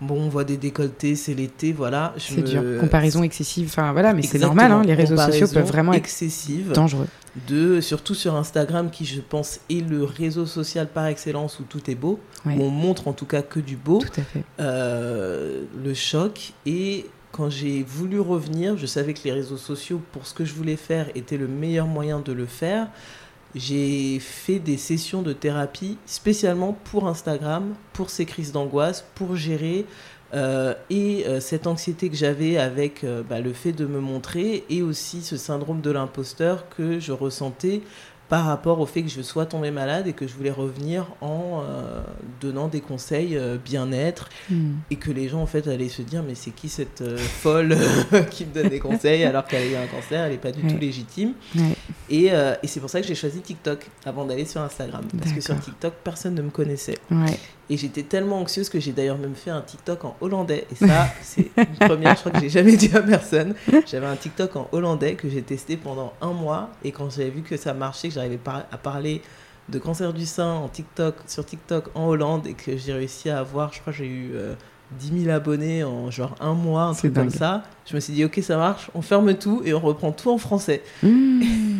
Bon, 0.00 0.14
on 0.14 0.28
voit 0.28 0.44
des 0.44 0.56
décolletés, 0.56 1.14
c'est 1.16 1.34
l'été, 1.34 1.74
voilà. 1.74 2.14
C'est 2.16 2.40
dur. 2.40 2.62
Comparaison 2.80 3.22
excessive, 3.22 3.66
enfin 3.68 3.92
voilà, 3.92 4.14
mais 4.14 4.22
c'est 4.22 4.38
normal, 4.38 4.72
hein, 4.72 4.82
les 4.82 4.94
réseaux 4.94 5.18
sociaux 5.18 5.48
peuvent 5.52 5.66
vraiment 5.66 5.92
être 5.92 5.98
excessive, 5.98 6.72
dangereux. 6.72 7.08
De, 7.46 7.80
surtout 7.80 8.14
sur 8.14 8.34
Instagram, 8.36 8.90
qui 8.90 9.04
je 9.04 9.20
pense 9.20 9.60
est 9.70 9.86
le 9.86 10.02
réseau 10.04 10.46
social 10.46 10.88
par 10.88 11.06
excellence 11.06 11.60
où 11.60 11.64
tout 11.64 11.90
est 11.90 11.94
beau, 11.94 12.18
où 12.46 12.50
on 12.50 12.70
montre 12.70 13.08
en 13.08 13.12
tout 13.12 13.26
cas 13.26 13.42
que 13.42 13.60
du 13.60 13.76
beau. 13.76 13.98
Tout 13.98 14.20
à 14.20 14.24
fait. 14.24 14.44
Euh, 14.60 15.64
le 15.82 15.94
choc 15.94 16.52
et 16.66 17.06
quand 17.30 17.50
j'ai 17.50 17.82
voulu 17.82 18.18
revenir, 18.18 18.76
je 18.76 18.86
savais 18.86 19.14
que 19.14 19.20
les 19.24 19.32
réseaux 19.32 19.58
sociaux, 19.58 20.00
pour 20.12 20.26
ce 20.26 20.34
que 20.34 20.44
je 20.44 20.54
voulais 20.54 20.76
faire, 20.76 21.08
étaient 21.14 21.36
le 21.36 21.46
meilleur 21.46 21.86
moyen 21.86 22.20
de 22.20 22.32
le 22.32 22.46
faire 22.46 22.88
j'ai 23.54 24.18
fait 24.20 24.58
des 24.58 24.76
sessions 24.76 25.22
de 25.22 25.32
thérapie 25.32 25.96
spécialement 26.06 26.76
pour 26.84 27.08
Instagram, 27.08 27.74
pour 27.92 28.10
ces 28.10 28.26
crises 28.26 28.52
d'angoisse, 28.52 29.04
pour 29.14 29.36
gérer 29.36 29.86
euh, 30.34 30.74
et 30.90 31.24
euh, 31.26 31.40
cette 31.40 31.66
anxiété 31.66 32.10
que 32.10 32.16
j'avais 32.16 32.58
avec 32.58 33.02
euh, 33.02 33.22
bah, 33.28 33.40
le 33.40 33.52
fait 33.52 33.72
de 33.72 33.86
me 33.86 34.00
montrer 34.00 34.64
et 34.68 34.82
aussi 34.82 35.22
ce 35.22 35.38
syndrome 35.38 35.80
de 35.80 35.90
l'imposteur 35.90 36.68
que 36.68 37.00
je 37.00 37.12
ressentais 37.12 37.80
par 38.28 38.44
rapport 38.44 38.78
au 38.78 38.84
fait 38.84 39.02
que 39.02 39.08
je 39.08 39.22
sois 39.22 39.46
tombée 39.46 39.70
malade 39.70 40.06
et 40.06 40.12
que 40.12 40.26
je 40.26 40.34
voulais 40.34 40.50
revenir 40.50 41.06
en 41.22 41.62
donnant 42.42 42.68
des 42.68 42.82
conseils 42.82 43.40
bien-être 43.64 44.28
hmm. 44.50 44.72
et 44.90 44.96
que 44.96 45.10
les 45.10 45.30
gens 45.30 45.40
en 45.40 45.46
fait 45.46 45.66
allaient 45.66 45.88
se 45.88 46.02
dire 46.02 46.22
mais 46.22 46.34
c'est 46.34 46.50
qui 46.50 46.68
cette 46.68 47.02
folle 47.16 47.74
qui 48.30 48.44
me 48.44 48.52
donne 48.52 48.68
des 48.68 48.80
conseils 48.80 49.24
alors 49.24 49.46
qu'elle 49.46 49.62
a 49.62 49.66
eu 49.66 49.76
un 49.76 49.86
cancer, 49.86 50.24
elle 50.24 50.32
n'est 50.32 50.36
pas 50.36 50.52
du 50.52 50.60
tout 50.60 50.76
légitime. 50.76 51.32
Et, 52.10 52.26
et 52.26 52.66
c'est 52.66 52.80
pour 52.80 52.90
ça 52.90 53.00
que 53.00 53.06
j'ai 53.06 53.14
choisi 53.14 53.40
TikTok 53.40 53.86
avant 54.04 54.26
d'aller 54.26 54.44
sur 54.44 54.60
Instagram 54.60 55.04
parce 55.18 55.32
que 55.32 55.40
sur 55.40 55.58
TikTok 55.58 55.94
personne 56.04 56.34
ne 56.34 56.42
me 56.42 56.50
connaissait. 56.50 56.98
Et 57.70 57.76
j'étais 57.76 58.02
tellement 58.02 58.40
anxieuse 58.40 58.68
que 58.68 58.80
j'ai 58.80 58.92
d'ailleurs 58.92 59.18
même 59.18 59.34
fait 59.34 59.50
un 59.50 59.60
TikTok 59.60 60.04
en 60.04 60.16
hollandais. 60.20 60.66
Et 60.72 60.74
ça, 60.74 61.08
c'est 61.22 61.50
une 61.56 61.66
première, 61.88 62.14
je 62.14 62.20
crois 62.20 62.32
que 62.32 62.40
j'ai 62.40 62.48
jamais 62.48 62.76
dit 62.76 62.90
à 62.94 63.02
personne. 63.02 63.54
J'avais 63.86 64.06
un 64.06 64.16
TikTok 64.16 64.56
en 64.56 64.68
hollandais 64.72 65.14
que 65.14 65.28
j'ai 65.28 65.42
testé 65.42 65.76
pendant 65.76 66.14
un 66.22 66.32
mois. 66.32 66.70
Et 66.82 66.92
quand 66.92 67.10
j'avais 67.10 67.30
vu 67.30 67.42
que 67.42 67.56
ça 67.56 67.74
marchait, 67.74 68.08
que 68.08 68.14
j'arrivais 68.14 68.40
à 68.46 68.78
parler 68.78 69.20
de 69.68 69.78
cancer 69.78 70.12
du 70.12 70.26
sein 70.26 70.50
en 70.50 70.68
TikTok, 70.68 71.16
sur 71.26 71.44
TikTok 71.44 71.90
en 71.94 72.06
Hollande 72.08 72.46
et 72.46 72.54
que 72.54 72.76
j'ai 72.76 72.92
réussi 72.92 73.28
à 73.30 73.40
avoir, 73.40 73.72
je 73.72 73.80
crois 73.80 73.92
que 73.92 73.98
j'ai 73.98 74.06
eu 74.06 74.32
10 74.98 75.12
euh, 75.12 75.24
000 75.24 75.34
abonnés 75.34 75.84
en 75.84 76.10
genre 76.10 76.34
un 76.40 76.54
mois, 76.54 76.84
un 76.84 76.94
truc 76.94 77.14
comme 77.14 77.30
ça. 77.30 77.64
Je 77.86 77.94
me 77.94 78.00
suis 78.00 78.12
dit, 78.12 78.24
ok, 78.24 78.40
ça 78.42 78.56
marche, 78.56 78.90
on 78.94 79.02
ferme 79.02 79.34
tout 79.34 79.62
et 79.64 79.74
on 79.74 79.80
reprend 79.80 80.12
tout 80.12 80.30
en 80.30 80.38
français. 80.38 80.82
Mmh. 81.02 81.77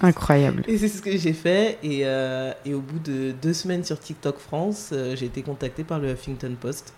Incroyable. 0.00 0.64
Et 0.68 0.78
c'est 0.78 0.88
ce 0.88 1.02
que 1.02 1.16
j'ai 1.16 1.32
fait. 1.32 1.78
Et, 1.82 2.00
euh, 2.04 2.52
et, 2.64 2.74
au 2.74 2.80
bout 2.80 2.98
de 2.98 3.32
deux 3.32 3.52
semaines 3.52 3.84
sur 3.84 3.98
TikTok 3.98 4.38
France, 4.38 4.90
euh, 4.92 5.16
j'ai 5.16 5.26
été 5.26 5.42
contactée 5.42 5.84
par 5.84 5.98
le 5.98 6.12
Huffington 6.12 6.54
Post. 6.60 6.94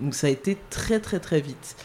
Donc 0.00 0.14
ça 0.14 0.28
a 0.28 0.30
été 0.30 0.56
très 0.70 1.00
très 1.00 1.20
très 1.20 1.40
vite. 1.40 1.76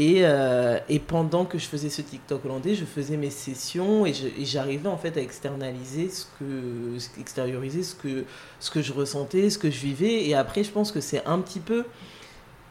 Et, 0.00 0.20
euh, 0.20 0.78
et 0.88 1.00
pendant 1.00 1.44
que 1.44 1.58
je 1.58 1.66
faisais 1.66 1.90
ce 1.90 2.02
TikTok 2.02 2.44
hollandais, 2.44 2.76
je 2.76 2.84
faisais 2.84 3.16
mes 3.16 3.30
sessions 3.30 4.06
et 4.06 4.14
j'arrivais 4.44 4.88
en 4.88 4.96
fait 4.96 5.16
à 5.16 5.20
externaliser 5.20 6.08
ce 6.08 6.24
que, 6.38 7.20
extérioriser 7.20 7.82
ce 7.82 7.96
que, 7.96 8.24
ce 8.60 8.70
que 8.70 8.80
je 8.80 8.92
ressentais, 8.92 9.50
ce 9.50 9.58
que 9.58 9.70
je 9.70 9.80
vivais. 9.80 10.28
Et 10.28 10.34
après, 10.34 10.62
je 10.62 10.70
pense 10.70 10.92
que 10.92 11.00
c'est 11.00 11.24
un 11.26 11.40
petit 11.40 11.58
peu 11.58 11.84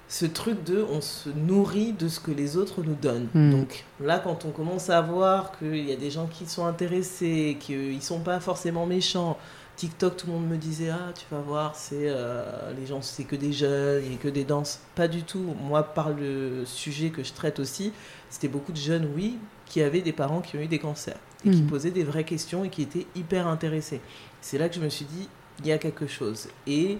ce 0.10 0.26
truc 0.26 0.64
de 0.64 0.86
on 0.90 1.02
se 1.02 1.30
nourrit 1.30 1.94
de 1.94 2.08
ce 2.08 2.20
que 2.20 2.32
les 2.32 2.56
autres 2.58 2.82
nous 2.82 2.96
donnent. 2.96 3.28
Hmm. 3.34 3.52
Donc 3.52 3.86
là, 4.00 4.20
quand 4.20 4.46
on 4.46 4.52
commence 4.52 4.90
à 4.90 5.02
voir 5.02 5.58
qu'il 5.58 5.84
y 5.84 5.92
a 5.92 5.98
des 5.98 6.12
gens 6.12 6.28
qui 6.28 6.46
sont 6.46 6.66
intéressés, 6.66 7.58
qu'ils 7.60 8.02
sont 8.02 8.20
pas 8.20 8.40
forcément 8.40 8.86
méchants, 8.86 9.38
TikTok, 9.76 10.18
tout 10.18 10.28
le 10.28 10.34
monde 10.34 10.48
me 10.48 10.58
disait 10.58 10.90
ah 10.90 11.12
tu 11.14 11.26
vas 11.30 11.42
voir, 11.42 11.76
c'est 11.76 12.08
euh, 12.08 12.74
les 12.80 12.88
gens, 12.88 13.02
c'est 13.02 13.26
que 13.26 13.36
des 13.36 13.52
jeunes, 13.52 14.04
il 14.10 14.18
que 14.18 14.30
des 14.30 14.46
danses. 14.46 14.80
Pas 14.96 15.08
du 15.08 15.24
tout. 15.24 15.56
Moi, 15.62 15.84
par 15.84 16.10
le 16.12 16.64
sujet 16.66 17.10
que 17.10 17.24
je 17.24 17.34
traite 17.34 17.60
aussi, 17.60 17.92
c'était 18.30 18.48
beaucoup 18.48 18.72
de 18.72 18.78
jeunes, 18.78 19.10
oui, 19.16 19.38
qui 19.66 19.82
avaient 19.82 20.02
des 20.02 20.14
parents 20.14 20.42
qui 20.42 20.58
ont 20.58 20.62
eu 20.62 20.68
des 20.68 20.80
cancers 20.80 21.20
et 21.46 21.52
qui 21.52 21.62
hmm. 21.62 21.68
posaient 21.68 21.92
des 21.92 22.04
vraies 22.04 22.24
questions 22.24 22.64
et 22.64 22.70
qui 22.70 22.82
étaient 22.82 23.06
hyper 23.16 23.46
intéressés. 23.46 24.02
C'est 24.42 24.58
là 24.58 24.70
que 24.70 24.76
je 24.76 24.82
me 24.82 24.90
suis 24.90 25.06
dit 25.06 25.28
il 25.60 25.68
y 25.68 25.72
a 25.72 25.78
quelque 25.78 26.08
chose 26.08 26.48
et 26.66 26.98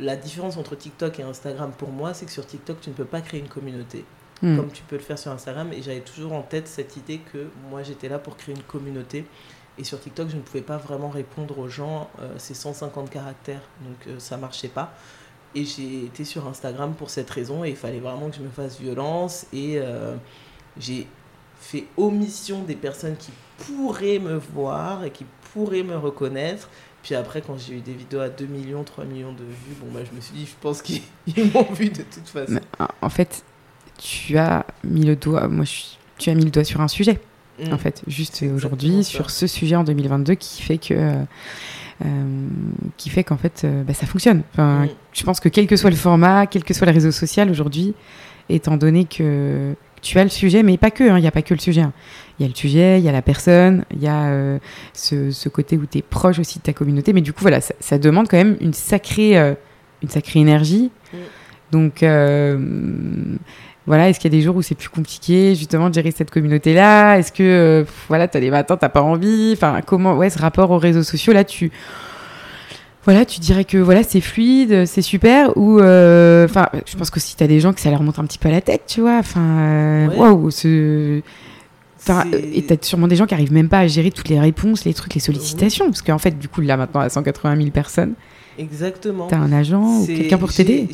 la 0.00 0.16
différence 0.16 0.56
entre 0.56 0.74
TikTok 0.74 1.20
et 1.20 1.22
Instagram 1.22 1.72
pour 1.76 1.90
moi, 1.90 2.14
c'est 2.14 2.26
que 2.26 2.32
sur 2.32 2.46
TikTok, 2.46 2.80
tu 2.80 2.90
ne 2.90 2.94
peux 2.94 3.04
pas 3.04 3.20
créer 3.20 3.40
une 3.40 3.48
communauté. 3.48 4.04
Hmm. 4.42 4.56
comme 4.56 4.72
tu 4.72 4.82
peux 4.84 4.96
le 4.96 5.02
faire 5.02 5.18
sur 5.18 5.30
Instagram. 5.30 5.70
Et 5.72 5.82
j'avais 5.82 6.00
toujours 6.00 6.32
en 6.32 6.40
tête 6.40 6.66
cette 6.66 6.96
idée 6.96 7.18
que 7.32 7.48
moi 7.68 7.82
j'étais 7.82 8.08
là 8.08 8.18
pour 8.18 8.36
créer 8.36 8.54
une 8.54 8.62
communauté. 8.62 9.26
Et 9.76 9.84
sur 9.84 10.00
TikTok, 10.00 10.28
je 10.30 10.36
ne 10.36 10.40
pouvais 10.40 10.62
pas 10.62 10.78
vraiment 10.78 11.10
répondre 11.10 11.58
aux 11.58 11.68
gens. 11.68 12.08
Euh, 12.20 12.34
c'est 12.38 12.54
150 12.54 13.10
caractères, 13.10 13.62
donc 13.82 13.96
euh, 14.06 14.18
ça 14.18 14.36
marchait 14.36 14.68
pas. 14.68 14.94
Et 15.54 15.64
j'ai 15.64 16.04
été 16.04 16.24
sur 16.24 16.46
Instagram 16.46 16.94
pour 16.94 17.10
cette 17.10 17.28
raison. 17.30 17.64
Et 17.64 17.70
il 17.70 17.76
fallait 17.76 18.00
vraiment 18.00 18.30
que 18.30 18.36
je 18.36 18.42
me 18.42 18.48
fasse 18.48 18.80
violence. 18.80 19.46
Et 19.52 19.78
euh, 19.78 20.16
j'ai 20.78 21.06
fait 21.60 21.84
omission 21.96 22.62
des 22.62 22.76
personnes 22.76 23.16
qui 23.16 23.32
pourraient 23.58 24.18
me 24.18 24.36
voir 24.36 25.04
et 25.04 25.10
qui 25.10 25.26
pourraient 25.52 25.82
me 25.82 25.96
reconnaître. 25.96 26.70
Puis 27.02 27.14
après, 27.14 27.40
quand 27.40 27.56
j'ai 27.58 27.74
eu 27.74 27.80
des 27.80 27.94
vidéos 27.94 28.20
à 28.20 28.28
2 28.28 28.46
millions, 28.46 28.84
3 28.84 29.04
millions 29.04 29.32
de 29.32 29.44
vues, 29.44 29.74
bon, 29.80 29.86
bah, 29.92 30.00
je 30.08 30.14
me 30.14 30.20
suis 30.20 30.34
dit, 30.34 30.46
je 30.46 30.54
pense 30.60 30.82
qu'ils 30.82 31.02
m'ont 31.54 31.72
vu 31.72 31.88
de 31.88 32.02
toute 32.02 32.28
façon. 32.28 32.60
en 33.00 33.08
fait, 33.08 33.42
tu 33.98 34.36
as 34.36 34.66
mis 34.84 35.04
le 35.04 35.16
doigt, 35.16 35.48
moi, 35.48 35.64
tu 36.18 36.30
as 36.30 36.34
mis 36.34 36.44
le 36.44 36.50
doigt 36.50 36.64
sur 36.64 36.80
un 36.80 36.88
sujet, 36.88 37.20
en 37.66 37.74
mm. 37.74 37.78
fait, 37.78 38.02
juste 38.06 38.44
aujourd'hui, 38.54 39.04
sur 39.04 39.30
ce 39.30 39.46
sujet 39.46 39.76
en 39.76 39.84
2022 39.84 40.34
qui 40.34 40.62
fait 40.62 40.78
que. 40.78 40.94
Euh, 40.94 41.24
euh, 42.02 42.48
qui 42.96 43.10
fait 43.10 43.24
qu'en 43.24 43.36
fait 43.36 43.60
euh, 43.64 43.82
bah, 43.82 43.92
ça 43.92 44.06
fonctionne. 44.06 44.42
Enfin, 44.52 44.86
mm. 44.86 44.88
Je 45.12 45.22
pense 45.22 45.38
que 45.38 45.50
quel 45.50 45.66
que 45.66 45.76
soit 45.76 45.90
le 45.90 45.96
format, 45.96 46.46
quel 46.46 46.64
que 46.64 46.72
soit 46.72 46.86
le 46.86 46.94
réseau 46.94 47.10
social 47.10 47.50
aujourd'hui, 47.50 47.94
étant 48.48 48.78
donné 48.78 49.04
que 49.04 49.74
tu 50.02 50.18
as 50.18 50.24
le 50.24 50.30
sujet, 50.30 50.62
mais 50.62 50.76
pas 50.76 50.90
que, 50.90 51.04
hein, 51.04 51.18
il 51.18 51.22
n'y 51.22 51.28
a 51.28 51.32
pas 51.32 51.42
que 51.42 51.54
le 51.54 51.60
sujet. 51.60 51.82
Hein. 51.82 51.92
Il 52.38 52.42
y 52.42 52.46
a 52.46 52.48
le 52.48 52.54
sujet, 52.54 52.98
il 52.98 53.04
y 53.04 53.08
a 53.08 53.12
la 53.12 53.22
personne, 53.22 53.84
il 53.92 54.02
y 54.02 54.08
a 54.08 54.58
ce, 54.94 55.30
ce, 55.30 55.48
côté 55.50 55.76
où 55.76 55.84
tu 55.84 55.98
es 55.98 56.02
proche 56.02 56.38
aussi 56.38 56.58
de 56.58 56.64
ta 56.64 56.72
communauté, 56.72 57.12
mais 57.12 57.20
du 57.20 57.34
coup, 57.34 57.42
voilà, 57.42 57.60
ça, 57.60 57.74
ça 57.80 57.98
demande 57.98 58.28
quand 58.28 58.38
même 58.38 58.56
une 58.62 58.72
sacrée, 58.72 59.36
une 60.02 60.08
sacrée 60.08 60.40
énergie. 60.40 60.90
Mm. 61.12 61.16
Donc, 61.70 62.02
voilà, 63.90 64.08
est-ce 64.08 64.20
qu'il 64.20 64.32
y 64.32 64.36
a 64.36 64.38
des 64.38 64.44
jours 64.44 64.56
où 64.56 64.62
c'est 64.62 64.74
plus 64.74 64.88
compliqué 64.88 65.54
justement 65.54 65.88
de 65.88 65.94
gérer 65.94 66.10
cette 66.10 66.30
communauté-là? 66.30 67.18
Est-ce 67.18 67.32
que 67.32 67.42
euh, 67.42 67.84
voilà, 68.08 68.28
tu 68.28 68.36
as 68.36 68.40
des 68.40 68.50
matins, 68.50 68.76
t'as 68.76 68.88
pas 68.88 69.02
envie? 69.02 69.52
Enfin, 69.54 69.80
comment 69.84 70.14
ouais, 70.14 70.30
ce 70.30 70.38
rapport 70.38 70.70
aux 70.70 70.78
réseaux 70.78 71.02
sociaux 71.02 71.32
là, 71.32 71.44
tu 71.44 71.72
voilà, 73.04 73.24
tu 73.24 73.40
dirais 73.40 73.64
que 73.64 73.78
voilà, 73.78 74.02
c'est 74.02 74.20
fluide, 74.20 74.84
c'est 74.86 75.02
super 75.02 75.56
ou 75.56 75.80
euh, 75.80 76.44
enfin, 76.44 76.68
je 76.86 76.96
pense 76.96 77.10
que 77.10 77.18
si 77.18 77.36
tu 77.36 77.42
as 77.42 77.46
des 77.46 77.60
gens 77.60 77.72
que 77.72 77.80
ça 77.80 77.90
leur 77.90 78.02
monte 78.02 78.18
un 78.18 78.24
petit 78.24 78.38
peu 78.38 78.48
à 78.48 78.52
la 78.52 78.60
tête, 78.60 78.82
tu 78.86 79.00
vois, 79.00 79.18
enfin 79.18 79.40
euh, 79.40 80.08
waouh, 80.16 80.50
ce 80.50 81.22
et 82.32 82.62
t'as 82.62 82.76
sûrement 82.80 83.08
des 83.08 83.16
gens 83.16 83.26
qui 83.26 83.34
arrivent 83.34 83.52
même 83.52 83.68
pas 83.68 83.80
à 83.80 83.86
gérer 83.86 84.10
toutes 84.10 84.28
les 84.28 84.40
réponses, 84.40 84.84
les 84.84 84.94
trucs, 84.94 85.14
les 85.14 85.20
sollicitations, 85.20 85.84
parce 85.84 86.00
qu'en 86.00 86.18
fait, 86.18 86.38
du 86.38 86.48
coup, 86.48 86.62
là 86.62 86.78
maintenant, 86.78 87.00
à 87.00 87.10
180 87.10 87.56
000 87.56 87.70
personnes, 87.70 88.14
Exactement. 88.58 89.26
Tu 89.26 89.34
as 89.34 89.38
un 89.38 89.52
agent 89.52 90.00
ou 90.00 90.06
quelqu'un 90.06 90.36
pour 90.36 90.52
t'aider 90.52 90.88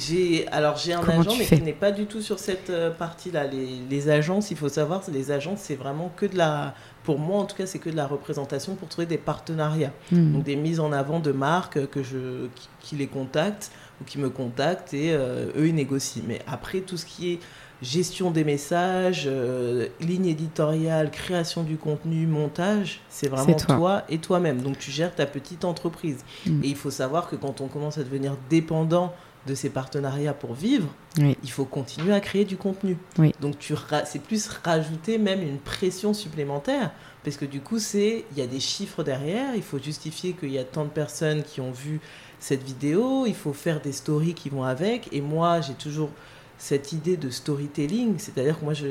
Alors 0.52 0.76
j'ai 0.76 0.92
un 0.92 1.02
agent, 1.02 1.32
mais 1.38 1.44
qui 1.44 1.62
n'est 1.62 1.72
pas 1.72 1.90
du 1.90 2.06
tout 2.06 2.20
sur 2.20 2.38
cette 2.38 2.70
euh, 2.70 2.90
partie-là. 2.90 3.46
Les, 3.46 3.80
les, 3.90 4.08
agences, 4.08 4.50
il 4.50 4.56
faut 4.56 4.68
savoir, 4.68 5.02
les 5.12 5.32
agences, 5.32 5.60
c'est 5.62 5.74
vraiment 5.74 6.12
que 6.14 6.26
de 6.26 6.36
la. 6.36 6.74
Pour 7.06 7.20
moi, 7.20 7.38
en 7.38 7.44
tout 7.44 7.54
cas, 7.54 7.66
c'est 7.66 7.78
que 7.78 7.88
de 7.88 7.94
la 7.94 8.08
représentation 8.08 8.74
pour 8.74 8.88
trouver 8.88 9.06
des 9.06 9.16
partenariats. 9.16 9.92
Hmm. 10.10 10.32
Donc 10.32 10.42
des 10.42 10.56
mises 10.56 10.80
en 10.80 10.90
avant 10.90 11.20
de 11.20 11.30
marques 11.30 11.86
que 11.86 12.02
je, 12.02 12.48
qui, 12.80 12.96
les 12.96 13.06
contactent 13.06 13.70
ou 14.00 14.04
qui 14.04 14.18
me 14.18 14.28
contactent 14.28 14.92
et 14.92 15.12
euh, 15.12 15.46
eux, 15.56 15.68
ils 15.68 15.74
négocient. 15.74 16.24
Mais 16.26 16.40
après, 16.48 16.80
tout 16.80 16.96
ce 16.96 17.06
qui 17.06 17.34
est 17.34 17.38
gestion 17.80 18.32
des 18.32 18.42
messages, 18.42 19.24
euh, 19.26 19.86
ligne 20.00 20.26
éditoriale, 20.26 21.12
création 21.12 21.62
du 21.62 21.76
contenu, 21.76 22.26
montage, 22.26 23.00
c'est 23.08 23.28
vraiment 23.28 23.54
toi. 23.54 24.02
et 24.08 24.18
toi-même. 24.18 24.62
Donc 24.62 24.78
tu 24.78 24.90
gères 24.90 25.14
ta 25.14 25.26
petite 25.26 25.64
entreprise. 25.64 26.24
Mm. 26.44 26.64
Et 26.64 26.68
il 26.68 26.76
faut 26.76 26.90
savoir 26.90 27.28
que 27.28 27.36
quand 27.36 27.60
on 27.60 27.68
commence 27.68 27.98
à 27.98 28.02
devenir 28.02 28.36
dépendant 28.50 29.14
de 29.46 29.54
ces 29.54 29.70
partenariats 29.70 30.34
pour 30.34 30.54
vivre, 30.54 30.88
il 31.18 31.50
faut 31.50 31.64
continuer 31.64 32.12
à 32.12 32.20
créer 32.20 32.44
du 32.44 32.56
contenu. 32.56 32.96
Donc 33.40 33.58
tu 33.58 33.74
c'est 34.04 34.22
plus 34.22 34.48
rajouter 34.64 35.18
même 35.18 35.42
une 35.42 35.58
pression 35.58 36.14
supplémentaire 36.14 36.92
parce 37.24 37.36
que 37.36 37.44
du 37.44 37.60
coup 37.60 37.78
c'est 37.78 38.24
il 38.32 38.38
y 38.38 38.42
a 38.42 38.46
des 38.46 38.60
chiffres 38.60 39.02
derrière, 39.02 39.54
il 39.54 39.62
faut 39.62 39.78
justifier 39.78 40.32
qu'il 40.32 40.50
y 40.50 40.58
a 40.58 40.64
tant 40.64 40.84
de 40.84 40.90
personnes 40.90 41.42
qui 41.42 41.60
ont 41.60 41.72
vu 41.72 42.00
cette 42.38 42.62
vidéo, 42.62 43.24
il 43.26 43.34
faut 43.34 43.52
faire 43.52 43.80
des 43.80 43.92
stories 43.92 44.34
qui 44.34 44.48
vont 44.48 44.64
avec 44.64 45.08
et 45.12 45.20
moi 45.20 45.60
j'ai 45.60 45.74
toujours 45.74 46.10
cette 46.58 46.92
idée 46.92 47.16
de 47.16 47.28
storytelling, 47.28 48.18
c'est-à-dire 48.18 48.58
que 48.58 48.64
moi, 48.64 48.74
je, 48.74 48.86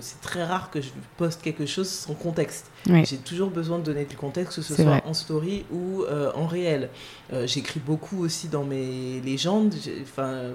c'est 0.00 0.20
très 0.20 0.44
rare 0.44 0.70
que 0.70 0.80
je 0.80 0.88
poste 1.16 1.42
quelque 1.42 1.66
chose 1.66 1.88
sans 1.88 2.14
contexte. 2.14 2.70
J'ai 2.86 3.18
toujours 3.18 3.50
besoin 3.50 3.78
de 3.78 3.84
donner 3.84 4.04
du 4.04 4.16
contexte, 4.16 4.56
que 4.56 4.62
ce 4.62 4.74
soit 4.74 5.02
en 5.04 5.14
story 5.14 5.64
ou 5.70 6.02
euh, 6.04 6.32
en 6.34 6.46
réel. 6.46 6.88
Euh, 7.32 7.46
j'écris 7.46 7.80
beaucoup 7.80 8.24
aussi 8.24 8.48
dans 8.48 8.64
mes 8.64 9.20
légendes, 9.20 9.74
enfin, 10.02 10.52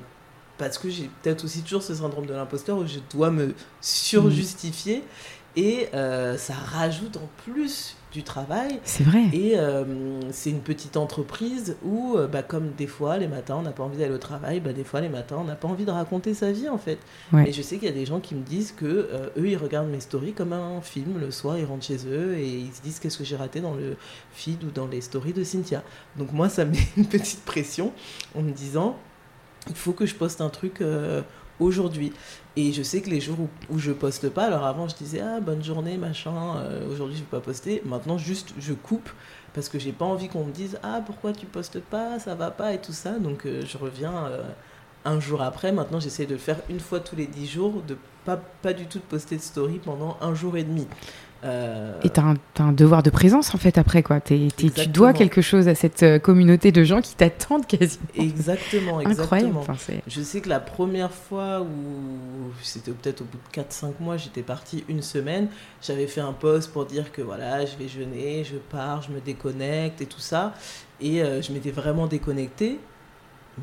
parce 0.58 0.78
que 0.78 0.90
j'ai 0.90 1.10
peut-être 1.22 1.44
aussi 1.46 1.62
toujours 1.62 1.84
ce 1.84 1.94
syndrome 1.94 2.26
de 2.26 2.34
l'imposteur 2.34 2.78
où 2.78 2.88
je 2.88 3.00
dois 3.12 3.30
me 3.30 3.54
surjustifier. 3.82 5.04
Et 5.56 5.88
euh, 5.94 6.38
ça 6.38 6.54
rajoute 6.54 7.18
en 7.18 7.30
plus 7.44 7.96
du 8.16 8.24
travail. 8.24 8.80
C'est 8.86 9.04
vrai. 9.04 9.26
Et 9.34 9.60
euh, 9.60 9.84
c'est 10.32 10.50
une 10.50 10.62
petite 10.62 10.96
entreprise 10.96 11.76
où, 11.84 12.16
euh, 12.16 12.28
bah, 12.28 12.44
comme 12.44 12.72
des 12.72 12.88
fois, 12.88 13.18
les 13.18 13.28
matins, 13.28 13.58
on 13.58 13.62
n'a 13.62 13.72
pas 13.72 13.84
envie 13.84 13.98
d'aller 13.98 14.14
au 14.14 14.18
travail, 14.18 14.62
bah, 14.62 14.72
des 14.72 14.86
fois, 14.86 15.02
les 15.02 15.10
matins, 15.10 15.36
on 15.40 15.44
n'a 15.44 15.56
pas 15.56 15.68
envie 15.68 15.84
de 15.84 15.92
raconter 15.92 16.34
sa 16.34 16.52
vie, 16.52 16.70
en 16.70 16.78
fait. 16.78 16.98
Et 17.46 17.52
je 17.52 17.62
sais 17.62 17.76
qu'il 17.78 17.90
y 17.90 17.92
a 17.92 17.94
des 17.94 18.06
gens 18.06 18.22
qui 18.22 18.34
me 18.34 18.42
disent 18.42 18.72
que 18.72 18.86
euh, 18.86 19.28
eux, 19.38 19.50
ils 19.50 19.58
regardent 19.58 19.90
mes 19.90 20.00
stories 20.00 20.34
comme 20.34 20.54
un 20.54 20.82
film. 20.82 21.20
Le 21.20 21.30
soir, 21.30 21.58
ils 21.58 21.66
rentrent 21.66 21.86
chez 21.86 22.08
eux 22.08 22.38
et 22.38 22.48
ils 22.48 22.74
se 22.74 22.82
disent 22.82 23.00
qu'est-ce 23.00 23.18
que 23.18 23.26
j'ai 23.26 23.36
raté 23.36 23.60
dans 23.60 23.74
le 23.74 23.98
feed 24.34 24.64
ou 24.64 24.72
dans 24.72 24.88
les 24.88 25.02
stories 25.02 25.34
de 25.34 25.44
Cynthia. 25.44 25.84
Donc 26.16 26.32
moi, 26.32 26.48
ça 26.48 26.64
me 26.64 26.72
met 26.76 26.88
une 26.96 27.08
petite 27.08 27.44
pression 27.44 27.92
en 28.34 28.42
me 28.42 28.52
disant, 28.52 28.98
il 29.68 29.76
faut 29.76 29.92
que 29.92 30.06
je 30.06 30.16
poste 30.16 30.40
un 30.40 30.50
truc 30.50 30.82
aujourd'hui. 31.60 32.14
Et 32.56 32.72
je 32.72 32.84
sais 32.84 33.02
que 33.02 33.10
les 33.10 33.20
jours 33.20 33.38
où, 33.70 33.80
je 33.80 33.92
poste 33.92 34.30
pas, 34.30 34.46
alors 34.46 34.66
avant 34.66 34.88
je 34.88 34.96
disais 34.96 35.22
ah 35.22 35.40
bonne 35.40 35.64
journée 35.64 35.98
machin, 35.98 36.58
euh, 36.58 36.90
aujourd'hui 36.92 37.16
je 37.16 37.22
vais 37.22 37.30
pas 37.30 37.42
poster. 37.42 37.82
Maintenant 37.86 38.18
juste 38.18 38.54
je 38.60 38.74
coupe 38.74 39.10
parce 39.54 39.70
que 39.70 39.80
j'ai 39.80 39.92
pas 39.92 40.06
envie 40.06 40.28
qu'on 40.28 40.46
me 40.46 40.52
dise 40.52 40.80
ah 40.84 41.02
pourquoi 41.06 41.34
tu 41.34 41.46
postes 41.46 41.80
pas, 41.80 42.20
ça 42.20 42.36
va 42.36 42.52
pas 42.52 42.74
et 42.74 42.82
tout 42.82 42.94
ça. 42.94 43.20
Donc 43.20 43.46
euh, 43.46 43.62
je 43.66 43.78
reviens 43.78 44.28
euh, 44.28 44.44
un 45.04 45.20
jour 45.20 45.42
après. 45.42 45.72
Maintenant 45.72 46.00
j'essaie 46.00 46.26
de 46.26 46.34
le 46.34 46.40
faire 46.40 46.62
une 46.70 46.80
fois 46.80 47.00
tous 47.00 47.16
les 47.16 47.28
dix 47.28 47.48
jours, 47.48 47.82
de 47.86 47.98
pas 48.24 48.38
pas 48.38 48.74
du 48.74 48.86
tout 48.86 49.00
de 49.00 49.04
poster 49.04 49.36
de 49.36 49.42
story 49.42 49.80
pendant 49.84 50.18
un 50.22 50.34
jour 50.34 50.58
et 50.58 50.64
demi. 50.64 50.88
Euh, 51.46 52.00
et 52.04 52.10
tu 52.10 52.20
as, 52.20 52.64
un 52.64 52.72
devoir 52.72 53.04
de 53.04 53.12
présence 53.12 53.54
en 53.54 53.60
fait 53.60 53.78
après 53.78 54.02
quoi. 54.02 54.20
tu 54.20 54.50
dois 54.88 55.14
quelque 55.14 55.42
chose 55.42 55.68
à 55.68 55.76
cette 55.76 56.02
euh, 56.02 56.18
communauté 56.18 56.72
de 56.72 56.84
gens 56.84 57.02
qui 57.02 57.16
t'attendent 57.16 57.68
quasiment. 57.68 58.06
Exactement, 58.16 59.02
exactement. 59.02 59.64
je 60.08 60.22
sais 60.22 60.42
que 60.42 60.50
la 60.50 60.60
première 60.60 61.12
fois 61.12 61.62
où 61.62 62.52
c'était 62.64 62.92
peut-être 62.92 63.22
au 63.22 63.26
bout 63.26 63.38
de 63.54 63.62
4-5 63.62 63.94
mois, 64.00 64.18
j'étais 64.18 64.42
partie 64.42 64.84
une 64.88 65.04
semaine, 65.04 65.48
j'avais 65.82 66.08
fait 66.08 66.22
un 66.22 66.34
post 66.34 66.72
pour 66.72 66.86
dire 66.86 67.12
que 67.12 67.22
voilà, 67.22 67.66
je 67.66 67.76
vais 67.78 67.88
jeûner, 67.88 68.44
je 68.44 68.56
pars, 68.56 69.04
je 69.04 69.12
me 69.12 69.20
déconnecte 69.20 70.02
et 70.02 70.06
tout 70.06 70.20
ça. 70.20 70.54
Et 71.00 71.22
euh, 71.22 71.42
je 71.42 71.52
m'étais 71.52 71.72
vraiment 71.72 72.08
déconnectée. 72.08 72.80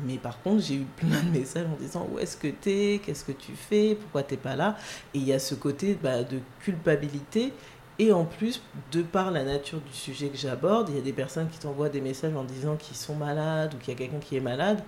Mais 0.05 0.17
par 0.17 0.41
contre, 0.41 0.63
j'ai 0.63 0.75
eu 0.75 0.85
plein 0.97 1.21
de 1.21 1.37
messages 1.37 1.67
en 1.67 1.79
disant 1.79 2.07
où 2.11 2.17
est-ce 2.17 2.35
que 2.35 2.47
tu 2.47 2.69
es, 2.69 3.01
qu'est-ce 3.03 3.23
que 3.23 3.31
tu 3.31 3.51
fais, 3.51 3.95
pourquoi 4.01 4.23
t'es 4.23 4.37
pas 4.37 4.55
là? 4.55 4.75
Et 5.13 5.19
il 5.19 5.23
y 5.23 5.33
a 5.33 5.39
ce 5.39 5.53
côté 5.53 5.97
bah, 6.01 6.23
de 6.23 6.39
culpabilité 6.61 7.53
et 7.99 8.11
en 8.11 8.25
plus, 8.25 8.61
de 8.91 9.01
par 9.01 9.31
la 9.31 9.43
nature 9.43 9.79
du 9.79 9.93
sujet 9.93 10.29
que 10.29 10.37
j'aborde, 10.37 10.89
il 10.89 10.95
y 10.95 10.99
a 10.99 11.03
des 11.03 11.13
personnes 11.13 11.47
qui 11.49 11.59
t'envoient 11.59 11.89
des 11.89 12.01
messages 12.01 12.35
en 12.35 12.43
disant 12.43 12.75
qu'ils 12.75 12.97
sont 12.97 13.15
malades 13.15 13.73
ou 13.75 13.77
qu'il 13.77 13.93
y 13.93 13.95
a 13.95 13.99
quelqu'un 13.99 14.19
qui 14.19 14.35
est 14.35 14.41
malade. 14.41 14.83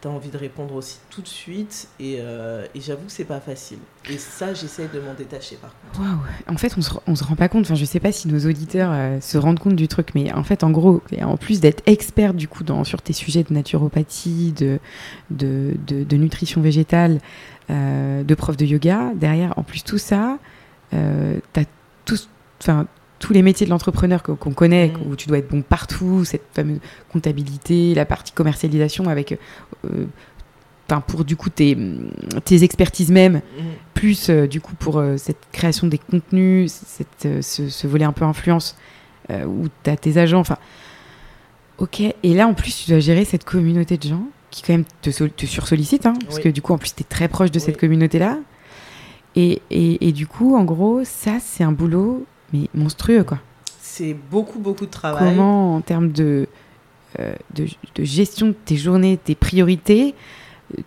Tu 0.00 0.08
as 0.08 0.10
envie 0.10 0.30
de 0.30 0.36
répondre 0.36 0.74
aussi 0.74 0.98
tout 1.10 1.22
de 1.22 1.28
suite. 1.28 1.86
Et, 2.00 2.16
euh, 2.18 2.66
j'avoue 2.74 3.06
que 3.06 3.12
c'est 3.12 3.24
pas 3.24 3.38
facile. 3.38 3.78
Et 4.10 4.18
ça, 4.18 4.54
j'essaie 4.54 4.88
de 4.92 4.98
m'en 4.98 5.14
détacher 5.14 5.54
par 5.54 5.70
contre. 5.70 6.04
En 6.48 6.56
fait, 6.56 6.74
on 6.76 6.82
se, 6.82 6.90
se 6.90 7.24
rend 7.24 7.36
pas 7.36 7.48
compte. 7.48 7.66
Enfin, 7.66 7.76
je 7.76 7.84
sais 7.84 8.00
pas 8.00 8.10
si 8.10 8.26
nos 8.26 8.40
auditeurs 8.40 8.90
euh, 8.92 9.20
se 9.20 9.38
rendent 9.38 9.60
compte 9.60 9.76
du 9.76 9.86
truc. 9.86 10.08
Mais 10.16 10.32
en 10.32 10.42
fait, 10.42 10.64
en 10.64 10.72
gros, 10.72 11.00
en 11.20 11.36
plus 11.36 11.60
d'être 11.60 11.84
expert 11.86 12.34
du 12.34 12.48
coup 12.48 12.64
sur 12.82 13.02
tes 13.02 13.12
sujets 13.12 13.44
de 13.44 13.54
naturopathie, 13.54 14.52
de, 14.52 14.80
nutrition 16.10 16.60
végétale, 16.60 17.20
euh, 17.70 18.24
de 18.24 18.34
prof 18.34 18.56
de 18.56 18.64
yoga, 18.66 19.12
derrière, 19.14 19.56
en 19.56 19.62
plus 19.62 19.84
tout 19.84 19.98
ça, 19.98 20.38
tu 20.90 20.96
as 21.60 21.64
tous, 22.04 22.28
enfin, 22.60 22.86
tous 23.22 23.32
les 23.32 23.42
métiers 23.42 23.64
de 23.64 23.70
l'entrepreneur 23.70 24.22
qu'on 24.22 24.52
connaît, 24.52 24.88
mm. 24.88 25.10
où 25.10 25.16
tu 25.16 25.28
dois 25.28 25.38
être 25.38 25.48
bon 25.48 25.62
partout, 25.62 26.24
cette 26.24 26.44
fameuse 26.52 26.80
comptabilité, 27.10 27.94
la 27.94 28.04
partie 28.04 28.32
commercialisation 28.32 29.08
avec, 29.08 29.38
euh, 29.84 30.06
pour 31.06 31.24
du 31.24 31.36
coup 31.36 31.48
tes, 31.48 31.78
tes 32.44 32.64
expertises 32.64 33.10
même, 33.10 33.36
mm. 33.36 33.62
plus 33.94 34.28
euh, 34.28 34.46
du 34.48 34.60
coup 34.60 34.74
pour 34.74 34.98
euh, 34.98 35.16
cette 35.16 35.38
création 35.52 35.86
des 35.86 35.98
contenus, 35.98 36.72
cette, 36.72 37.42
ce, 37.42 37.86
volet 37.86 38.04
un 38.04 38.12
peu 38.12 38.24
influence 38.24 38.76
où 39.30 39.68
tu 39.84 39.88
as 39.88 39.96
tes 39.96 40.18
agents, 40.18 40.40
enfin, 40.40 40.58
ok. 41.78 42.00
Et 42.00 42.34
là 42.34 42.48
en 42.48 42.54
plus 42.54 42.84
tu 42.84 42.90
dois 42.90 43.00
gérer 43.00 43.24
cette 43.24 43.44
communauté 43.44 43.96
de 43.96 44.02
gens 44.02 44.26
qui 44.50 44.62
quand 44.62 44.74
même 44.74 44.84
te, 45.00 45.10
te 45.10 45.46
sursollicitent, 45.46 46.06
hein, 46.06 46.14
parce 46.26 46.40
que 46.40 46.48
du 46.48 46.60
coup 46.60 46.74
en 46.74 46.78
plus 46.78 46.94
tu 46.94 47.02
es 47.02 47.04
très 47.04 47.28
proche 47.28 47.52
de 47.52 47.60
cette 47.60 47.78
communauté-là. 47.78 48.38
Et, 49.34 49.62
et, 49.70 50.08
et, 50.08 50.12
du 50.12 50.26
coup, 50.26 50.56
en 50.56 50.64
gros, 50.64 51.04
ça, 51.04 51.38
c'est 51.40 51.64
un 51.64 51.72
boulot 51.72 52.26
mais 52.52 52.68
monstrueux, 52.74 53.24
quoi. 53.24 53.38
C'est 53.80 54.14
beaucoup, 54.30 54.58
beaucoup 54.58 54.86
de 54.86 54.90
travail. 54.90 55.24
Comment, 55.24 55.76
en 55.76 55.80
termes 55.80 56.12
de 56.12 56.48
de, 57.54 57.66
de, 57.94 58.04
gestion 58.04 58.48
de 58.48 58.54
tes 58.64 58.76
journées, 58.76 59.18
tes 59.18 59.34
priorités, 59.34 60.14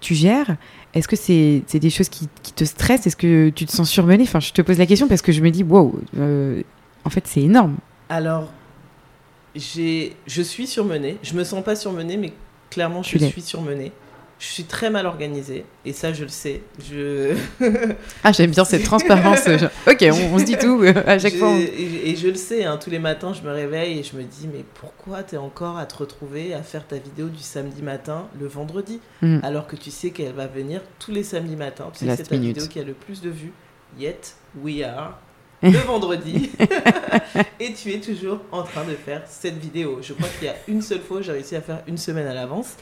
tu 0.01 0.15
gères. 0.15 0.57
Est-ce 0.93 1.07
que 1.07 1.15
c'est 1.15 1.63
des 1.73 1.89
choses 1.89 2.09
qui, 2.09 2.29
qui 2.41 2.53
te 2.53 2.63
stressent? 2.63 3.05
Est-ce 3.05 3.15
que 3.15 3.49
tu 3.49 3.65
te 3.65 3.71
sens 3.71 3.89
surmenée? 3.89 4.23
Enfin, 4.23 4.39
je 4.39 4.51
te 4.51 4.61
pose 4.61 4.77
la 4.77 4.85
question 4.85 5.07
parce 5.07 5.21
que 5.21 5.31
je 5.31 5.41
me 5.41 5.51
dis, 5.51 5.63
wow, 5.63 5.99
en 7.03 7.09
fait, 7.09 7.27
c'est 7.27 7.41
énorme. 7.41 7.77
Alors, 8.09 8.49
je 9.55 10.41
suis 10.41 10.67
surmenée. 10.67 11.17
Je 11.21 11.33
me 11.33 11.43
sens 11.43 11.63
pas 11.63 11.75
surmenée, 11.75 12.17
mais 12.17 12.33
clairement, 12.69 13.03
je 13.03 13.17
suis 13.17 13.41
surmenée. 13.41 13.91
Je 14.37 14.47
suis 14.47 14.63
très 14.65 14.89
mal 14.89 15.05
organisée 15.05 15.65
et 15.85 15.93
ça, 15.93 16.11
je 16.11 16.23
le 16.23 16.29
sais. 16.29 16.61
Je... 16.89 17.35
ah, 18.23 18.33
j'aime 18.33 18.51
bien 18.51 18.65
cette 18.65 18.83
transparence. 18.83 19.47
ok, 19.87 20.05
on, 20.11 20.39
se 20.39 20.43
dit 20.43 20.57
tout 20.57 20.83
euh, 20.83 20.93
à 21.05 21.17
chaque 21.17 21.35
fois. 21.35 21.53
Et, 21.55 22.15
je 22.15 22.27
le 22.27 22.35
sais, 22.35 22.65
hein, 22.65 22.77
tous 22.77 22.89
les 22.89 22.99
matins, 22.99 23.33
je 23.33 23.47
me 23.47 23.53
réveille 23.53 23.99
et 23.99 24.03
je 24.03 24.17
me 24.17 24.23
dis, 24.23 24.49
mais 24.51 24.65
pourquoi 24.73 25.23
tu 25.23 25.35
es 25.35 25.37
encore 25.37 25.77
à 25.77 25.85
te 25.85 25.95
retrouver 25.95 26.53
à 26.53 26.63
faire 26.63 26.85
ta 26.85 26.97
vidéo 26.97 27.29
du 27.29 27.41
samedi 27.41 27.81
matin 27.81 28.27
le 28.37 28.47
vendredi 28.47 28.99
mm. 29.21 29.39
Alors 29.43 29.67
que 29.67 29.77
tu 29.77 29.89
sais 29.89 30.09
qu'elle 30.09 30.33
va 30.33 30.47
venir 30.47 30.81
tous 30.99 31.11
les 31.11 31.23
samedis 31.23 31.55
matins? 31.55 31.89
Tu 31.93 31.99
sais 31.99 32.11
que 32.11 32.15
c'est 32.17 32.23
ta 32.23 32.37
vidéo 32.37 32.67
qui 32.67 32.79
a 32.79 32.83
le 32.83 32.93
plus 32.93 33.21
de 33.21 33.29
vues. 33.29 33.53
Yet, 33.97 34.35
we 34.61 34.83
are 34.83 35.17
le 35.63 35.79
vendredi 35.79 36.51
et 37.59 37.73
tu 37.73 37.91
es 37.91 37.99
toujours 37.99 38.39
en 38.51 38.63
train 38.63 38.83
de 38.83 38.93
faire 38.93 39.23
cette 39.25 39.57
vidéo. 39.57 39.99
Je 40.01 40.13
crois 40.13 40.27
qu'il 40.37 40.47
y 40.47 40.51
a 40.51 40.55
une 40.67 40.81
seule 40.81 40.99
fois, 40.99 41.21
j'ai 41.21 41.31
réussi 41.31 41.55
à 41.55 41.61
faire 41.61 41.81
une 41.87 41.97
semaine 41.97 42.27
à 42.27 42.33
l'avance. 42.33 42.75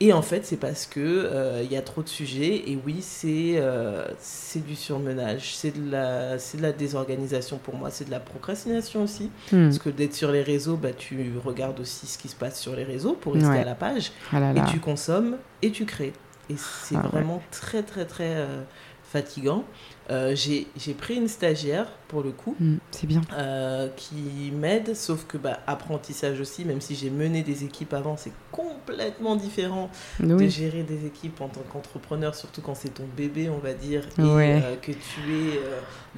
Et 0.00 0.12
en 0.12 0.22
fait, 0.22 0.46
c'est 0.46 0.56
parce 0.56 0.86
que 0.86 1.00
euh, 1.00 1.62
il 1.64 1.72
y 1.72 1.76
a 1.76 1.82
trop 1.82 2.02
de 2.02 2.08
sujets. 2.08 2.70
Et 2.70 2.78
oui, 2.86 2.98
c'est 3.00 3.54
euh, 3.56 4.06
c'est 4.18 4.64
du 4.64 4.76
surmenage, 4.76 5.56
c'est 5.56 5.72
de 5.72 5.90
la 5.90 6.36
de 6.36 6.62
la 6.62 6.72
désorganisation 6.72 7.58
pour 7.58 7.74
moi, 7.74 7.90
c'est 7.90 8.04
de 8.04 8.10
la 8.10 8.20
procrastination 8.20 9.02
aussi. 9.02 9.30
Hmm. 9.52 9.64
Parce 9.64 9.78
que 9.78 9.90
d'être 9.90 10.14
sur 10.14 10.30
les 10.30 10.42
réseaux, 10.42 10.76
bah 10.76 10.92
tu 10.96 11.32
regardes 11.44 11.80
aussi 11.80 12.06
ce 12.06 12.16
qui 12.16 12.28
se 12.28 12.36
passe 12.36 12.60
sur 12.60 12.76
les 12.76 12.84
réseaux 12.84 13.14
pour 13.14 13.34
rester 13.34 13.58
à 13.58 13.64
la 13.64 13.74
page. 13.74 14.12
Ah 14.32 14.52
et 14.54 14.70
tu 14.70 14.78
consommes 14.78 15.36
et 15.62 15.72
tu 15.72 15.84
crées. 15.84 16.12
Et 16.48 16.54
c'est 16.56 16.96
ah 16.96 17.08
vraiment 17.08 17.42
très 17.50 17.82
très 17.82 18.04
très 18.04 18.36
euh, 18.36 18.62
fatigant. 19.02 19.64
Euh, 20.10 20.34
j'ai 20.34 20.94
pris 20.94 21.16
une 21.16 21.28
stagiaire 21.28 21.86
pour 22.08 22.22
le 22.22 22.30
coup. 22.30 22.56
Mm, 22.58 22.76
c'est 22.90 23.06
bien. 23.06 23.20
Euh, 23.36 23.88
qui 23.96 24.50
m'aide, 24.52 24.96
sauf 24.96 25.26
que 25.26 25.36
bah, 25.36 25.60
apprentissage 25.66 26.40
aussi, 26.40 26.64
même 26.64 26.80
si 26.80 26.94
j'ai 26.94 27.10
mené 27.10 27.42
des 27.42 27.64
équipes 27.64 27.92
avant, 27.92 28.16
c'est 28.16 28.32
complètement 28.50 29.36
différent 29.36 29.90
de 30.20 30.48
gérer 30.48 30.82
des 30.82 31.06
équipes 31.06 31.40
en 31.42 31.48
tant 31.48 31.60
qu'entrepreneur, 31.70 32.34
surtout 32.34 32.62
quand 32.62 32.74
c'est 32.74 32.94
ton 32.94 33.04
bébé, 33.16 33.50
on 33.50 33.58
va 33.58 33.74
dire, 33.74 34.04
et 34.18 34.22
euh, 34.22 34.76
que 34.76 34.92
tu 34.92 35.34
es 35.34 35.60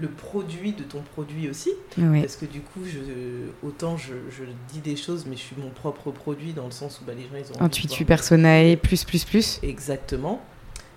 le 0.00 0.08
produit 0.08 0.72
de 0.72 0.84
ton 0.84 1.00
produit 1.00 1.50
aussi. 1.50 1.70
Parce 1.96 2.36
que 2.36 2.46
du 2.46 2.60
coup, 2.60 2.80
je, 2.86 3.66
autant 3.66 3.96
je, 3.96 4.14
je, 4.30 4.44
dis 4.72 4.80
des 4.80 4.96
choses, 4.96 5.26
mais 5.26 5.36
je 5.36 5.42
suis 5.42 5.56
mon 5.60 5.70
propre 5.70 6.12
produit 6.12 6.52
dans 6.52 6.66
le 6.66 6.70
sens 6.70 7.00
où 7.00 7.04
bah, 7.04 7.12
les 7.16 7.22
gens 7.22 7.44
ils 7.44 7.58
ont. 7.58 7.64
Intuitu 7.64 8.04
personnel, 8.04 8.78
plus, 8.78 9.04
plus, 9.04 9.24
plus. 9.24 9.58
Exactement. 9.62 10.40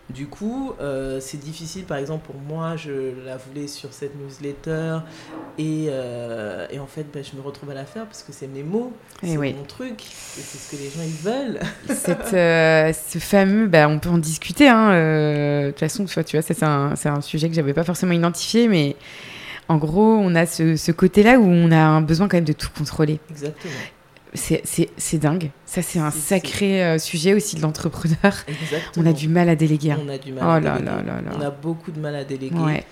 Du 0.10 0.28
coup, 0.28 0.74
euh, 0.82 1.20
c'est 1.22 1.40
difficile, 1.40 1.86
par 1.86 1.98
exemple, 1.98 2.26
pour 2.26 2.40
moi, 2.40 2.76
je 2.76 3.26
la 3.26 3.38
voulais 3.38 3.68
sur 3.68 3.94
cette 3.94 4.16
newsletter 4.16 5.00
et, 5.58 5.88
euh, 5.90 6.68
et 6.70 6.80
en 6.80 6.88
fait, 6.88 7.06
ben, 7.12 7.24
je 7.24 7.38
me 7.38 7.42
retrouve 7.42 7.70
à 7.70 7.74
la 7.74 7.86
faire 7.86 8.06
parce 8.06 8.22
que 8.22 8.34
c'est 8.34 8.48
mes 8.48 8.64
mots, 8.64 8.92
eh 9.24 9.28
c'est 9.28 9.38
mon 9.38 9.64
truc 9.64 10.04
et 10.04 10.42
c'est 10.42 10.58
ce 10.58 10.72
que 10.72 10.82
les 10.82 10.90
gens 10.90 11.04
ils 11.04 11.12
veulent. 11.12 11.60
Cette, 11.88 12.34
euh, 12.34 12.92
ce 12.92 13.18
fameux, 13.18 13.68
ben, 13.68 13.88
on 13.88 14.00
peut 14.00 14.10
en 14.10 14.18
discuter. 14.18 14.68
Hein, 14.68 14.92
de 14.92 15.70
toute 15.72 15.80
façon, 15.80 16.04
tu 16.04 16.14
vois, 16.14 16.24
tu 16.26 16.36
vois 16.36 16.44
c'est 16.44 16.62
un, 16.64 16.94
un, 17.06 17.22
sujet 17.22 17.48
que 17.48 17.56
j'avais 17.56 17.74
pas 17.74 17.86
forcément 17.86 18.14
identifié, 18.14 18.68
mais 18.68 18.98
en 19.70 19.78
gros, 19.78 20.18
on 20.18 20.36
a 20.36 20.46
ce, 20.46 20.76
ce 20.76 20.92
côté-là 20.92 21.40
où 21.40 21.46
on 21.46 21.72
a 21.72 21.80
un 21.80 22.02
besoin 22.02 22.28
quand 22.28 22.38
même 22.38 22.44
de 22.44 22.54
tout 22.54 22.70
contrôler. 22.78 23.20
Exactement 23.30 23.72
c'est 24.34 25.18
dingue. 25.18 25.52
Ça, 25.66 25.82
c'est 25.82 26.00
un 26.00 26.12
sacré 26.12 26.84
euh, 26.84 26.98
sujet 26.98 27.34
aussi 27.34 27.56
de 27.56 27.62
l'entrepreneur. 27.62 28.34
On 28.98 29.06
a 29.06 29.14
du 29.14 29.28
mal 29.28 29.50
à 29.50 29.56
déléguer. 29.56 29.96
On 30.00 30.10
a 30.10 30.18
du 30.18 30.32
mal 30.32 30.44
oh 30.46 30.50
à 30.50 30.60
là 30.60 30.78
déléguer. 30.78 31.06
Là 31.06 31.22
là 31.22 31.32
On 31.38 31.42
a 31.42 31.52
beaucoup 31.52 31.92
de 31.92 32.00
mal 32.00 32.16
à 32.16 32.24
déléguer. 32.24 32.84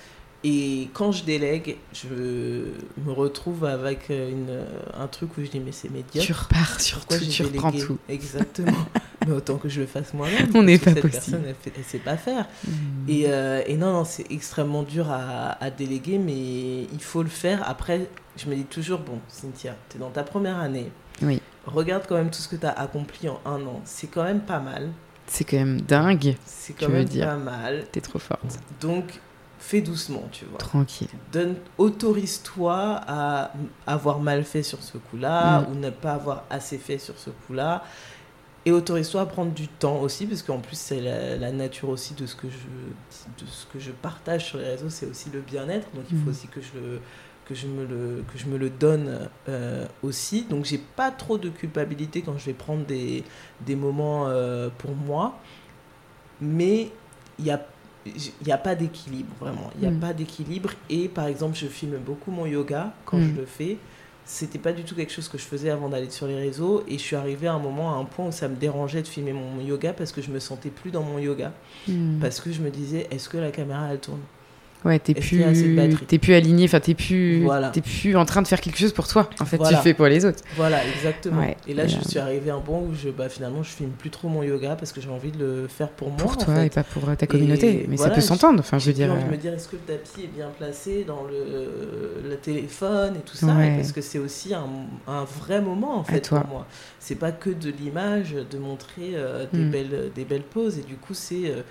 Et 0.43 0.89
quand 0.93 1.11
je 1.11 1.23
délègue, 1.23 1.77
je 1.93 2.07
me 2.07 3.11
retrouve 3.11 3.63
avec 3.63 4.09
une, 4.09 4.65
un 4.99 5.05
truc 5.05 5.37
où 5.37 5.43
je 5.43 5.51
dis 5.51 5.59
mais 5.59 5.71
c'est 5.71 5.91
médiocre. 5.91 6.25
Tu 6.25 6.33
repars 6.33 6.81
sur 6.81 7.05
tout, 7.05 7.19
tu 7.19 7.43
reprends 7.43 7.71
tout. 7.71 7.99
Exactement. 8.09 8.87
mais 9.27 9.33
autant 9.33 9.57
que 9.57 9.69
je 9.69 9.81
le 9.81 9.85
fasse 9.85 10.15
moi-même. 10.15 10.49
On 10.55 10.63
n'est 10.63 10.79
pas 10.79 10.93
cette 10.93 11.01
possible. 11.01 11.11
personne, 11.11 11.43
elle 11.45 11.73
ne 11.77 11.83
sait 11.83 11.99
pas 11.99 12.17
faire. 12.17 12.47
Hmm. 12.67 12.71
Et, 13.07 13.25
euh, 13.27 13.61
et, 13.67 13.75
non, 13.75 13.93
non 13.93 14.03
c'est 14.03 14.31
extrêmement 14.31 14.81
dur 14.81 15.11
à, 15.11 15.63
à, 15.63 15.69
déléguer, 15.69 16.17
mais 16.17 16.87
il 16.91 17.01
faut 17.01 17.21
le 17.21 17.29
faire. 17.29 17.61
Après, 17.69 18.07
je 18.35 18.49
me 18.49 18.55
dis 18.55 18.63
toujours, 18.63 18.97
bon, 18.97 19.19
Cynthia, 19.27 19.75
tu 19.89 19.97
es 19.97 19.99
dans 19.99 20.09
ta 20.09 20.23
première 20.23 20.57
année 20.57 20.89
oui. 21.23 21.41
Regarde 21.65 22.03
quand 22.07 22.15
même 22.15 22.31
tout 22.31 22.41
ce 22.41 22.47
que 22.47 22.55
tu 22.55 22.65
as 22.65 22.71
accompli 22.71 23.29
en 23.29 23.39
un 23.45 23.65
an. 23.65 23.81
C'est 23.85 24.07
quand 24.07 24.23
même 24.23 24.41
pas 24.41 24.59
mal. 24.59 24.89
C'est 25.27 25.45
quand 25.45 25.57
même 25.57 25.81
dingue. 25.81 26.35
C'est 26.45 26.73
quand 26.73 26.89
même 26.89 27.07
pas 27.07 27.37
mal. 27.37 27.85
T'es 27.91 28.01
trop 28.01 28.19
forte. 28.19 28.59
Donc, 28.81 29.19
fais 29.59 29.81
doucement, 29.81 30.27
tu 30.31 30.45
vois. 30.45 30.57
Tranquille. 30.57 31.07
Donne, 31.31 31.55
autorise-toi 31.77 33.01
à 33.07 33.53
avoir 33.87 34.19
mal 34.19 34.43
fait 34.43 34.63
sur 34.63 34.81
ce 34.81 34.97
coup-là 34.97 35.61
mm. 35.61 35.71
ou 35.71 35.75
ne 35.75 35.89
pas 35.89 36.13
avoir 36.13 36.43
assez 36.49 36.77
fait 36.77 36.97
sur 36.97 37.17
ce 37.17 37.29
coup-là. 37.29 37.83
Et 38.65 38.71
autorise-toi 38.71 39.21
à 39.21 39.25
prendre 39.25 39.51
du 39.53 39.67
temps 39.67 40.01
aussi, 40.01 40.25
parce 40.27 40.43
qu'en 40.43 40.59
plus, 40.59 40.77
c'est 40.77 40.99
la, 40.99 41.51
nature 41.51 41.89
aussi 41.89 42.13
de 42.13 42.25
ce, 42.25 42.35
que 42.35 42.47
je, 42.47 43.43
de 43.43 43.49
ce 43.49 43.65
que 43.67 43.79
je 43.79 43.91
partage 43.91 44.45
sur 44.45 44.57
les 44.57 44.67
réseaux, 44.67 44.89
c'est 44.89 45.07
aussi 45.07 45.29
le 45.31 45.41
bien-être. 45.41 45.87
Donc, 45.95 46.05
il 46.11 46.17
faut 46.17 46.25
mm. 46.25 46.29
aussi 46.29 46.47
que 46.47 46.61
je 46.61 46.79
le 46.79 46.99
que 47.51 47.57
je 47.57 47.67
me 47.67 47.85
le, 47.85 48.23
que 48.31 48.37
je 48.37 48.45
me 48.45 48.57
le 48.57 48.69
donne 48.69 49.29
euh, 49.49 49.85
aussi. 50.03 50.45
Donc 50.49 50.65
j'ai 50.65 50.77
pas 50.77 51.11
trop 51.11 51.37
de 51.37 51.49
culpabilité 51.49 52.21
quand 52.21 52.37
je 52.37 52.45
vais 52.45 52.53
prendre 52.53 52.85
des, 52.85 53.23
des 53.65 53.75
moments 53.75 54.27
euh, 54.27 54.69
pour 54.77 54.95
moi. 54.95 55.37
Mais 56.39 56.89
il 57.37 57.45
n'y 57.45 57.51
a, 57.51 57.61
y 58.45 58.51
a 58.51 58.57
pas 58.57 58.75
d'équilibre, 58.75 59.33
vraiment. 59.39 59.69
Il 59.75 59.81
n'y 59.81 59.87
a 59.87 59.91
mm. 59.91 59.99
pas 59.99 60.13
d'équilibre. 60.13 60.71
Et 60.89 61.09
par 61.09 61.25
exemple, 61.25 61.57
je 61.57 61.67
filme 61.67 61.97
beaucoup 61.97 62.31
mon 62.31 62.45
yoga 62.45 62.93
quand 63.05 63.17
mm. 63.17 63.29
je 63.29 63.41
le 63.41 63.45
fais. 63.45 63.77
C'était 64.23 64.59
pas 64.59 64.71
du 64.71 64.83
tout 64.83 64.95
quelque 64.95 65.11
chose 65.11 65.27
que 65.27 65.37
je 65.37 65.43
faisais 65.43 65.71
avant 65.71 65.89
d'aller 65.89 66.09
sur 66.09 66.27
les 66.27 66.37
réseaux. 66.37 66.83
Et 66.87 66.93
je 66.93 67.03
suis 67.03 67.15
arrivée 67.15 67.47
à 67.47 67.53
un 67.53 67.59
moment, 67.59 67.93
à 67.93 67.97
un 67.97 68.05
point 68.05 68.27
où 68.27 68.31
ça 68.31 68.47
me 68.47 68.55
dérangeait 68.55 69.01
de 69.01 69.07
filmer 69.07 69.33
mon 69.33 69.59
yoga 69.59 69.93
parce 69.93 70.11
que 70.11 70.21
je 70.21 70.31
me 70.31 70.39
sentais 70.39 70.69
plus 70.69 70.91
dans 70.91 71.03
mon 71.03 71.19
yoga. 71.19 71.51
Mm. 71.87 72.19
Parce 72.19 72.39
que 72.39 72.51
je 72.51 72.61
me 72.61 72.69
disais, 72.69 73.07
est-ce 73.11 73.27
que 73.27 73.37
la 73.37 73.51
caméra, 73.51 73.87
elle 73.91 73.99
tourne? 73.99 74.21
Ouais, 74.83 74.97
t'es 74.97 75.13
plus, 75.13 75.43
t'es 76.07 76.17
plus 76.17 76.33
aligné, 76.33 76.65
enfin 76.65 76.79
t'es 76.79 76.95
plus, 76.95 77.47
t'es 77.71 77.81
plus 77.81 78.15
en 78.15 78.25
train 78.25 78.41
de 78.41 78.47
faire 78.47 78.61
quelque 78.61 78.79
chose 78.79 78.93
pour 78.93 79.07
toi. 79.07 79.29
En 79.39 79.45
fait, 79.45 79.57
tu 79.57 79.73
le 79.73 79.79
fais 79.79 79.93
pour 79.93 80.07
les 80.07 80.25
autres. 80.25 80.39
Voilà, 80.55 80.79
exactement. 80.87 81.43
et 81.67 81.73
là, 81.73 81.87
je 81.87 81.97
suis 82.07 82.19
arrivé 82.19 82.49
à 82.49 82.55
un 82.55 82.59
point 82.59 82.79
où 82.79 82.93
je, 82.93 83.09
bah, 83.09 83.29
finalement, 83.29 83.63
je 83.63 83.69
filme 83.69 83.91
plus 83.91 84.09
trop 84.09 84.27
mon 84.27 84.43
yoga 84.43 84.75
parce 84.75 84.91
que 84.91 85.01
j'ai 85.01 85.09
envie 85.09 85.31
de 85.31 85.39
le 85.39 85.67
faire 85.67 85.89
pour 85.89 86.09
moi. 86.09 86.17
Pour 86.17 86.37
toi 86.37 86.63
et 86.63 86.69
pas 86.69 86.83
pour 86.83 87.03
ta 87.15 87.27
communauté. 87.27 87.85
mais 87.87 87.97
ça 87.97 88.09
peut 88.09 88.21
s'entendre. 88.21 88.59
Enfin, 88.59 88.79
je 88.79 88.87
veux 88.87 88.93
dire. 88.93 89.11
Envie 89.11 89.23
de 89.23 89.29
me 89.29 89.37
dire, 89.37 89.53
est-ce 89.53 89.67
que 89.67 89.75
le 89.75 89.93
tapis 89.93 90.23
est 90.23 90.35
bien 90.35 90.49
placé 90.57 91.03
dans 91.03 91.23
le, 91.23 92.29
le 92.29 92.35
téléphone 92.37 93.15
et 93.15 93.21
tout 93.21 93.35
ça 93.35 93.47
Parce 93.75 93.91
que 93.91 94.01
c'est 94.01 94.19
aussi 94.19 94.53
un, 94.53 94.65
un, 95.07 95.23
vrai 95.23 95.61
moment 95.61 95.97
en 95.97 96.03
fait 96.03 96.27
pour 96.27 96.47
moi. 96.47 96.65
C'est 96.99 97.15
pas 97.15 97.31
que 97.31 97.49
de 97.49 97.71
l'image, 97.71 98.33
de 98.33 98.57
montrer 98.57 99.11
euh, 99.13 99.45
des 99.51 99.59
hmm. 99.59 99.71
belles, 99.71 100.11
des 100.15 100.25
belles 100.25 100.41
poses 100.43 100.77
et 100.77 100.81
du 100.81 100.95
coup 100.95 101.13
c'est 101.13 101.49
euh, 101.49 101.61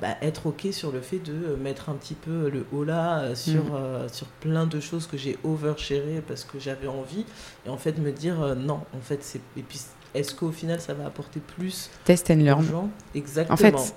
bah, 0.00 0.16
être 0.22 0.46
ok 0.46 0.68
sur 0.72 0.90
le 0.90 1.00
fait 1.00 1.18
de 1.18 1.54
mettre 1.56 1.88
un 1.90 1.94
petit 1.94 2.14
peu 2.14 2.48
le 2.48 2.66
haut 2.72 2.84
là 2.84 3.20
euh, 3.20 3.34
sur, 3.34 3.64
mm. 3.64 3.74
euh, 3.74 4.08
sur 4.08 4.26
plein 4.26 4.66
de 4.66 4.80
choses 4.80 5.06
que 5.06 5.16
j'ai 5.16 5.38
overshéré 5.44 6.22
parce 6.26 6.44
que 6.44 6.58
j'avais 6.58 6.88
envie. 6.88 7.24
Et 7.66 7.68
en 7.68 7.76
fait 7.76 7.98
me 7.98 8.10
dire 8.10 8.40
euh, 8.42 8.54
non 8.54 8.80
en 8.94 9.00
fait 9.00 9.18
c'est 9.22 9.40
et 9.56 9.62
puis 9.62 9.80
est-ce 10.14 10.34
qu'au 10.34 10.50
final 10.50 10.80
ça 10.80 10.92
va 10.92 11.06
apporter 11.06 11.40
plus 11.40 11.90
test 12.04 12.30
and 12.30 12.36
learn. 12.36 12.66
exactement 13.14 13.54
en 13.54 13.56
fait 13.56 13.94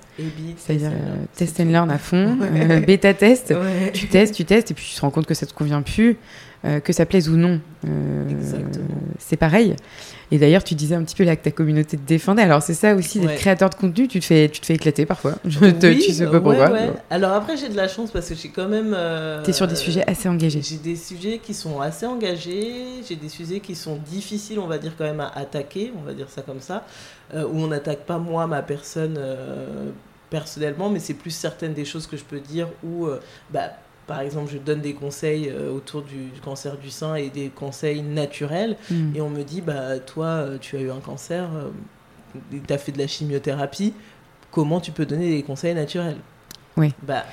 c'est-à-dire 0.56 0.92
test 1.34 1.60
and 1.60 1.64
learn 1.64 1.90
à 1.90 1.98
fond. 1.98 2.36
Bêta 2.86 3.12
test. 3.14 3.54
Tu 3.92 4.08
testes 4.08 4.34
tu 4.34 4.44
testes 4.44 4.70
et 4.70 4.74
puis 4.74 4.86
tu 4.88 4.94
te 4.94 5.00
rends 5.00 5.10
compte 5.10 5.26
que 5.26 5.34
ça 5.34 5.46
te 5.46 5.54
convient 5.54 5.82
plus 5.82 6.18
que 6.62 6.92
ça 6.92 7.06
plaise 7.06 7.28
ou 7.28 7.36
non 7.36 7.60
c'est 9.18 9.36
pareil 9.36 9.76
et 10.32 10.38
d'ailleurs, 10.38 10.64
tu 10.64 10.74
disais 10.74 10.96
un 10.96 11.04
petit 11.04 11.14
peu 11.14 11.22
là 11.22 11.36
que 11.36 11.44
ta 11.44 11.52
communauté 11.52 11.96
te 11.96 12.06
défendait. 12.06 12.42
Alors, 12.42 12.60
c'est 12.60 12.74
ça 12.74 12.94
aussi, 12.94 13.20
d'être 13.20 13.36
créateur 13.36 13.70
de 13.70 13.76
contenu, 13.76 14.08
tu 14.08 14.18
te 14.18 14.24
fais, 14.24 14.48
tu 14.48 14.60
te 14.60 14.66
fais 14.66 14.74
éclater 14.74 15.06
parfois. 15.06 15.34
Je 15.44 15.60
te, 15.60 15.92
tu 15.92 16.12
sais 16.12 16.26
pas 16.26 16.40
pourquoi. 16.40 16.70
Alors 17.10 17.32
après, 17.32 17.56
j'ai 17.56 17.68
de 17.68 17.76
la 17.76 17.86
chance 17.86 18.10
parce 18.10 18.28
que 18.28 18.34
j'ai 18.34 18.48
quand 18.48 18.68
même. 18.68 18.92
Euh, 18.96 19.42
tu 19.44 19.50
es 19.50 19.52
sur 19.52 19.68
des 19.68 19.76
sujets 19.76 20.04
assez 20.06 20.28
engagés. 20.28 20.60
J'ai 20.62 20.76
des 20.76 20.96
sujets 20.96 21.38
qui 21.38 21.54
sont 21.54 21.80
assez 21.80 22.06
engagés. 22.06 23.02
J'ai 23.08 23.16
des 23.16 23.28
sujets 23.28 23.60
qui 23.60 23.74
sont 23.74 23.96
difficiles, 23.96 24.58
on 24.58 24.66
va 24.66 24.78
dire, 24.78 24.92
quand 24.98 25.04
même 25.04 25.20
à 25.20 25.30
attaquer. 25.36 25.92
On 25.96 26.04
va 26.04 26.12
dire 26.12 26.28
ça 26.28 26.42
comme 26.42 26.60
ça. 26.60 26.84
Euh, 27.34 27.44
où 27.44 27.60
on 27.60 27.68
n'attaque 27.68 28.00
pas 28.00 28.18
moi, 28.18 28.46
ma 28.46 28.62
personne. 28.62 29.16
Euh, 29.18 29.90
personnellement, 30.28 30.90
mais 30.90 30.98
c'est 30.98 31.14
plus 31.14 31.30
certaines 31.30 31.72
des 31.72 31.84
choses 31.84 32.08
que 32.08 32.16
je 32.16 32.24
peux 32.24 32.40
dire 32.40 32.66
où 32.82 33.06
bah, 33.50 33.70
par 34.06 34.20
exemple, 34.20 34.50
je 34.52 34.58
donne 34.58 34.80
des 34.80 34.94
conseils 34.94 35.48
euh, 35.48 35.72
autour 35.72 36.02
du 36.02 36.30
cancer 36.44 36.76
du 36.78 36.90
sein 36.90 37.16
et 37.16 37.28
des 37.28 37.48
conseils 37.48 38.02
naturels. 38.02 38.76
Mm. 38.90 39.16
Et 39.16 39.20
on 39.20 39.30
me 39.30 39.42
dit, 39.42 39.60
bah, 39.60 39.98
toi, 39.98 40.26
euh, 40.26 40.58
tu 40.58 40.76
as 40.76 40.80
eu 40.80 40.90
un 40.90 41.00
cancer, 41.00 41.48
euh, 41.54 41.70
tu 42.50 42.72
as 42.72 42.78
fait 42.78 42.92
de 42.92 42.98
la 42.98 43.06
chimiothérapie, 43.06 43.94
comment 44.50 44.80
tu 44.80 44.92
peux 44.92 45.06
donner 45.06 45.30
des 45.30 45.42
conseils 45.42 45.74
naturels? 45.74 46.18
Oui. 46.76 46.92
Bah, 47.02 47.24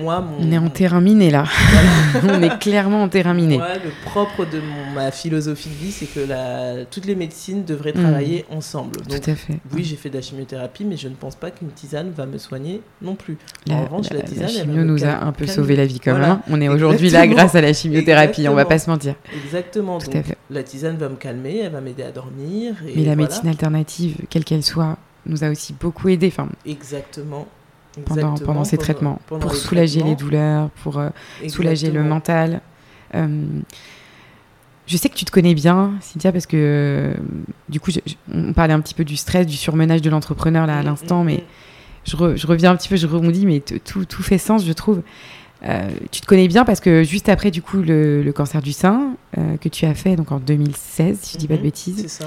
moi, 0.00 0.20
mon... 0.20 0.46
On 0.46 0.52
est 0.52 0.58
en 0.58 0.68
terrain 0.68 1.00
miné 1.00 1.30
là. 1.30 1.44
on 2.22 2.42
est 2.42 2.58
clairement 2.58 3.02
en 3.02 3.08
terrain 3.08 3.34
miné. 3.34 3.58
Moi, 3.58 3.74
le 3.74 3.90
propre 4.04 4.44
de 4.44 4.60
mon, 4.60 4.94
ma 4.94 5.10
philosophie 5.10 5.68
de 5.68 5.74
vie, 5.74 5.92
c'est 5.92 6.06
que 6.06 6.20
la, 6.20 6.84
toutes 6.84 7.06
les 7.06 7.14
médecines 7.14 7.64
devraient 7.64 7.92
travailler 7.92 8.44
ensemble. 8.50 9.00
Donc, 9.08 9.20
Tout 9.20 9.30
à 9.30 9.34
fait. 9.34 9.58
Oui, 9.74 9.84
j'ai 9.84 9.96
fait 9.96 10.10
de 10.10 10.16
la 10.16 10.22
chimiothérapie, 10.22 10.84
mais 10.84 10.96
je 10.96 11.08
ne 11.08 11.14
pense 11.14 11.36
pas 11.36 11.50
qu'une 11.50 11.70
tisane 11.70 12.10
va 12.10 12.26
me 12.26 12.38
soigner 12.38 12.82
non 13.02 13.14
plus. 13.14 13.38
en 13.70 13.84
revanche, 13.84 14.10
la, 14.10 14.22
tisane, 14.22 14.42
la 14.42 14.48
chimio 14.48 14.84
nous 14.84 15.04
a 15.04 15.24
un 15.24 15.32
peu 15.32 15.46
sauvé 15.46 15.76
la 15.76 15.86
vie 15.86 16.00
quand 16.00 16.14
même. 16.14 16.22
Hein. 16.22 16.42
On 16.48 16.60
est 16.60 16.68
aujourd'hui 16.68 17.10
là 17.10 17.26
grâce 17.26 17.54
à 17.54 17.60
la 17.60 17.72
chimiothérapie, 17.72 18.48
on 18.48 18.54
va 18.54 18.64
pas 18.64 18.78
se 18.78 18.90
mentir. 18.90 19.14
Exactement. 19.44 19.98
Tout 19.98 20.10
à 20.16 20.22
fait. 20.22 20.36
La 20.50 20.62
tisane 20.62 20.96
va 20.96 21.08
me 21.08 21.16
calmer, 21.16 21.58
elle 21.58 21.72
va 21.72 21.80
m'aider 21.80 22.02
à 22.02 22.10
dormir. 22.10 22.74
Et 22.86 22.96
mais 22.96 23.04
la 23.04 23.16
médecine 23.16 23.48
alternative, 23.48 24.16
quelle 24.28 24.44
qu'elle 24.44 24.64
soit, 24.64 24.98
nous 25.26 25.44
a 25.44 25.50
aussi 25.50 25.74
beaucoup 25.78 26.08
aidé. 26.08 26.28
Enfin, 26.28 26.48
Exactement. 26.66 27.46
Pendant, 28.06 28.34
pendant, 28.34 28.64
ces 28.64 28.78
traitements, 28.78 29.20
pour 29.26 29.54
soulager 29.54 30.02
les 30.02 30.14
douleurs, 30.14 30.70
pour 30.82 30.98
euh, 30.98 31.08
soulager 31.48 31.90
le 31.90 32.04
mental. 32.04 32.60
Euh, 33.16 33.44
je 34.86 34.96
sais 34.96 35.08
que 35.08 35.16
tu 35.16 35.24
te 35.24 35.32
connais 35.32 35.54
bien, 35.54 35.94
Cynthia, 36.00 36.30
parce 36.30 36.46
que 36.46 36.56
euh, 36.56 37.14
du 37.68 37.80
coup, 37.80 37.90
on 38.32 38.52
parlait 38.52 38.74
un 38.74 38.80
petit 38.80 38.94
peu 38.94 39.04
du 39.04 39.16
stress, 39.16 39.46
du 39.46 39.56
surmenage 39.56 40.02
de 40.02 40.10
l'entrepreneur 40.10 40.66
là 40.66 40.78
à 40.78 40.82
mm, 40.82 40.86
l'instant, 40.86 41.24
mm, 41.24 41.26
mais 41.26 41.44
mm. 42.06 42.36
je, 42.36 42.46
reviens 42.46 42.70
un 42.70 42.76
petit 42.76 42.88
peu, 42.88 42.96
je 42.96 43.08
rebondis, 43.08 43.44
mais 43.44 43.60
tout, 43.60 44.04
tout, 44.04 44.22
fait 44.22 44.38
sens, 44.38 44.64
je 44.64 44.72
trouve. 44.72 45.02
tu 46.12 46.20
te 46.20 46.26
connais 46.26 46.46
bien 46.46 46.64
parce 46.64 46.80
que 46.80 47.02
juste 47.02 47.28
après 47.28 47.50
du 47.50 47.60
coup 47.60 47.82
le, 47.82 48.30
cancer 48.34 48.62
du 48.62 48.72
sein 48.72 49.16
que 49.60 49.68
tu 49.68 49.84
as 49.84 49.94
fait 49.94 50.16
donc 50.16 50.32
en 50.32 50.38
2016 50.38 51.18
si 51.20 51.34
je 51.34 51.38
dis 51.38 51.48
pas 51.48 51.54
de 51.54 51.58
mm-hmm. 51.58 51.62
bêtises, 51.62 52.06
ça. 52.06 52.26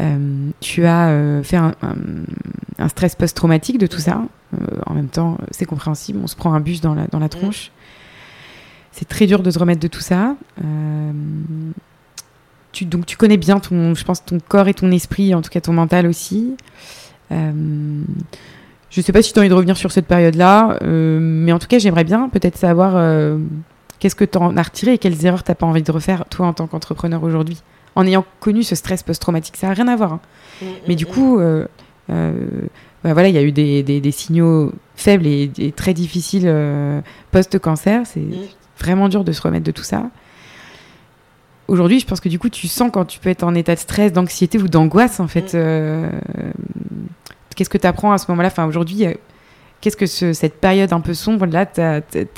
Euh, 0.00 0.50
tu 0.60 0.86
as 0.86 1.08
euh, 1.08 1.42
fait 1.42 1.56
un, 1.56 1.74
stress 2.88 3.14
post-traumatique 3.14 3.78
de 3.78 3.86
tout 3.86 3.98
ça. 3.98 4.22
Euh, 4.54 4.66
en 4.86 4.94
même 4.94 5.08
temps, 5.08 5.38
c'est 5.50 5.66
compréhensible. 5.66 6.20
On 6.22 6.26
se 6.26 6.36
prend 6.36 6.54
un 6.54 6.60
bus 6.60 6.80
dans 6.80 6.94
la, 6.94 7.06
dans 7.06 7.18
la 7.18 7.26
mm. 7.26 7.30
tronche. 7.30 7.70
C'est 8.92 9.08
très 9.08 9.26
dur 9.26 9.42
de 9.42 9.50
se 9.50 9.58
remettre 9.58 9.80
de 9.80 9.88
tout 9.88 10.00
ça. 10.00 10.34
tu, 12.72 12.84
donc 12.84 13.06
tu 13.06 13.16
connais 13.16 13.36
bien 13.36 13.60
ton, 13.60 13.94
je 13.94 14.04
pense, 14.04 14.24
ton 14.24 14.38
corps 14.40 14.68
et 14.68 14.74
ton 14.74 14.90
esprit, 14.90 15.34
en 15.34 15.42
tout 15.42 15.50
cas 15.50 15.60
ton 15.60 15.72
mental 15.72 16.06
aussi. 16.06 16.56
je 17.30 17.36
ne 17.36 19.02
sais 19.02 19.12
pas 19.12 19.22
si 19.22 19.32
tu 19.32 19.38
as 19.38 19.42
envie 19.42 19.48
de 19.48 19.54
revenir 19.54 19.76
sur 19.76 19.92
cette 19.92 20.06
période-là, 20.06 20.78
mais 20.82 21.52
en 21.52 21.60
tout 21.60 21.68
cas, 21.68 21.78
j'aimerais 21.78 22.02
bien 22.02 22.28
peut-être 22.28 22.56
savoir 22.56 22.94
qu'est-ce 24.00 24.16
que 24.16 24.24
tu 24.24 24.38
en 24.38 24.56
as 24.56 24.62
retiré 24.62 24.94
et 24.94 24.98
quelles 24.98 25.24
erreurs 25.24 25.44
tu 25.44 25.52
n'as 25.52 25.54
pas 25.54 25.66
envie 25.66 25.84
de 25.84 25.92
refaire, 25.92 26.24
toi, 26.28 26.48
en 26.48 26.52
tant 26.52 26.66
qu'entrepreneur 26.66 27.22
aujourd'hui? 27.22 27.62
En 28.00 28.06
ayant 28.06 28.24
connu 28.40 28.62
ce 28.62 28.74
stress 28.74 29.02
post-traumatique. 29.02 29.56
Ça 29.56 29.68
n'a 29.68 29.74
rien 29.74 29.88
à 29.88 29.96
voir. 29.96 30.14
Hein. 30.14 30.20
Mm, 30.62 30.66
Mais 30.88 30.94
du 30.96 31.04
mm, 31.04 31.08
coup, 31.08 31.38
mm. 31.38 31.42
Euh, 31.42 31.66
euh, 32.10 32.32
bah 33.04 33.12
voilà, 33.12 33.28
il 33.28 33.34
y 33.34 33.38
a 33.38 33.42
eu 33.42 33.52
des, 33.52 33.82
des, 33.82 34.10
signaux 34.10 34.72
faibles 34.96 35.26
et, 35.26 35.72
très 35.76 35.94
difficiles 35.94 36.44
euh, 36.46 37.00
post-cancer. 37.30 38.02
C'est 38.04 38.24
vraiment 38.78 39.08
dur 39.08 39.24
de 39.24 39.32
se 39.32 39.40
remettre 39.42 39.64
de 39.64 39.70
tout 39.70 39.84
ça. 39.84 40.10
Aujourd'hui, 41.68 42.00
je 42.00 42.06
pense 42.06 42.20
que 42.20 42.28
du 42.28 42.38
coup, 42.38 42.48
tu 42.48 42.66
sens 42.66 42.90
quand 42.92 43.04
tu 43.04 43.20
peux 43.20 43.28
être 43.28 43.44
en 43.44 43.54
état 43.54 43.74
de 43.74 43.80
stress, 43.80 44.12
d'anxiété 44.12 44.58
ou 44.58 44.66
d'angoisse, 44.66 45.20
en 45.20 45.28
fait. 45.28 45.56
Qu'est-ce 47.54 47.70
que 47.70 47.78
tu 47.78 47.86
apprends 47.86 48.12
à 48.12 48.18
ce 48.18 48.30
moment-là? 48.30 48.48
Enfin, 48.48 48.66
aujourd'hui, 48.66 49.06
Qu'est-ce 49.80 49.96
que 49.96 50.06
cette 50.06 50.56
période 50.56 50.92
un 50.92 51.00
peu 51.00 51.14
sombre 51.14 51.46
là 51.46 51.64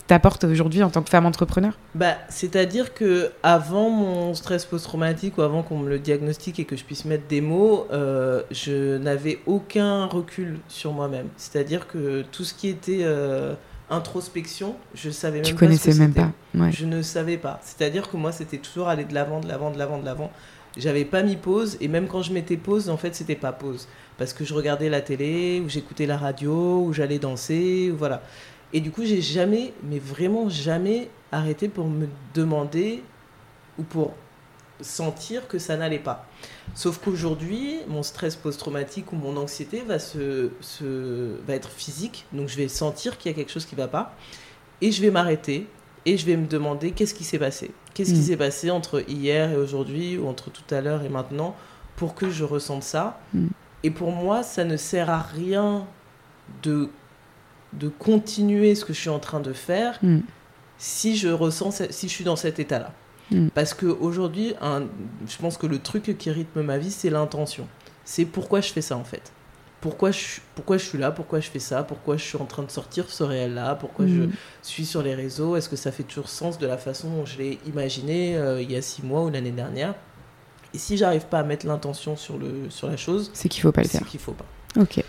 t'apporte 0.07 0.45
aujourd'hui 0.45 0.83
en 0.83 0.91
tant 0.91 1.03
que 1.03 1.11
femme 1.11 1.27
entrepreneur? 1.27 1.77
Bah, 1.95 2.15
C'est-à-dire 2.29 2.95
que 2.95 3.33
avant 3.43 3.91
mon 3.91 4.35
stress 4.35 4.65
post-traumatique 4.65 5.39
ou 5.39 5.43
avant 5.43 5.63
qu'on 5.63 5.79
me 5.79 5.89
le 5.89 5.99
diagnostique 5.99 6.61
et 6.61 6.65
que 6.65 6.77
je 6.77 6.85
puisse 6.85 7.05
mettre 7.05 7.27
des 7.27 7.41
mots, 7.41 7.87
euh, 7.93 8.43
je 8.53 8.97
n'avais 8.99 9.41
aucun 9.47 10.07
recul 10.07 10.61
sur 10.69 10.93
moi-même. 10.93 11.27
C'est-à-dire 11.37 11.89
que 11.89 12.23
tout 12.31 12.45
ce 12.45 12.55
qui 12.55 12.69
était 12.69 13.01
euh, 13.03 13.55
introspection, 13.91 14.77
je 14.95 15.11
savais 15.11 15.39
même 15.39 15.45
tu 15.45 15.55
connaissais 15.55 15.95
même 15.95 16.13
pas. 16.13 16.31
Je 16.71 16.87
ne 16.87 17.03
savais 17.03 17.39
pas. 17.39 17.61
C'est-à-dire 17.63 18.09
que 18.09 18.17
moi, 18.17 18.31
c'était 18.31 18.59
toujours 18.59 18.89
aller 18.89 19.05
de 19.05 19.15
l'avant, 19.15 19.41
de 19.41 19.49
l'avant, 19.49 19.71
de 19.71 19.79
l'avant, 19.79 19.99
de 19.99 20.05
l'avant. 20.05 20.31
J'avais 20.77 21.05
pas 21.05 21.23
mis 21.23 21.37
pause 21.37 21.77
et 21.81 21.89
même 21.89 22.09
quand 22.09 22.23
je 22.23 22.33
mettais 22.33 22.57
pause, 22.57 22.89
en 22.89 22.97
fait, 22.97 23.15
c'était 23.15 23.37
pas 23.37 23.53
pause 23.53 23.89
parce 24.19 24.33
que 24.33 24.45
je 24.45 24.55
regardais 24.55 24.89
la 24.89 25.01
télé 25.01 25.61
ou 25.65 25.69
j'écoutais 25.69 26.07
la 26.07 26.17
radio 26.17 26.83
ou 26.83 26.93
j'allais 26.93 27.19
danser 27.19 27.91
ou 27.93 27.97
voilà. 27.97 28.23
Et 28.73 28.81
du 28.81 28.91
coup, 28.91 29.05
j'ai 29.05 29.21
jamais, 29.21 29.75
mais 29.83 29.99
vraiment 29.99 30.49
jamais 30.49 31.11
arrêté 31.31 31.69
pour 31.69 31.89
me 31.89 32.07
demander 32.35 33.03
ou 33.79 33.83
pour 33.83 34.15
sentir 34.81 35.47
que 35.47 35.59
ça 35.59 35.77
n'allait 35.77 35.99
pas. 35.99 36.27
Sauf 36.75 36.99
qu'aujourd'hui, 36.99 37.81
mon 37.89 38.03
stress 38.03 38.37
post-traumatique 38.37 39.13
ou 39.13 39.17
mon 39.17 39.37
anxiété 39.37 39.83
va, 39.83 39.99
se, 39.99 40.51
se, 40.61 41.37
va 41.47 41.55
être 41.55 41.71
physique, 41.71 42.27
donc 42.33 42.49
je 42.49 42.57
vais 42.57 42.69
sentir 42.69 43.19
qu'il 43.19 43.31
y 43.31 43.35
a 43.35 43.37
quelque 43.37 43.53
chose 43.53 43.67
qui 43.67 43.75
va 43.75 43.89
pas, 43.89 44.17
et 44.81 44.91
je 44.91 45.01
vais 45.03 45.11
m'arrêter, 45.11 45.67
et 46.05 46.17
je 46.17 46.27
vais 46.27 46.37
me 46.37 46.47
demander 46.47 46.93
qu'est-ce 46.93 47.15
qui 47.15 47.25
s'est 47.25 47.39
passé. 47.39 47.71
Qu'est-ce 47.95 48.13
qui 48.13 48.21
mm. 48.21 48.25
s'est 48.25 48.37
passé 48.37 48.71
entre 48.71 49.05
hier 49.09 49.51
et 49.53 49.57
aujourd'hui, 49.57 50.19
ou 50.19 50.27
entre 50.29 50.51
tout 50.51 50.75
à 50.75 50.81
l'heure 50.81 51.03
et 51.03 51.09
maintenant, 51.09 51.55
pour 51.97 52.15
que 52.15 52.31
je 52.31 52.45
ressente 52.45 52.83
ça. 52.83 53.21
Mm. 53.35 53.49
Et 53.85 53.91
pour 53.91 54.13
moi, 54.13 54.43
ça 54.43 54.65
ne 54.65 54.77
sert 54.77 55.11
à 55.11 55.21
rien 55.21 55.87
de, 56.63 56.89
de 57.73 57.89
continuer 57.89 58.75
ce 58.75 58.85
que 58.85 58.93
je 58.93 59.01
suis 59.01 59.11
en 59.11 59.19
train 59.19 59.41
de 59.41 59.53
faire 59.53 59.99
mm. 60.03 60.21
si 60.79 61.17
je 61.17 61.29
ressens, 61.29 61.83
si 61.91 62.09
je 62.09 62.13
suis 62.13 62.25
dans 62.25 62.37
cet 62.37 62.59
état-là. 62.59 62.93
Parce 63.55 63.73
qu'aujourd'hui, 63.73 64.53
je 65.27 65.39
pense 65.39 65.57
que 65.57 65.67
le 65.67 65.79
truc 65.79 66.19
qui 66.19 66.31
rythme 66.31 66.61
ma 66.61 66.77
vie, 66.77 66.91
c'est 66.91 67.09
l'intention. 67.09 67.67
C'est 68.05 68.27
pourquoi 68.27 68.61
je 68.61 68.71
fais 68.71 68.83
ça 68.83 68.95
en 68.99 69.05
fait 69.05 69.33
pourquoi 69.83 70.13
je, 70.13 70.41
pourquoi 70.55 70.79
je 70.79 70.85
suis 70.85 70.97
là, 70.97 71.11
pourquoi 71.11 71.41
je 71.41 71.51
fais 71.51 71.59
ça, 71.59 71.83
pourquoi 71.83 72.17
je 72.17 72.23
suis 72.23 72.39
en 72.39 72.47
train 72.47 72.63
de 72.63 72.71
sortir 72.71 73.11
ce 73.11 73.25
réel-là, 73.25 73.75
pourquoi 73.75 74.07
je 74.07 74.23
mm. 74.23 74.33
suis 74.63 74.87
sur 74.87 75.03
les 75.03 75.15
réseaux, 75.15 75.57
est-ce 75.57 75.69
que 75.69 75.77
ça 75.77 75.91
fait 75.91 76.05
toujours 76.05 76.29
sens 76.29 76.59
de 76.59 76.67
la 76.67 76.79
façon 76.79 77.11
dont 77.11 77.27
je 77.27 77.37
l'ai 77.37 77.59
imaginé 77.67 78.37
euh, 78.37 78.63
il 78.63 78.71
y 78.71 78.77
a 78.77 78.81
six 78.81 79.03
mois 79.03 79.25
ou 79.25 79.31
l'année 79.31 79.51
dernière 79.51 79.95
Et 80.73 80.79
si 80.79 80.97
j'arrive 80.97 81.27
pas 81.27 81.41
à 81.41 81.43
mettre 81.43 81.67
l'intention 81.67 82.17
sur, 82.17 82.39
le, 82.39 82.71
sur 82.71 82.89
la 82.89 82.97
chose, 82.97 83.31
c'est 83.35 83.49
qu'il 83.49 83.61
faut 83.61 83.73
pas 83.73 83.83
le 83.83 83.89
faire. 83.89 84.03
C'est 84.05 84.09
qu'il 84.09 84.21
faut 84.21 84.33
pas. 84.33 84.47
Ok. 84.81 85.03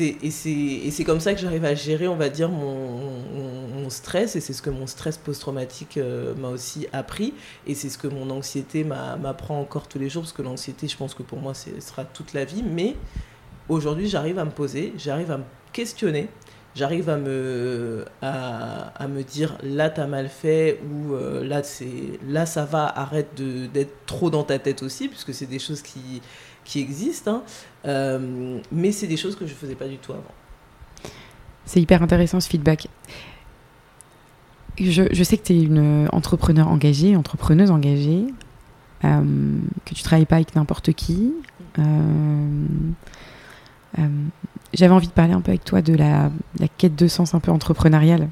Et 0.00 0.30
c'est 0.30 1.04
comme 1.04 1.20
ça 1.20 1.34
que 1.34 1.40
j'arrive 1.40 1.66
à 1.66 1.74
gérer, 1.74 2.08
on 2.08 2.16
va 2.16 2.30
dire, 2.30 2.48
mon, 2.48 3.20
mon, 3.74 3.90
stress. 3.90 4.34
Et 4.34 4.40
c'est 4.40 4.54
ce 4.54 4.62
que 4.62 4.70
mon 4.70 4.86
stress 4.86 5.18
post-traumatique 5.18 5.98
euh, 5.98 6.34
m'a 6.36 6.48
aussi 6.48 6.86
appris. 6.94 7.34
Et 7.66 7.74
c'est 7.74 7.90
ce 7.90 7.98
que 7.98 8.08
mon 8.08 8.30
anxiété 8.30 8.82
m'apprend 8.82 9.60
encore 9.60 9.86
tous 9.86 9.98
les 9.98 10.08
jours. 10.08 10.22
Parce 10.22 10.32
que 10.32 10.40
l'anxiété, 10.40 10.88
je 10.88 10.96
pense 10.96 11.12
que 11.12 11.22
pour 11.22 11.38
moi, 11.38 11.52
ce 11.52 11.68
sera 11.80 12.06
toute 12.06 12.32
la 12.32 12.46
vie. 12.46 12.62
Mais 12.62 12.96
aujourd'hui, 13.68 14.08
j'arrive 14.08 14.38
à 14.38 14.44
me 14.44 14.50
poser, 14.50 14.92
j'arrive 14.96 15.30
à 15.30 15.38
me 15.38 15.44
questionner, 15.72 16.28
j'arrive 16.74 17.08
à 17.08 17.16
me, 17.16 18.04
à, 18.22 19.06
me 19.08 19.22
dire 19.22 19.56
là, 19.62 19.90
t'as 19.90 20.06
mal 20.06 20.28
fait, 20.28 20.80
ou 20.90 21.14
euh, 21.14 21.44
là, 21.44 21.62
là, 22.28 22.46
ça 22.46 22.64
va, 22.64 22.86
arrête 22.86 23.34
d'être 23.34 24.06
trop 24.06 24.30
dans 24.30 24.44
ta 24.44 24.58
tête 24.58 24.82
aussi, 24.82 25.08
puisque 25.08 25.34
c'est 25.34 25.46
des 25.46 25.58
choses 25.58 25.82
qui, 25.82 26.20
qui 26.64 26.80
existent. 26.80 27.36
Hein. 27.36 27.42
Euh, 27.86 28.58
mais 28.72 28.92
c'est 28.92 29.06
des 29.06 29.16
choses 29.16 29.36
que 29.36 29.46
je 29.46 29.52
ne 29.52 29.58
faisais 29.58 29.74
pas 29.74 29.88
du 29.88 29.98
tout 29.98 30.12
avant. 30.12 30.22
C'est 31.66 31.80
hyper 31.80 32.02
intéressant 32.02 32.40
ce 32.40 32.48
feedback. 32.48 32.88
Je, 34.78 35.04
je 35.10 35.24
sais 35.24 35.38
que 35.38 35.44
tu 35.44 35.52
es 35.52 35.62
une 35.62 36.08
entrepreneur 36.12 36.68
engagée, 36.68 37.16
entrepreneuse 37.16 37.70
engagée, 37.70 38.26
euh, 39.04 39.58
que 39.84 39.94
tu 39.94 40.02
travailles 40.02 40.24
pas 40.24 40.36
avec 40.36 40.54
n'importe 40.54 40.92
qui. 40.92 41.34
Euh, 41.78 42.66
j'avais 44.72 44.92
envie 44.92 45.06
de 45.06 45.12
parler 45.12 45.32
un 45.32 45.40
peu 45.40 45.50
avec 45.50 45.64
toi 45.64 45.82
de 45.82 45.94
la, 45.94 46.30
quête 46.78 46.96
de 46.96 47.08
sens 47.08 47.34
un 47.34 47.40
peu 47.40 47.50
entrepreneuriale. 47.50 48.28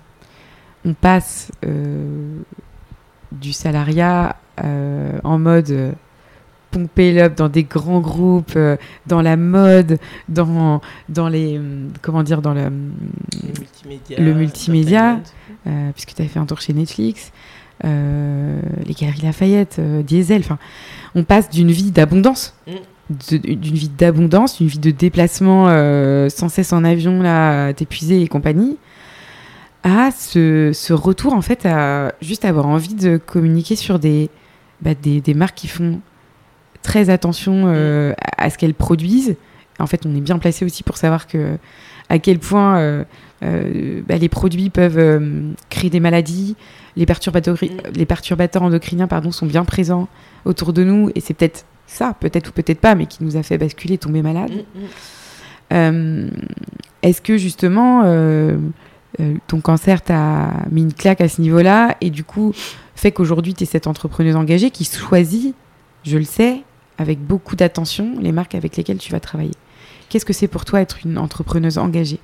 On 0.85 0.95
passe 0.95 1.53
euh, 1.65 2.39
du 3.31 3.53
salariat 3.53 4.37
euh, 4.63 5.19
en 5.23 5.39
mode 5.39 5.95
pomper 6.73 7.13
l'up 7.13 7.37
dans 7.37 7.49
des 7.49 7.65
grands 7.65 8.01
groupes, 8.01 8.59
dans 9.07 9.21
la 9.21 9.37
mode, 9.37 9.99
dans, 10.29 10.81
dans 11.09 11.29
les. 11.29 11.61
Comment 12.01 12.23
dire 12.23 12.41
Dans 12.41 12.55
le, 12.55 12.73
le 14.19 14.35
multimédia, 14.35 15.21
puisque 15.93 16.15
tu 16.15 16.23
avais 16.23 16.31
fait 16.31 16.39
un 16.39 16.47
tour 16.47 16.61
chez 16.61 16.73
Netflix, 16.73 17.31
les 17.85 18.95
Galeries 18.99 19.23
Lafayette, 19.23 19.81
Diesel. 19.81 20.41
Enfin, 20.41 20.59
on 21.15 21.25
passe 21.25 21.51
d'une 21.51 21.71
vie 21.71 21.91
d'abondance. 21.91 22.55
Mm 22.67 22.73
d'une 23.11 23.57
vie 23.61 23.89
d'abondance, 23.89 24.61
une 24.61 24.67
vie 24.67 24.79
de 24.79 24.91
déplacement 24.91 25.69
euh, 25.69 26.29
sans 26.29 26.49
cesse 26.49 26.73
en 26.73 26.85
avion, 26.85 27.23
là, 27.23 27.73
t'épuiser 27.73 28.23
et 28.23 28.29
compagnie, 28.29 28.79
à 29.83 30.11
ce, 30.13 30.93
retour, 30.93 31.35
en 31.35 31.43
fait, 31.43 31.67
à 31.67 32.13
juste 32.23 32.45
avoir 32.45 32.67
envie 32.67 32.95
de 32.95 33.17
communiquer 33.17 33.77
sur 33.77 33.99
des, 33.99 34.31
bah, 34.81 34.95
des, 34.95 35.35
marques 35.35 35.57
qui 35.57 35.69
font 35.69 36.01
très 36.83 37.11
attention 37.11 37.65
euh, 37.67 38.13
à, 38.39 38.51
ce 38.51 38.59
qu'elles 38.59 38.75
produisent. 38.75 39.37
En 39.79 39.87
fait, 39.87 40.07
on 40.07 40.15
est 40.15 40.21
bien 40.21 40.39
placé 40.39 40.65
aussi 40.65 40.83
pour 40.83 40.97
savoir 40.97 41.27
que 41.27 41.57
à 42.09 42.19
quel 42.19 42.39
point 42.39 42.79
euh, 42.79 43.05
bah, 44.07 44.17
les 44.17 44.29
produits 44.29 44.71
peuvent 44.71 45.43
créer 45.71 45.91
des 45.91 46.01
maladies, 46.01 46.57
les 46.97 47.07
perturbateurs, 47.07 47.57
mm. 47.61 47.93
les 47.95 48.07
perturbateurs 48.07 48.63
endocriniens 48.63 49.09
pardon, 49.09 49.33
sont 49.33 49.47
bien 49.47 49.65
présents 49.65 50.09
autour 50.45 50.73
de 50.73 50.85
nous, 50.85 51.11
et 51.15 51.21
c'est 51.21 51.35
peut-être 51.35 51.65
ça, 51.93 52.15
peut-être 52.19 52.49
ou 52.49 52.53
peut-être 52.53 52.81
pas, 52.81 52.95
mais 52.95 53.07
qui 53.07 53.23
nous 53.25 53.37
a 53.37 53.43
fait 53.43 53.59
basculer, 53.59 53.99
tomber 53.99 54.23
malade. 54.23 54.51
Mm, 54.51 54.81
mm. 54.81 54.87
Euh, 55.73 56.31
est-ce 57.03 57.23
que 57.23 57.37
justement, 57.37 58.03
euh, 58.05 58.57
ton 59.47 59.61
cancer 59.61 60.03
t'a 60.03 60.51
mis 60.71 60.83
une 60.83 60.93
claque 60.93 61.21
à 61.21 61.29
ce 61.29 61.41
niveau-là 61.41 61.97
et 62.01 62.11
du 62.11 62.25
coup 62.25 62.53
fait 62.95 63.11
qu'aujourd'hui 63.11 63.53
tu 63.53 63.65
es 63.65 63.67
cette 63.67 63.87
entrepreneuse 63.87 64.37
engagée 64.37 64.71
qui 64.71 64.85
choisit, 64.85 65.55
je 66.05 66.19
le 66.19 66.25
sais, 66.25 66.63
avec 66.99 67.19
beaucoup 67.19 67.57
d'attention 67.57 68.15
les 68.21 68.33
marques 68.33 68.55
avec 68.55 68.77
lesquelles 68.77 68.99
tu 68.99 69.13
vas 69.13 69.21
travailler? 69.21 69.55
Qu'est-ce 70.09 70.25
que 70.25 70.33
c'est 70.33 70.49
pour 70.49 70.65
toi 70.65 70.81
être 70.81 70.99
une 71.05 71.19
entrepreneuse 71.19 71.79
engagée? 71.79 72.21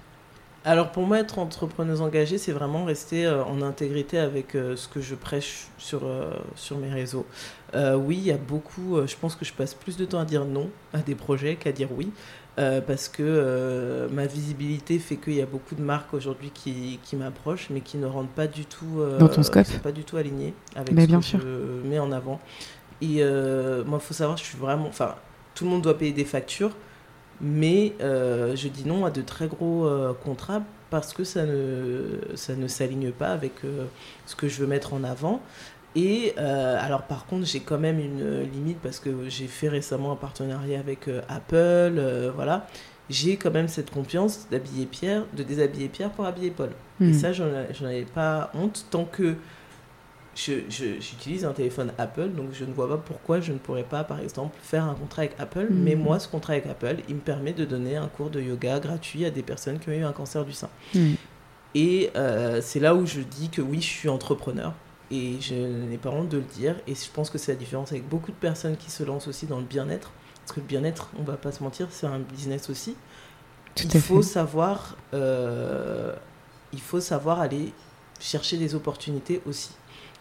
Alors 0.64 0.91
pour 0.91 1.07
moi, 1.07 1.21
être 1.21 1.39
entrepreneuse 1.39 2.01
engagée, 2.01 2.37
c'est 2.37 2.53
vraiment 2.53 2.85
rester 2.85 3.25
euh, 3.25 3.43
en 3.45 3.62
intégrité 3.62 4.19
avec 4.19 4.55
euh, 4.55 4.77
ce 4.77 4.87
que 4.87 5.01
je 5.01 5.14
prêche 5.14 5.69
sur, 5.79 6.05
euh, 6.05 6.31
sur 6.57 6.77
mes 6.79 6.93
réseaux. 6.93 7.25
Oui, 7.75 8.16
il 8.16 8.27
y 8.27 8.33
a 8.33 8.39
beaucoup, 8.39 8.99
je 9.07 9.14
pense 9.16 9.37
que 9.37 9.45
je 9.45 9.53
passe 9.53 9.75
plus 9.75 9.97
de 9.97 10.05
temps 10.05 10.21
à 10.21 10.25
dire 10.25 10.45
non 10.45 10.71
à 10.93 10.99
des 10.99 11.14
projets 11.14 11.57
qu'à 11.57 11.73
dire 11.73 11.89
oui. 11.97 12.11
parce 12.57 13.09
que 13.09 14.09
ma 14.12 14.27
visibilité 14.27 14.99
fait 14.99 15.16
qu'il 15.16 15.35
y 15.35 15.43
a 15.43 15.47
beaucoup 15.47 15.75
de 15.75 15.83
marques 15.83 16.14
aujourd'hui 16.14 16.51
qui, 16.53 16.99
qui 17.03 17.16
m'approchent, 17.16 17.69
mais 17.71 17.81
qui 17.81 17.99
ne 17.99 18.07
rentrent 18.07 18.31
pas 18.31 18.47
du 18.47 18.64
tout 18.64 19.03
dans 19.19 19.29
ton 19.29 19.43
scope, 19.43 19.66
pas 19.83 19.93
du 19.93 20.05
tout 20.05 20.16
alignées 20.16 20.55
avec 20.75 20.99
ce 20.99 21.37
que 21.37 21.43
je 21.43 21.89
mets 21.89 21.99
en 21.99 22.11
avant. 22.11 22.41
Et 23.03 23.23
moi, 23.23 23.99
il 24.01 24.07
faut 24.07 24.14
savoir, 24.14 24.39
je 24.39 24.45
suis 24.45 24.59
vraiment, 24.59 24.87
enfin, 24.89 25.14
tout 25.55 25.64
le 25.64 25.71
monde 25.71 25.83
doit 25.83 25.99
payer 25.99 26.12
des 26.12 26.25
factures. 26.25 26.73
Mais 27.41 27.95
euh, 28.01 28.57
je 28.57 28.69
dis 28.69 28.87
non 28.87 29.05
à 29.05 29.11
de 29.11 29.23
très 29.23 29.47
gros 29.47 29.87
euh, 29.87 30.12
contrats 30.12 30.62
parce 30.91 31.12
que 31.12 31.25
ça 31.25 31.45
ne, 31.45 32.19
ça 32.35 32.55
ne 32.55 32.66
s'aligne 32.66 33.12
pas 33.12 33.29
avec 33.29 33.53
euh, 33.64 33.85
ce 34.27 34.35
que 34.35 34.49
je 34.49 34.61
veux 34.61 34.66
mettre 34.66 34.95
en 34.95 35.05
avant. 35.05 35.41
Et 36.01 36.36
alors 36.38 37.03
par 37.03 37.26
contre, 37.26 37.46
j'ai 37.46 37.61
quand 37.61 37.78
même 37.78 37.99
une 37.99 38.42
limite 38.42 38.78
parce 38.78 39.01
que 39.01 39.11
j'ai 39.28 39.49
fait 39.49 39.68
récemment 39.68 40.12
un 40.12 40.16
partenariat 40.16 40.78
avec 40.78 41.09
Apple, 41.28 42.01
voilà. 42.34 42.66
J'ai 43.11 43.36
quand 43.36 43.51
même 43.51 43.68
cette 43.68 43.90
confiance 43.90 44.46
d'habiller 44.51 44.86
Pierre, 44.86 45.24
de 45.34 45.42
déshabiller 45.42 45.88
Pierre 45.88 46.11
pour 46.11 46.26
habiller 46.26 46.51
Paul. 46.51 46.70
Et 47.01 47.05
hmm. 47.05 47.14
ça, 47.14 47.32
j'en 47.32 47.46
avais 47.86 48.05
pas 48.05 48.51
honte 48.55 48.86
tant 48.90 49.07
que 49.07 49.34
j'utilise 50.38 51.44
un 51.44 51.53
téléphone 51.53 51.92
Apple, 51.99 52.28
donc 52.30 52.51
je 52.53 52.64
ne 52.64 52.72
vois 52.72 52.88
pas 52.88 52.96
pourquoi 52.96 53.40
je 53.40 53.53
ne 53.53 53.59
pourrais 53.59 53.82
pas, 53.82 54.05
par 54.05 54.20
exemple, 54.20 54.57
faire 54.62 54.84
un 54.84 54.94
contrat 54.94 55.22
avec 55.22 55.34
Apple. 55.38 55.66
Mm. 55.70 55.82
Mais 55.82 55.94
moi, 55.96 56.18
ce 56.18 56.28
contrat 56.28 56.55
avec 56.55 56.66
Apple, 56.66 56.96
il 57.09 57.16
me 57.16 57.20
permet 57.20 57.53
de 57.53 57.64
donner 57.64 57.96
un 57.96 58.07
cours 58.07 58.30
de 58.30 58.40
yoga 58.40 58.78
gratuit 58.78 59.24
à 59.24 59.30
des 59.30 59.42
personnes 59.42 59.78
qui 59.78 59.88
ont 59.88 59.92
eu 59.92 60.05
un 60.05 60.12
cancer 60.12 60.44
du 60.44 60.53
sein. 60.53 60.70
Mm. 60.94 61.14
Et 61.74 62.11
euh, 62.16 62.61
c'est 62.62 62.80
là 62.80 62.94
où 62.94 63.05
je 63.07 63.20
dis 63.20 63.49
que 63.49 63.61
oui, 63.61 63.80
je 63.80 63.86
suis 63.86 64.09
entrepreneur. 64.09 64.72
Et 65.11 65.40
je 65.40 65.54
n'ai 65.54 65.98
pas 65.98 66.11
honte 66.11 66.28
de 66.28 66.38
le 66.38 66.44
dire. 66.44 66.76
Et 66.86 66.94
je 66.94 67.11
pense 67.12 67.30
que 67.30 67.38
c'est 67.38 67.52
la 67.52 67.59
différence 67.59 67.92
avec 67.92 68.09
beaucoup 68.09 68.30
de 68.30 68.36
personnes 68.36 68.76
qui 68.76 68.90
se 68.90 69.02
lancent 69.02 69.28
aussi 69.28 69.46
dans 69.46 69.59
le 69.59 69.64
bien-être. 69.64 70.11
Parce 70.40 70.52
que 70.52 70.61
le 70.61 70.66
bien-être, 70.66 71.11
on 71.18 71.22
va 71.22 71.36
pas 71.36 71.52
se 71.52 71.62
mentir, 71.62 71.88
c'est 71.90 72.06
un 72.06 72.18
business 72.18 72.70
aussi. 72.70 72.96
il 73.76 74.00
faut 74.00 74.22
savoir, 74.22 74.96
euh, 75.14 76.14
il 76.72 76.80
faut 76.80 77.00
savoir 77.00 77.40
aller 77.40 77.72
chercher 78.20 78.56
des 78.56 78.74
opportunités 78.74 79.42
aussi 79.46 79.70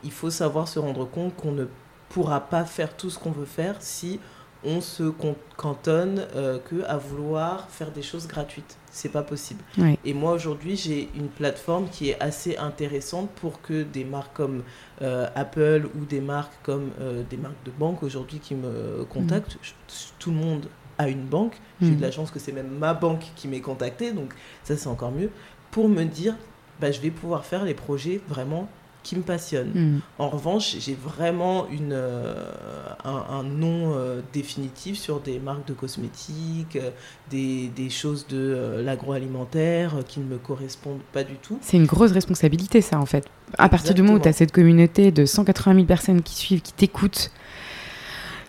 il 0.04 0.12
faut 0.12 0.30
savoir 0.30 0.68
se 0.68 0.80
rendre 0.80 1.06
compte 1.06 1.36
qu'on 1.36 1.52
ne 1.52 1.66
pourra 2.10 2.42
pas 2.42 2.66
faire 2.66 2.96
tout 2.96 3.10
ce 3.10 3.20
qu'on 3.20 3.32
veut 3.32 3.46
faire 3.46 3.76
si 3.80 4.20
on 4.64 4.82
se 4.82 5.12
cantonne 5.56 6.26
euh, 6.36 6.60
que 6.60 6.84
à 6.86 6.98
vouloir 6.98 7.70
faire 7.70 7.92
des 7.92 8.02
choses 8.02 8.28
gratuites. 8.28 8.78
C'est 8.92 9.12
pas 9.12 9.22
possible. 9.22 9.64
Et 10.04 10.14
moi 10.14 10.34
aujourd'hui, 10.34 10.76
j'ai 10.76 11.10
une 11.16 11.28
plateforme 11.28 11.88
qui 11.90 12.10
est 12.10 12.20
assez 12.20 12.58
intéressante 12.58 13.30
pour 13.42 13.62
que 13.62 13.84
des 13.84 14.04
marques 14.04 14.36
comme 14.36 14.64
euh, 15.02 15.28
Apple 15.36 15.88
ou 15.96 16.06
des 16.06 16.22
marques 16.22 16.54
comme 16.64 16.90
euh, 17.00 17.24
des 17.30 17.38
marques 17.38 17.64
de 17.66 17.72
banque 17.72 18.02
aujourd'hui 18.02 18.40
qui 18.40 18.56
me 18.56 19.06
contactent, 19.06 19.56
mm. 19.56 19.92
tout 20.18 20.32
le 20.32 20.38
monde 20.38 20.68
a 20.98 21.10
une 21.10 21.26
banque. 21.26 21.58
J'ai 21.80 21.92
de 21.92 21.96
mm. 21.96 22.02
la 22.02 22.12
chance 22.12 22.32
que 22.32 22.40
c'est 22.40 22.54
même 22.54 22.70
ma 22.70 22.96
banque 22.96 23.26
qui 23.36 23.48
m'ait 23.48 23.62
contacté, 23.62 24.12
donc 24.12 24.34
ça 24.64 24.76
c'est 24.76 24.88
encore 24.88 25.12
mieux 25.12 25.30
pour 25.70 25.90
me 25.90 26.04
dire, 26.04 26.36
bah, 26.80 26.92
je 26.92 27.00
vais 27.00 27.12
pouvoir 27.12 27.46
faire 27.46 27.64
les 27.64 27.76
projets 27.76 28.20
vraiment 28.28 28.68
qui 29.08 29.16
me 29.16 29.22
passionne. 29.22 29.72
Hmm. 29.74 30.00
En 30.20 30.28
revanche, 30.28 30.76
j'ai 30.80 30.94
vraiment 30.94 31.68
une, 31.70 31.94
euh, 31.94 32.44
un, 33.06 33.44
nom 33.44 33.94
euh, 33.96 34.20
définitif 34.34 34.98
sur 34.98 35.22
des 35.22 35.40
marques 35.40 35.66
de 35.66 35.74
cosmétiques, 35.74 36.76
euh, 36.76 36.90
des, 37.30 37.70
des, 37.74 37.90
choses 37.90 38.28
de 38.28 38.82
l'agroalimentaire 38.84 39.96
qui 40.10 40.20
ne 40.20 40.26
me 40.26 40.38
correspondent 40.38 41.00
pas 41.14 41.24
du 41.24 41.36
tout. 41.36 41.58
C'est 41.62 41.78
une 41.78 41.86
grosse 41.86 42.12
responsabilité, 42.12 42.82
ça, 42.82 43.00
en 43.00 43.06
fait. 43.06 43.26
À 43.58 43.70
partir 43.70 43.94
du 43.94 44.02
moment 44.02 44.16
où 44.18 44.20
tu 44.20 44.28
as 44.28 44.34
cette 44.34 44.52
communauté 44.52 45.12
de 45.12 45.26
180 45.26 45.76
000 45.76 45.86
personnes 45.86 46.22
qui 46.22 46.36
suivent, 46.36 46.62
qui 46.62 46.74
t'écoutent, 46.74 47.32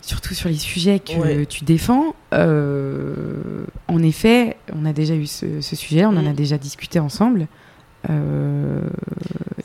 surtout 0.01 0.33
sur 0.33 0.49
les 0.49 0.57
sujets 0.57 0.99
que 0.99 1.45
tu 1.45 1.63
défends. 1.63 2.15
en 2.33 4.03
effet, 4.03 4.57
on 4.75 4.85
a 4.85 4.91
déjà 4.91 5.15
eu 5.15 5.25
ce, 5.25 5.61
sujet, 5.61 6.05
on 6.05 6.09
en 6.09 6.25
a 6.25 6.31
hmm. 6.31 6.33
déjà 6.33 6.57
discuté 6.57 6.99
ensemble. 6.99 7.47
Euh, 8.09 8.81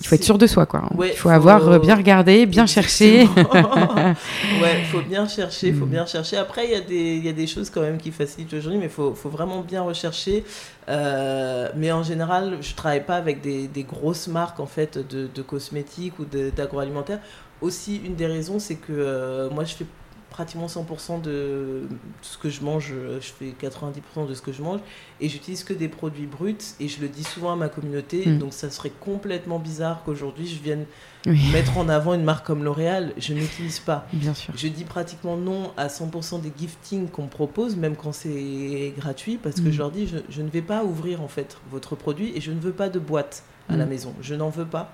il 0.01 0.07
faut 0.07 0.16
être 0.16 0.24
sûr 0.24 0.39
de 0.39 0.47
soi, 0.47 0.66
quoi. 0.66 0.82
il 1.05 1.12
faut, 1.12 1.28
avoir 1.28 1.68
euh, 1.68 1.78
bien 1.78 1.95
regardé, 1.95 2.47
bien 2.47 2.66
cherché. 2.66 3.28
ouais, 3.37 4.78
il 4.80 4.85
faut 4.91 5.01
bien 5.01 5.26
chercher, 5.28 5.72
faut 5.72 5.87
mm. 5.87 5.91
bien 5.91 6.07
chercher. 6.07 6.37
Après, 6.37 6.66
il 6.66 6.72
y, 6.72 6.74
a 6.74 6.80
des, 6.80 7.18
y 7.18 7.28
a 7.28 7.32
des 7.32 7.47
choses 7.47 7.70
quand 7.70 7.80
même 7.80 7.97
qui 7.97 8.11
facilitent 8.11 8.53
aujourd'hui, 8.53 8.78
mais 8.78 8.87
il 8.87 8.91
faut, 8.91 9.14
faut, 9.14 9.28
vraiment 9.28 9.62
bien 9.62 9.82
rechercher. 9.82 10.45
Euh, 10.89 11.70
mais 11.76 11.93
en 11.93 12.03
général, 12.03 12.59
je 12.61 12.74
travaille 12.74 13.05
pas 13.05 13.16
avec 13.16 13.41
des, 13.41 13.68
des 13.68 13.85
grosses 13.85 14.28
marques 14.28 14.61
en 14.61 14.66
fait 14.66 14.99
de, 14.99 15.28
de 15.32 15.43
cosmétiques 15.43 16.18
ou 16.18 16.24
d'agroalimentaire. 16.24 17.20
Aussi, 17.61 18.03
une 18.05 18.16
des 18.16 18.26
raisons, 18.26 18.59
c'est 18.59 18.74
que 18.74 19.49
moi, 19.53 19.64
je 19.64 19.74
fais 19.74 19.87
pratiquement 20.35 20.66
100% 20.66 21.22
de 21.22 21.82
ce 22.20 22.37
que 22.39 22.51
je 22.51 22.62
mange, 22.62 22.93
je 23.20 23.26
fais 23.26 23.55
90% 23.62 24.26
de 24.28 24.35
ce 24.35 24.43
que 24.43 24.51
je 24.51 24.62
mange, 24.62 24.80
et 25.20 25.28
j'utilise 25.28 25.62
que 25.62 25.72
des 25.72 25.87
produits 25.87 26.26
bruts, 26.26 26.57
et 26.80 26.89
je 26.89 27.01
le 27.01 27.09
dis 27.09 27.22
souvent 27.22 27.53
à 27.53 27.57
ma 27.57 27.68
communauté, 27.68 28.26
hmm. 28.26 28.39
donc 28.39 28.53
ça 28.53 28.68
serait 28.68 28.91
complètement 28.91 29.61
bizarre 29.61 30.03
qu'aujourd'hui 30.05 30.49
je 30.49 30.61
vienne 30.61 30.87
mettre 31.53 31.78
en 31.78 31.89
avant 31.89 32.14
une 32.14 32.24
marque 32.24 32.45
comme 32.45 32.64
L'Oréal, 32.64 33.12
je 33.16 33.32
n'utilise 33.32 33.78
pas. 33.78 34.09
Bien 34.12 34.35
sûr. 34.35 34.53
Je 34.57 34.66
dis 34.66 34.82
pratiquement 34.82 35.37
non 35.37 35.70
à 35.76 35.87
100% 35.87 36.41
des 36.41 36.53
giftings 36.59 37.09
qu'on 37.09 37.22
me 37.22 37.28
propose, 37.28 37.76
même 37.76 37.95
quand 37.95 38.12
c'est 38.12 38.93
gratuit, 38.99 39.39
parce 39.41 39.61
que 39.61 39.68
hmm. 39.68 39.72
je 39.72 39.78
leur 39.78 39.93
dis, 39.93 40.12
je, 40.28 40.43
ne 40.43 40.49
vais 40.49 40.62
pas 40.62 40.82
ouvrir 40.82 41.22
en 41.22 41.28
fait 41.28 41.59
votre 41.70 41.95
produit, 41.95 42.32
et 42.35 42.41
je 42.41 42.51
ne 42.51 42.59
veux 42.59 42.72
pas 42.72 42.89
de 42.89 42.99
boîte 42.99 43.45
à 43.68 43.76
la 43.76 43.87
hmm. 43.87 43.89
maison, 43.89 44.14
je 44.20 44.35
n'en 44.35 44.51
veux 44.51 44.66
pas. 44.66 44.93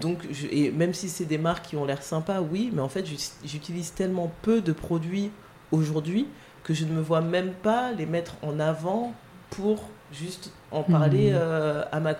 Donc, 0.00 0.26
et 0.50 0.70
même 0.70 0.94
si 0.94 1.08
c'est 1.08 1.24
des 1.24 1.38
marques 1.38 1.66
qui 1.66 1.76
ont 1.76 1.84
l'air 1.84 2.02
sympas, 2.02 2.40
oui, 2.40 2.70
mais 2.72 2.82
en 2.82 2.88
fait, 2.88 3.06
j'utilise 3.44 3.92
tellement 3.94 4.30
peu 4.42 4.60
de 4.60 4.72
produits 4.72 5.30
aujourd'hui 5.72 6.26
que 6.64 6.74
je 6.74 6.84
ne 6.84 6.92
me 6.92 7.00
vois 7.00 7.20
même 7.20 7.52
pas 7.52 7.92
les 7.92 8.06
mettre 8.06 8.34
en 8.42 8.58
avant 8.58 9.14
pour 9.50 9.88
juste 10.12 10.50
en 10.70 10.82
parler 10.82 11.30
mmh. 11.30 11.36
euh, 11.36 11.84
à, 11.92 12.00
ma 12.00 12.14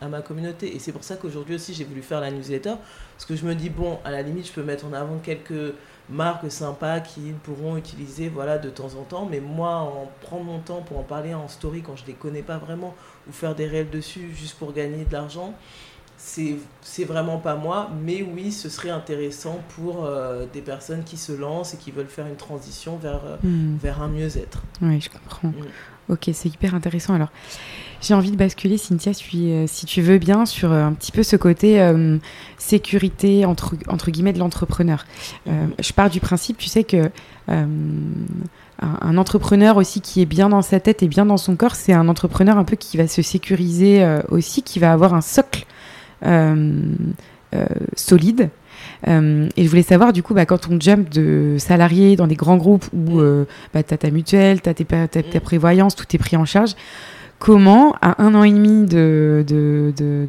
à 0.00 0.08
ma 0.08 0.20
communauté. 0.20 0.74
Et 0.74 0.78
c'est 0.78 0.92
pour 0.92 1.04
ça 1.04 1.16
qu'aujourd'hui 1.16 1.54
aussi, 1.54 1.74
j'ai 1.74 1.84
voulu 1.84 2.02
faire 2.02 2.20
la 2.20 2.30
newsletter. 2.30 2.74
Parce 3.16 3.24
que 3.24 3.34
je 3.34 3.44
me 3.44 3.54
dis, 3.54 3.70
bon, 3.70 3.98
à 4.04 4.10
la 4.10 4.22
limite, 4.22 4.46
je 4.46 4.52
peux 4.52 4.62
mettre 4.62 4.86
en 4.86 4.92
avant 4.92 5.18
quelques 5.18 5.74
marques 6.10 6.50
sympas 6.50 7.00
qu'ils 7.00 7.34
pourront 7.34 7.76
utiliser 7.76 8.28
voilà, 8.28 8.58
de 8.58 8.70
temps 8.70 8.94
en 8.98 9.02
temps. 9.02 9.26
Mais 9.30 9.40
moi, 9.40 9.76
en 9.76 10.10
prendre 10.20 10.44
mon 10.44 10.58
temps 10.60 10.82
pour 10.82 10.98
en 10.98 11.02
parler 11.02 11.34
en 11.34 11.48
story 11.48 11.82
quand 11.82 11.96
je 11.96 12.02
ne 12.02 12.08
les 12.08 12.14
connais 12.14 12.42
pas 12.42 12.58
vraiment, 12.58 12.94
ou 13.28 13.32
faire 13.32 13.54
des 13.54 13.66
réels 13.66 13.90
dessus 13.90 14.30
juste 14.34 14.58
pour 14.58 14.72
gagner 14.72 15.04
de 15.04 15.12
l'argent, 15.12 15.54
c'est 16.18 17.04
vraiment 17.04 17.38
pas 17.38 17.54
moi, 17.54 17.90
mais 18.04 18.22
oui, 18.22 18.50
ce 18.50 18.68
serait 18.68 18.90
intéressant 18.90 19.60
pour 19.76 20.04
euh, 20.04 20.46
des 20.52 20.60
personnes 20.60 21.04
qui 21.04 21.16
se 21.16 21.32
lancent 21.32 21.74
et 21.74 21.76
qui 21.76 21.92
veulent 21.92 22.08
faire 22.08 22.26
une 22.26 22.36
transition 22.36 22.96
vers, 22.96 23.20
euh, 23.24 23.36
hmm. 23.42 23.76
vers 23.80 24.02
un 24.02 24.08
mieux-être. 24.08 24.62
Oui, 24.82 25.00
je 25.00 25.10
comprends. 25.10 25.48
Hmm. 25.48 26.12
Ok, 26.12 26.30
c'est 26.32 26.48
hyper 26.48 26.74
intéressant. 26.74 27.14
Alors, 27.14 27.28
j'ai 28.00 28.14
envie 28.14 28.32
de 28.32 28.36
basculer, 28.36 28.78
Cynthia, 28.78 29.12
si, 29.12 29.52
euh, 29.52 29.66
si 29.68 29.86
tu 29.86 30.02
veux 30.02 30.18
bien, 30.18 30.44
sur 30.44 30.72
un 30.72 30.92
petit 30.92 31.12
peu 31.12 31.22
ce 31.22 31.36
côté 31.36 31.80
sécurité, 32.56 33.44
entre, 33.44 33.76
entre 33.88 34.10
guillemets, 34.10 34.32
de 34.32 34.38
l'entrepreneur. 34.38 35.04
Hmm. 35.46 35.68
Je 35.78 35.92
pars 35.92 36.10
du 36.10 36.18
principe, 36.18 36.58
tu 36.58 36.68
sais, 36.68 36.82
que 36.82 37.10
un, 37.48 39.16
entrepreneur 39.16 39.76
aussi 39.76 40.00
qui 40.00 40.20
est 40.20 40.26
bien 40.26 40.48
dans 40.48 40.62
sa 40.62 40.80
tête 40.80 41.02
et 41.02 41.08
bien 41.08 41.26
dans 41.26 41.36
son 41.36 41.56
corps, 41.56 41.74
c'est 41.74 41.92
un 41.92 42.08
entrepreneur 42.08 42.58
un 42.58 42.64
peu 42.64 42.76
qui 42.76 42.96
va 42.96 43.06
se 43.06 43.22
sécuriser 43.22 44.18
aussi, 44.30 44.62
qui 44.62 44.78
va 44.78 44.92
avoir 44.92 45.14
un 45.14 45.20
socle 45.20 45.58
euh, 45.58 45.64
euh, 45.64 45.77
solide. 47.94 48.50
Euh, 49.06 49.48
et 49.56 49.64
je 49.64 49.68
voulais 49.68 49.82
savoir, 49.82 50.12
du 50.12 50.22
coup, 50.22 50.34
bah, 50.34 50.46
quand 50.46 50.68
on 50.70 50.80
jump 50.80 51.08
de 51.10 51.56
salarié 51.58 52.16
dans 52.16 52.26
des 52.26 52.34
grands 52.36 52.56
groupes 52.56 52.86
où 52.92 53.20
bah, 53.74 53.82
tu 53.82 53.94
as 53.94 53.98
ta 53.98 54.10
mutuelle, 54.10 54.60
tu 54.60 54.68
as, 54.68 55.08
ta 55.08 55.40
prévoyance, 55.40 55.94
tout 55.94 56.06
est 56.12 56.18
pris 56.18 56.36
en 56.36 56.44
charge, 56.44 56.74
comment, 57.38 57.94
à 58.00 58.22
un 58.22 58.34
an 58.34 58.42
et 58.42 58.50
demi 58.50 58.86
de, 58.86 59.44
de, 59.46 59.92
de, 59.96 60.26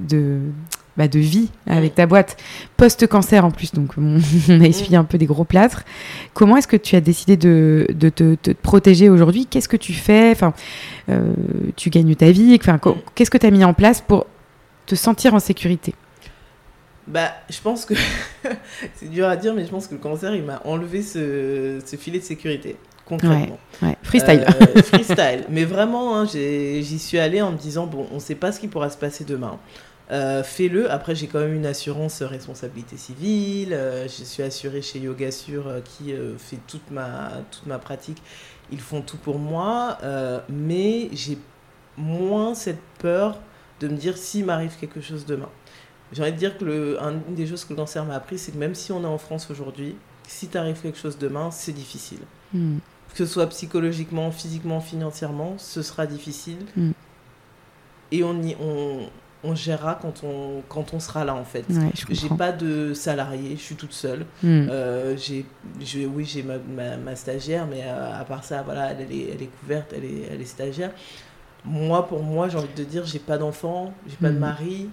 de, 0.00 0.38
bah, 0.96 1.08
de 1.08 1.18
vie 1.18 1.50
avec 1.66 1.94
ta 1.94 2.06
boîte, 2.06 2.36
post-cancer 2.76 3.44
en 3.44 3.50
plus, 3.50 3.72
donc 3.72 3.92
on, 3.98 4.18
a 4.60 4.66
essuyé 4.66 4.96
un 4.96 5.04
peu 5.04 5.18
des 5.18 5.26
gros 5.26 5.44
plâtres, 5.44 5.84
comment 6.34 6.56
est-ce 6.56 6.68
que 6.68 6.76
tu 6.76 6.96
as 6.96 7.00
décidé 7.00 7.36
de, 7.36 7.86
de 7.94 8.08
te, 8.08 8.34
te 8.34 8.50
protéger 8.52 9.10
aujourd'hui? 9.10 9.46
Qu'est-ce 9.46 9.68
que 9.68 9.76
tu 9.76 9.92
fais? 9.92 10.30
Enfin, 10.32 10.54
Tu 11.76 11.90
gagnes 11.90 12.14
ta 12.14 12.30
vie 12.30 12.58
enfin, 12.60 12.78
Qu'est-ce 13.14 13.30
que 13.30 13.38
tu 13.38 13.46
as 13.46 13.50
mis 13.50 13.64
en 13.64 13.74
place 13.74 14.00
pour 14.00 14.26
te 14.88 14.94
sentir 14.94 15.34
en 15.34 15.38
sécurité 15.38 15.94
bah, 17.08 17.32
je 17.48 17.58
pense 17.60 17.86
que 17.86 17.94
c'est 18.94 19.08
dur 19.08 19.26
à 19.26 19.36
dire, 19.36 19.54
mais 19.54 19.64
je 19.64 19.70
pense 19.70 19.86
que 19.86 19.94
le 19.94 20.00
cancer, 20.00 20.34
il 20.34 20.42
m'a 20.42 20.60
enlevé 20.66 21.00
ce, 21.00 21.80
ce, 21.84 21.96
filet 21.96 22.18
de 22.18 22.24
sécurité, 22.24 22.76
concrètement. 23.06 23.58
Ouais, 23.80 23.96
Freestyle. 24.02 24.44
Euh, 24.46 24.82
freestyle. 24.82 25.44
Mais 25.48 25.64
vraiment, 25.64 26.18
hein, 26.18 26.26
j'y 26.26 26.98
suis 26.98 27.18
allée 27.18 27.40
en 27.40 27.52
me 27.52 27.56
disant, 27.56 27.86
bon, 27.86 28.06
on 28.12 28.16
ne 28.16 28.20
sait 28.20 28.34
pas 28.34 28.52
ce 28.52 28.60
qui 28.60 28.68
pourra 28.68 28.90
se 28.90 28.98
passer 28.98 29.24
demain. 29.24 29.58
Euh, 30.10 30.42
fais-le. 30.42 30.90
Après, 30.90 31.14
j'ai 31.14 31.28
quand 31.28 31.40
même 31.40 31.54
une 31.54 31.64
assurance 31.64 32.20
responsabilité 32.20 32.98
civile. 32.98 33.72
Euh, 33.72 34.02
je 34.02 34.24
suis 34.24 34.42
assurée 34.42 34.82
chez 34.82 34.98
Yoga 34.98 35.30
Sur 35.30 35.82
qui 35.84 36.12
fait 36.36 36.58
toute 36.66 36.90
ma, 36.90 37.30
toute 37.50 37.66
ma 37.66 37.78
pratique. 37.78 38.22
Ils 38.70 38.80
font 38.80 39.00
tout 39.00 39.16
pour 39.16 39.38
moi. 39.38 39.96
mais 40.50 41.08
j'ai 41.14 41.38
moins 41.96 42.54
cette 42.54 42.82
peur 42.98 43.38
de 43.80 43.88
me 43.88 43.96
dire 43.96 44.16
s'il 44.16 44.44
m'arrive 44.44 44.76
quelque 44.78 45.00
chose 45.00 45.24
demain. 45.26 45.48
J'ai 46.12 46.22
envie 46.22 46.32
de 46.32 46.36
dire 46.36 46.56
que 46.56 46.64
le, 46.64 46.98
une 47.28 47.34
des 47.34 47.46
choses 47.46 47.64
que 47.64 47.70
le 47.70 47.76
cancer 47.76 48.04
m'a 48.04 48.14
appris, 48.14 48.38
c'est 48.38 48.52
que 48.52 48.58
même 48.58 48.74
si 48.74 48.92
on 48.92 49.02
est 49.02 49.06
en 49.06 49.18
France 49.18 49.50
aujourd'hui, 49.50 49.94
si 50.26 50.48
t'arrive 50.48 50.80
quelque 50.80 50.98
chose 50.98 51.18
demain, 51.18 51.50
c'est 51.50 51.72
difficile. 51.72 52.20
Hmm. 52.52 52.78
Que 53.12 53.24
ce 53.24 53.26
soit 53.26 53.46
psychologiquement, 53.48 54.30
physiquement, 54.30 54.80
financièrement, 54.80 55.56
ce 55.58 55.82
sera 55.82 56.06
difficile. 56.06 56.58
Hmm. 56.76 56.92
Et 58.10 58.24
on, 58.24 58.42
y, 58.42 58.56
on, 58.58 59.00
on, 59.44 59.54
gérera 59.54 59.98
quand 60.00 60.24
on, 60.24 60.62
quand 60.68 60.94
on 60.94 61.00
sera 61.00 61.24
là, 61.24 61.34
en 61.34 61.44
fait. 61.44 61.64
j'ai 62.08 62.28
pas 62.30 62.52
de 62.52 62.94
salarié, 62.94 63.56
je 63.56 63.62
suis 63.62 63.74
toute 63.74 63.92
seule. 63.92 64.20
Hmm. 64.42 64.66
Euh, 64.70 65.16
j'ai, 65.16 65.44
oui, 66.06 66.24
j'ai 66.24 66.42
ma, 66.42 66.56
ma, 66.96 67.16
stagiaire, 67.16 67.66
mais 67.66 67.82
à, 67.82 68.24
part 68.26 68.44
ça, 68.44 68.62
voilà, 68.62 68.92
elle, 68.92 69.12
est, 69.12 69.28
elle 69.34 69.42
est 69.42 69.50
couverte, 69.60 69.92
elle 69.94 70.04
est, 70.04 70.28
elle 70.30 70.40
est 70.40 70.46
stagiaire. 70.46 70.92
Moi, 71.68 72.06
pour 72.06 72.22
moi, 72.22 72.48
j'ai 72.48 72.58
envie 72.58 72.68
de 72.74 72.84
dire, 72.84 73.04
j'ai 73.04 73.18
pas 73.18 73.38
d'enfant, 73.38 73.92
j'ai 74.06 74.16
pas 74.16 74.30
de 74.30 74.38
mari, 74.38 74.88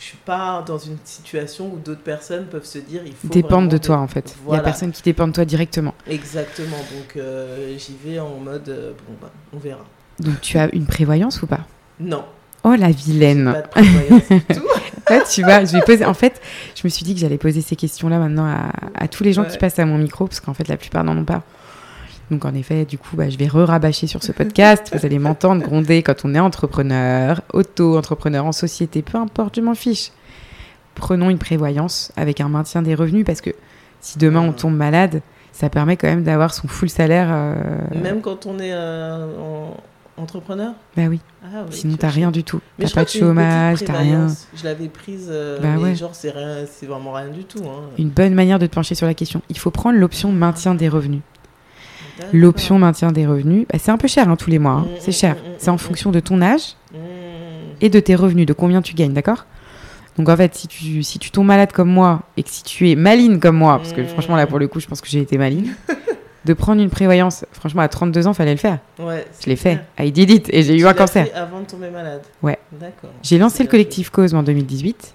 je 0.00 0.04
suis 0.06 0.16
pas 0.16 0.64
dans 0.66 0.78
une 0.78 0.96
situation 1.04 1.70
où 1.74 1.76
d'autres 1.76 2.00
personnes 2.00 2.46
peuvent 2.46 2.64
se 2.64 2.78
dire 2.78 3.02
il 3.04 3.12
faut 3.12 3.28
dépendre 3.28 3.68
de 3.68 3.76
toi 3.76 3.98
en 3.98 4.08
fait. 4.08 4.34
Il 4.48 4.54
y 4.54 4.56
a 4.56 4.60
personne 4.60 4.92
qui 4.92 5.02
dépend 5.02 5.28
de 5.28 5.32
toi 5.32 5.44
directement. 5.44 5.94
Exactement. 6.08 6.78
Donc 6.78 7.16
euh, 7.16 7.76
j'y 7.76 7.96
vais 8.02 8.18
en 8.18 8.38
mode 8.38 8.68
euh, 8.70 8.92
bon 9.06 9.14
bah 9.20 9.30
on 9.52 9.58
verra. 9.58 9.84
Donc 10.18 10.40
tu 10.40 10.56
as 10.56 10.74
une 10.74 10.86
prévoyance 10.86 11.42
ou 11.42 11.46
pas? 11.46 11.60
Non. 12.00 12.24
Oh 12.64 12.74
la 12.78 12.90
vilaine. 12.90 13.52
Pas 13.52 13.60
de 13.60 13.68
prévoyance 13.68 14.28
du 14.28 14.40
tout. 14.54 14.68
tu 15.30 15.42
vois, 15.42 15.64
je 15.66 15.72
vais 15.72 15.82
poser. 15.82 16.06
En 16.06 16.14
fait, 16.14 16.40
je 16.74 16.80
me 16.84 16.88
suis 16.88 17.04
dit 17.04 17.14
que 17.14 17.20
j'allais 17.20 17.38
poser 17.38 17.60
ces 17.60 17.76
questions-là 17.76 18.18
maintenant 18.18 18.70
à, 18.94 19.08
tous 19.08 19.22
les 19.22 19.34
gens 19.34 19.44
qui 19.44 19.58
passent 19.58 19.78
à 19.78 19.84
mon 19.84 19.98
micro 19.98 20.26
parce 20.26 20.40
qu'en 20.40 20.54
fait 20.54 20.68
la 20.68 20.78
plupart 20.78 21.04
n'en 21.04 21.16
ont 21.16 21.24
pas. 21.24 21.42
Donc 22.30 22.44
en 22.44 22.54
effet, 22.54 22.84
du 22.84 22.98
coup, 22.98 23.16
bah, 23.16 23.28
je 23.28 23.36
vais 23.36 23.48
re-rabâcher 23.48 24.06
sur 24.06 24.22
ce 24.22 24.32
podcast. 24.32 24.90
Vous 24.92 25.04
allez 25.04 25.18
m'entendre 25.18 25.62
gronder 25.62 26.02
quand 26.02 26.24
on 26.24 26.34
est 26.34 26.40
entrepreneur, 26.40 27.42
auto-entrepreneur 27.52 28.44
en 28.44 28.52
société, 28.52 29.02
peu 29.02 29.18
importe, 29.18 29.56
je 29.56 29.60
m'en 29.60 29.74
fiche. 29.74 30.12
Prenons 30.94 31.30
une 31.30 31.38
prévoyance 31.38 32.12
avec 32.16 32.40
un 32.40 32.48
maintien 32.48 32.82
des 32.82 32.94
revenus 32.94 33.24
parce 33.24 33.40
que 33.40 33.50
si 34.00 34.18
demain 34.18 34.40
on 34.40 34.52
tombe 34.52 34.76
malade, 34.76 35.22
ça 35.52 35.68
permet 35.68 35.96
quand 35.96 36.08
même 36.08 36.22
d'avoir 36.22 36.54
son 36.54 36.68
full 36.68 36.88
salaire. 36.88 37.28
Euh, 37.30 37.54
même 38.00 38.20
quand 38.20 38.46
on 38.46 38.58
est 38.58 38.72
euh, 38.72 39.26
entrepreneur? 40.16 40.72
Bah 40.96 41.04
oui. 41.08 41.20
Ah, 41.42 41.64
oui 41.66 41.72
Sinon, 41.76 41.96
t'as 41.96 42.08
rien 42.08 42.30
du 42.30 42.44
tout. 42.44 42.60
T'as 42.78 42.90
pas 42.90 43.04
de 43.04 43.08
chômage, 43.08 43.84
t'as 43.84 43.98
rien. 43.98 44.28
Je 44.54 44.64
l'avais 44.64 44.88
prise, 44.88 45.28
euh, 45.30 45.58
bah 45.60 45.76
mais 45.82 45.94
genre, 45.94 46.14
c'est 46.14 46.86
vraiment 46.86 47.12
rien 47.12 47.28
du 47.28 47.44
tout. 47.44 47.62
Hein. 47.64 47.90
Une 47.98 48.10
bonne 48.10 48.34
manière 48.34 48.58
de 48.58 48.66
te 48.66 48.74
pencher 48.74 48.94
sur 48.94 49.06
la 49.06 49.14
question. 49.14 49.42
Il 49.48 49.58
faut 49.58 49.70
prendre 49.70 49.98
l'option 49.98 50.32
maintien 50.32 50.74
des 50.74 50.88
revenus. 50.88 51.22
L'option 52.32 52.78
maintien 52.78 53.12
des 53.12 53.26
revenus, 53.26 53.66
bah, 53.70 53.78
c'est 53.80 53.90
un 53.90 53.98
peu 53.98 54.08
cher 54.08 54.28
hein, 54.28 54.36
tous 54.36 54.50
les 54.50 54.58
mois. 54.58 54.72
Hein. 54.72 54.86
Mm, 54.86 54.98
c'est 55.00 55.12
cher. 55.12 55.34
Mm, 55.34 55.38
mm, 55.38 55.54
c'est 55.58 55.70
en 55.70 55.78
fonction 55.78 56.10
de 56.10 56.20
ton 56.20 56.40
âge 56.42 56.76
et 57.80 57.88
de 57.88 58.00
tes 58.00 58.14
revenus, 58.14 58.46
de 58.46 58.52
combien 58.52 58.82
tu 58.82 58.94
gagnes, 58.94 59.12
d'accord? 59.12 59.46
Donc 60.18 60.28
en 60.28 60.36
fait, 60.36 60.54
si 60.54 60.68
tu, 60.68 61.02
si 61.02 61.18
tu 61.18 61.30
tombes 61.30 61.46
malade 61.46 61.72
comme 61.72 61.88
moi 61.88 62.22
et 62.36 62.42
que 62.42 62.50
si 62.50 62.62
tu 62.62 62.90
es 62.90 62.94
maline 62.94 63.40
comme 63.40 63.56
moi, 63.56 63.78
parce 63.78 63.92
que 63.92 64.04
franchement 64.04 64.36
là 64.36 64.46
pour 64.46 64.58
le 64.58 64.68
coup, 64.68 64.80
je 64.80 64.86
pense 64.86 65.00
que 65.00 65.08
j'ai 65.08 65.20
été 65.20 65.38
maline, 65.38 65.74
de 66.44 66.52
prendre 66.52 66.82
une 66.82 66.90
prévoyance, 66.90 67.44
franchement 67.52 67.82
à 67.82 67.88
32 67.88 68.26
ans, 68.26 68.34
fallait 68.34 68.52
le 68.52 68.58
faire. 68.58 68.80
Ouais, 68.98 69.26
je 69.42 69.48
l'ai 69.48 69.56
fait. 69.56 69.80
I 69.98 70.12
did 70.12 70.30
it 70.30 70.52
et 70.52 70.62
j'ai 70.62 70.76
eu 70.76 70.86
un 70.86 70.94
cancer. 70.94 71.26
Fait 71.26 71.32
avant 71.32 71.60
de 71.60 71.66
tomber 71.66 71.90
malade. 71.90 72.22
Ouais. 72.42 72.58
D'accord. 72.72 73.10
J'ai 73.22 73.38
lancé 73.38 73.62
le 73.62 73.68
collectif 73.68 74.10
Cause 74.10 74.34
en 74.34 74.42
2018 74.42 75.14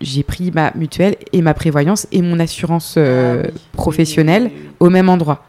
j'ai 0.00 0.22
pris 0.22 0.50
ma 0.50 0.72
mutuelle 0.74 1.16
et 1.32 1.42
ma 1.42 1.54
prévoyance 1.54 2.06
et 2.12 2.22
mon 2.22 2.38
assurance 2.38 2.94
euh, 2.96 3.44
ah 3.46 3.50
professionnelle 3.72 4.50
au 4.78 4.90
même 4.90 5.08
endroit. 5.08 5.44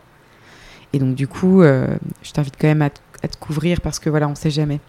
Et 0.93 0.99
donc 0.99 1.15
du 1.15 1.27
coup, 1.27 1.61
euh, 1.61 1.87
je 2.21 2.31
t'invite 2.31 2.55
quand 2.59 2.67
même 2.67 2.81
à, 2.81 2.89
te 2.89 3.37
couvrir 3.39 3.81
parce 3.81 3.99
que 3.99 4.09
voilà, 4.09 4.27
on 4.27 4.35
sait 4.35 4.49
jamais. 4.49 4.79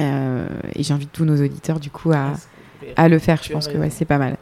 Euh, 0.00 0.46
et 0.74 0.82
j'invite 0.82 1.12
tous 1.12 1.24
nos 1.24 1.36
auditeurs 1.36 1.78
du 1.78 1.90
coup 1.90 2.12
à, 2.12 2.32
à 2.96 3.08
le 3.08 3.18
faire. 3.18 3.40
Je 3.42 3.52
pense 3.52 3.68
que 3.68 3.78
ouais, 3.78 3.90
c'est 3.90 4.04
pas 4.04 4.18
mal. 4.18 4.36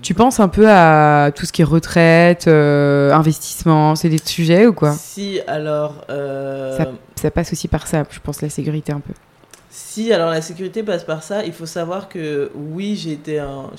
Tu 0.00 0.14
penses 0.14 0.40
un 0.40 0.48
peu 0.48 0.68
à 0.70 1.30
tout 1.34 1.44
ce 1.44 1.52
qui 1.52 1.62
est 1.62 1.66
retraite, 1.66 2.48
investissement, 2.48 3.96
c'est 3.96 4.08
des 4.08 4.18
sujets 4.24 4.66
ou 4.66 4.72
quoi? 4.72 4.92
Si, 4.92 5.40
alors. 5.46 6.04
Ça, 6.08 6.86
ça, 7.16 7.30
passe 7.30 7.52
aussi 7.52 7.68
par 7.68 7.86
ça, 7.86 8.04
je 8.10 8.20
pense, 8.20 8.40
la 8.40 8.48
sécurité 8.48 8.92
un 8.92 9.00
peu. 9.00 9.12
Si, 9.76 10.12
alors 10.12 10.30
la 10.30 10.40
sécurité 10.40 10.84
passe 10.84 11.02
par 11.02 11.24
ça. 11.24 11.44
Il 11.44 11.52
faut 11.52 11.66
savoir 11.66 12.08
que 12.08 12.52
oui, 12.54 12.94
j'ai 12.94 13.10
été, 13.10 13.40
un, 13.40 13.72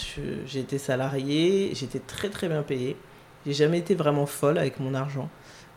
j'ai 0.46 0.60
été 0.60 0.78
salarié, 0.78 1.72
j'étais 1.74 2.00
très 2.00 2.30
très 2.30 2.50
bien 2.50 2.64
payé. 2.64 2.98
J'ai 3.46 3.54
jamais 3.54 3.80
été 3.80 3.96
vraiment 3.96 4.26
folle 4.26 4.58
avec 4.58 4.78
mon 4.82 4.94
argent. 4.94 5.30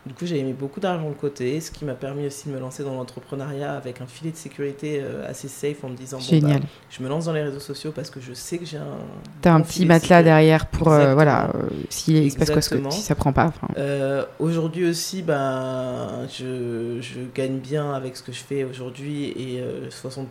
Du 0.09 0.15
coup, 0.15 0.25
j'ai 0.25 0.41
mis 0.41 0.53
beaucoup 0.53 0.79
d'argent 0.79 1.07
de 1.07 1.13
côté, 1.13 1.61
ce 1.61 1.69
qui 1.69 1.85
m'a 1.85 1.93
permis 1.93 2.25
aussi 2.25 2.49
de 2.49 2.53
me 2.55 2.59
lancer 2.59 2.83
dans 2.83 2.95
l'entrepreneuriat 2.95 3.73
avec 3.73 4.01
un 4.01 4.07
filet 4.07 4.31
de 4.31 4.35
sécurité 4.35 4.99
euh, 5.03 5.29
assez 5.29 5.47
safe 5.47 5.83
en 5.83 5.89
me 5.89 5.95
disant 5.95 6.19
Génial. 6.19 6.53
Bon, 6.53 6.63
bah, 6.63 6.69
je 6.89 7.03
me 7.03 7.09
lance 7.09 7.25
dans 7.25 7.33
les 7.33 7.43
réseaux 7.43 7.59
sociaux 7.59 7.91
parce 7.91 8.09
que 8.09 8.19
je 8.19 8.33
sais 8.33 8.57
que 8.57 8.65
j'ai 8.65 8.77
un. 8.77 8.97
T'as 9.43 9.53
un 9.53 9.61
petit 9.61 9.85
matelas 9.85 10.23
derrière 10.23 10.65
pour 10.65 10.91
euh, 10.91 11.13
voilà 11.13 11.51
euh, 11.53 11.69
si, 11.89 12.31
se 12.31 12.39
passe 12.39 12.49
quoi, 12.49 12.89
si 12.89 13.01
ça 13.01 13.13
prend 13.13 13.31
pas. 13.33 13.53
aujourd'hui 14.39 14.89
aussi, 14.89 15.21
ben 15.21 16.27
je, 16.27 16.97
je, 17.01 17.19
gagne 17.35 17.59
bien 17.59 17.93
avec 17.93 18.17
ce 18.17 18.23
que 18.23 18.31
je 18.31 18.41
fais 18.41 18.63
aujourd'hui 18.63 19.25
et 19.25 19.63
60%. 19.91 20.25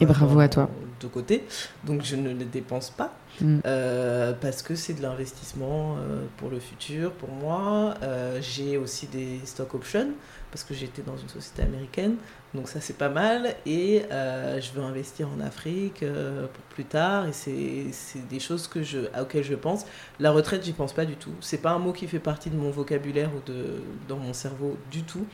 Et 0.00 0.04
bravo 0.04 0.38
à 0.38 0.48
toi. 0.48 0.68
De 1.00 1.06
côté, 1.06 1.44
donc 1.86 2.02
je 2.04 2.16
ne 2.16 2.28
les 2.28 2.44
dépense 2.44 2.90
pas. 2.90 3.14
Mm. 3.40 3.60
Euh, 3.66 4.32
parce 4.40 4.62
que 4.62 4.74
c'est 4.74 4.94
de 4.94 5.02
l'investissement 5.02 5.96
euh, 5.96 6.24
pour 6.36 6.50
le 6.50 6.60
futur, 6.60 7.12
pour 7.12 7.30
moi. 7.30 7.94
Euh, 8.02 8.38
j'ai 8.40 8.76
aussi 8.76 9.06
des 9.06 9.40
stock 9.44 9.74
options, 9.74 10.10
parce 10.50 10.64
que 10.64 10.74
j'étais 10.74 11.02
dans 11.02 11.16
une 11.16 11.28
société 11.28 11.62
américaine, 11.62 12.16
donc 12.54 12.68
ça 12.68 12.80
c'est 12.80 12.96
pas 12.96 13.08
mal. 13.08 13.54
Et 13.66 14.02
je 14.10 14.72
veux 14.72 14.82
investir 14.82 15.28
en 15.28 15.40
Afrique 15.40 16.04
pour 16.04 16.64
plus 16.70 16.84
tard, 16.84 17.26
et 17.26 17.32
c'est 17.32 18.28
des 18.28 18.40
choses 18.40 18.68
que 18.68 18.82
je, 18.82 19.00
auxquelles 19.20 19.44
je 19.44 19.54
pense. 19.54 19.84
La 20.20 20.30
retraite, 20.30 20.64
j'y 20.64 20.72
pense 20.72 20.92
pas 20.92 21.04
du 21.04 21.16
tout. 21.16 21.32
C'est 21.40 21.58
pas 21.58 21.72
un 21.72 21.78
mot 21.78 21.92
qui 21.92 22.06
fait 22.06 22.20
partie 22.20 22.50
de 22.50 22.56
mon 22.56 22.70
vocabulaire 22.70 23.30
ou 23.34 23.40
de, 23.50 23.82
dans 24.08 24.18
mon 24.18 24.32
cerveau 24.32 24.76
du 24.90 25.02
tout, 25.02 25.26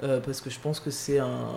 parce 0.00 0.40
que 0.40 0.50
je 0.50 0.60
pense 0.60 0.78
que 0.80 0.90
c'est 0.90 1.18
un 1.18 1.48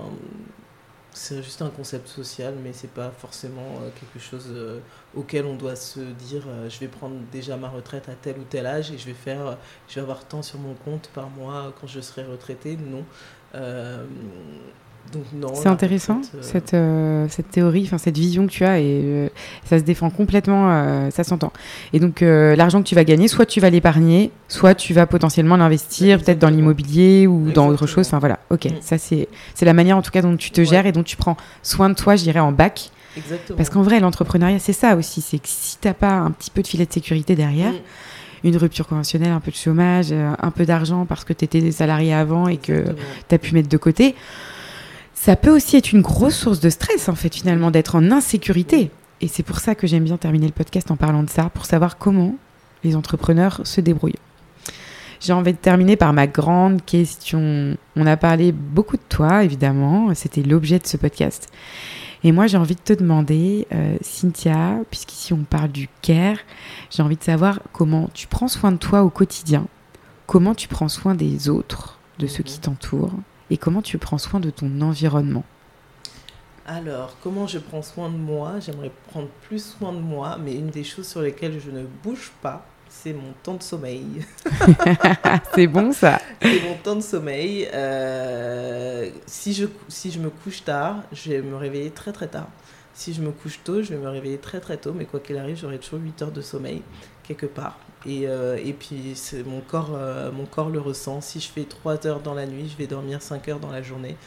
c'est 1.13 1.43
juste 1.43 1.61
un 1.61 1.69
concept 1.69 2.07
social, 2.07 2.55
mais 2.63 2.71
c'est 2.73 2.91
pas 2.91 3.11
forcément 3.11 3.79
euh, 3.81 3.89
quelque 3.99 4.23
chose 4.23 4.47
euh, 4.49 4.79
auquel 5.13 5.45
on 5.45 5.55
doit 5.55 5.75
se 5.75 5.99
dire 5.99 6.43
euh, 6.47 6.69
je 6.69 6.79
vais 6.79 6.87
prendre 6.87 7.15
déjà 7.31 7.57
ma 7.57 7.67
retraite 7.67 8.07
à 8.07 8.13
tel 8.13 8.37
ou 8.39 8.43
tel 8.43 8.65
âge 8.65 8.91
et 8.91 8.97
je 8.97 9.05
vais 9.05 9.13
faire, 9.13 9.57
je 9.89 9.95
vais 9.95 10.01
avoir 10.01 10.23
tant 10.25 10.41
sur 10.41 10.59
mon 10.59 10.73
compte 10.73 11.09
par 11.13 11.29
mois 11.29 11.73
quand 11.79 11.87
je 11.87 11.99
serai 11.99 12.23
retraité. 12.23 12.77
Non. 12.77 13.03
C'est 15.53 15.67
intéressant 15.67 16.21
euh, 16.35 16.37
cette, 16.41 16.73
euh, 16.73 17.25
cette 17.29 17.51
théorie, 17.51 17.83
enfin 17.85 17.97
cette 17.97 18.17
vision 18.17 18.47
que 18.47 18.51
tu 18.51 18.63
as 18.63 18.79
et 18.79 19.01
euh, 19.03 19.29
ça 19.65 19.77
se 19.77 19.83
défend 19.83 20.09
complètement, 20.09 21.09
ça 21.11 21.23
s'entend. 21.23 21.51
Et 21.93 21.99
donc 21.99 22.21
l'argent 22.21 22.81
que 22.81 22.87
tu 22.87 22.95
vas 22.95 23.03
gagner, 23.03 23.27
soit 23.27 23.45
tu 23.45 23.59
vas 23.59 23.69
l'épargner, 23.69 24.31
soit 24.47 24.75
tu 24.75 24.93
vas 24.93 25.05
potentiellement 25.05 25.57
l'investir 25.57 26.19
peut-être 26.19 26.39
dans 26.39 26.49
l'immobilier 26.49 27.27
ou 27.27 27.51
dans 27.51 27.67
autre 27.67 27.87
chose. 27.87 28.07
Enfin 28.07 28.19
voilà, 28.19 28.39
ok, 28.49 28.65
mm. 28.65 28.69
ça 28.81 28.97
c'est 28.97 29.27
la 29.61 29.73
manière 29.73 29.97
en 29.97 30.01
tout 30.01 30.11
cas 30.11 30.21
dont 30.21 30.37
tu 30.37 30.51
te 30.51 30.63
gères 30.63 30.85
et 30.85 30.91
dont 30.91 31.03
tu 31.03 31.17
prends 31.17 31.37
soin 31.63 31.89
de 31.89 31.95
toi, 31.95 32.15
je 32.15 32.23
dirais 32.23 32.39
en 32.39 32.51
bac. 32.51 32.89
Exactement. 33.17 33.57
Parce 33.57 33.69
qu'en 33.69 33.81
vrai 33.81 33.99
l'entrepreneuriat 33.99 34.59
c'est 34.59 34.73
ça 34.73 34.95
aussi, 34.95 35.21
c'est 35.21 35.39
que 35.39 35.47
si 35.49 35.77
t'as 35.77 35.93
pas 35.93 36.13
un 36.13 36.31
petit 36.31 36.49
peu 36.49 36.61
de 36.61 36.67
filet 36.67 36.85
de 36.85 36.93
sécurité 36.93 37.35
derrière. 37.35 37.71
Mm. 37.71 38.47
une 38.47 38.57
rupture 38.57 38.87
conventionnelle, 38.87 39.31
un 39.31 39.39
peu 39.39 39.51
de 39.51 39.55
chômage, 39.55 40.11
un 40.13 40.51
peu 40.51 40.65
d'argent 40.65 41.05
parce 41.05 41.25
que 41.25 41.33
tu 41.33 41.45
étais 41.45 41.71
salarié 41.71 42.13
avant 42.13 42.47
et 42.47 42.57
que 42.57 42.85
tu 43.27 43.35
as 43.35 43.37
pu 43.37 43.53
mettre 43.53 43.69
de 43.69 43.77
côté 43.77 44.15
ça 45.23 45.35
peut 45.35 45.51
aussi 45.51 45.77
être 45.77 45.91
une 45.91 46.01
grosse 46.01 46.35
source 46.35 46.59
de 46.59 46.71
stress, 46.71 47.07
en 47.07 47.13
fait, 47.13 47.35
finalement, 47.35 47.69
d'être 47.69 47.93
en 47.93 48.09
insécurité. 48.09 48.89
Et 49.21 49.27
c'est 49.27 49.43
pour 49.43 49.59
ça 49.59 49.75
que 49.75 49.85
j'aime 49.85 50.03
bien 50.03 50.17
terminer 50.17 50.47
le 50.47 50.51
podcast 50.51 50.89
en 50.89 50.95
parlant 50.95 51.21
de 51.21 51.29
ça, 51.29 51.51
pour 51.53 51.67
savoir 51.67 51.99
comment 51.99 52.37
les 52.83 52.95
entrepreneurs 52.95 53.61
se 53.63 53.81
débrouillent. 53.81 54.15
J'ai 55.19 55.33
envie 55.33 55.53
de 55.53 55.59
terminer 55.59 55.95
par 55.95 56.11
ma 56.11 56.25
grande 56.25 56.83
question. 56.83 57.77
On 57.95 58.07
a 58.07 58.17
parlé 58.17 58.51
beaucoup 58.51 58.97
de 58.97 59.03
toi, 59.09 59.43
évidemment, 59.43 60.11
c'était 60.15 60.41
l'objet 60.41 60.79
de 60.79 60.87
ce 60.87 60.97
podcast. 60.97 61.49
Et 62.23 62.31
moi, 62.31 62.47
j'ai 62.47 62.57
envie 62.57 62.73
de 62.73 62.81
te 62.81 62.93
demander, 62.93 63.67
euh, 63.73 63.97
Cynthia, 64.01 64.79
puisqu'ici 64.89 65.33
on 65.33 65.43
parle 65.43 65.71
du 65.71 65.87
care, 66.01 66.37
j'ai 66.89 67.03
envie 67.03 67.17
de 67.17 67.23
savoir 67.23 67.59
comment 67.73 68.09
tu 68.15 68.25
prends 68.25 68.47
soin 68.47 68.71
de 68.71 68.77
toi 68.77 69.03
au 69.03 69.11
quotidien, 69.11 69.67
comment 70.25 70.55
tu 70.55 70.67
prends 70.67 70.89
soin 70.89 71.13
des 71.13 71.47
autres, 71.47 71.99
de 72.17 72.25
ceux 72.25 72.43
qui 72.43 72.59
t'entourent, 72.59 73.13
et 73.51 73.57
comment 73.57 73.81
tu 73.81 73.97
prends 73.97 74.17
soin 74.17 74.39
de 74.39 74.49
ton 74.49 74.81
environnement? 74.81 75.43
Alors, 76.65 77.17
comment 77.21 77.47
je 77.47 77.59
prends 77.59 77.81
soin 77.81 78.09
de 78.09 78.15
moi? 78.15 78.59
J'aimerais 78.61 78.91
prendre 79.09 79.27
plus 79.41 79.73
soin 79.77 79.91
de 79.91 79.99
moi, 79.99 80.37
mais 80.41 80.55
une 80.55 80.69
des 80.69 80.85
choses 80.85 81.07
sur 81.07 81.21
lesquelles 81.21 81.59
je 81.59 81.69
ne 81.69 81.83
bouge 82.01 82.31
pas, 82.41 82.65
c'est 82.87 83.11
mon 83.11 83.33
temps 83.43 83.55
de 83.55 83.63
sommeil. 83.63 84.05
c'est 85.53 85.67
bon 85.67 85.91
ça. 85.91 86.21
C'est 86.41 86.63
mon 86.63 86.75
temps 86.75 86.95
de 86.95 87.01
sommeil. 87.01 87.67
Euh, 87.73 89.09
si, 89.25 89.53
je, 89.53 89.65
si 89.89 90.11
je 90.11 90.19
me 90.19 90.29
couche 90.29 90.63
tard, 90.63 91.03
je 91.11 91.31
vais 91.31 91.41
me 91.41 91.57
réveiller 91.57 91.91
très 91.91 92.13
très 92.13 92.27
tard. 92.27 92.47
Si 92.93 93.13
je 93.13 93.21
me 93.21 93.31
couche 93.31 93.59
tôt, 93.65 93.81
je 93.81 93.93
vais 93.93 93.99
me 93.99 94.09
réveiller 94.09 94.37
très 94.37 94.61
très 94.61 94.77
tôt, 94.77 94.93
mais 94.93 95.05
quoi 95.05 95.19
qu'il 95.19 95.37
arrive, 95.37 95.57
j'aurai 95.57 95.77
toujours 95.77 95.99
8 95.99 96.21
heures 96.21 96.31
de 96.31 96.41
sommeil 96.41 96.83
quelque 97.33 97.51
part. 97.51 97.77
Et, 98.05 98.27
euh, 98.27 98.57
et 98.63 98.73
puis 98.73 99.15
mon 99.45 99.61
corps, 99.61 99.91
euh, 99.93 100.31
mon 100.31 100.45
corps 100.45 100.69
le 100.69 100.79
ressent. 100.79 101.21
Si 101.21 101.39
je 101.39 101.47
fais 101.47 101.63
3 101.63 102.07
heures 102.07 102.19
dans 102.19 102.33
la 102.33 102.45
nuit, 102.45 102.69
je 102.69 102.77
vais 102.77 102.87
dormir 102.87 103.21
5 103.21 103.47
heures 103.47 103.59
dans 103.59 103.71
la 103.71 103.81
journée. 103.81 104.17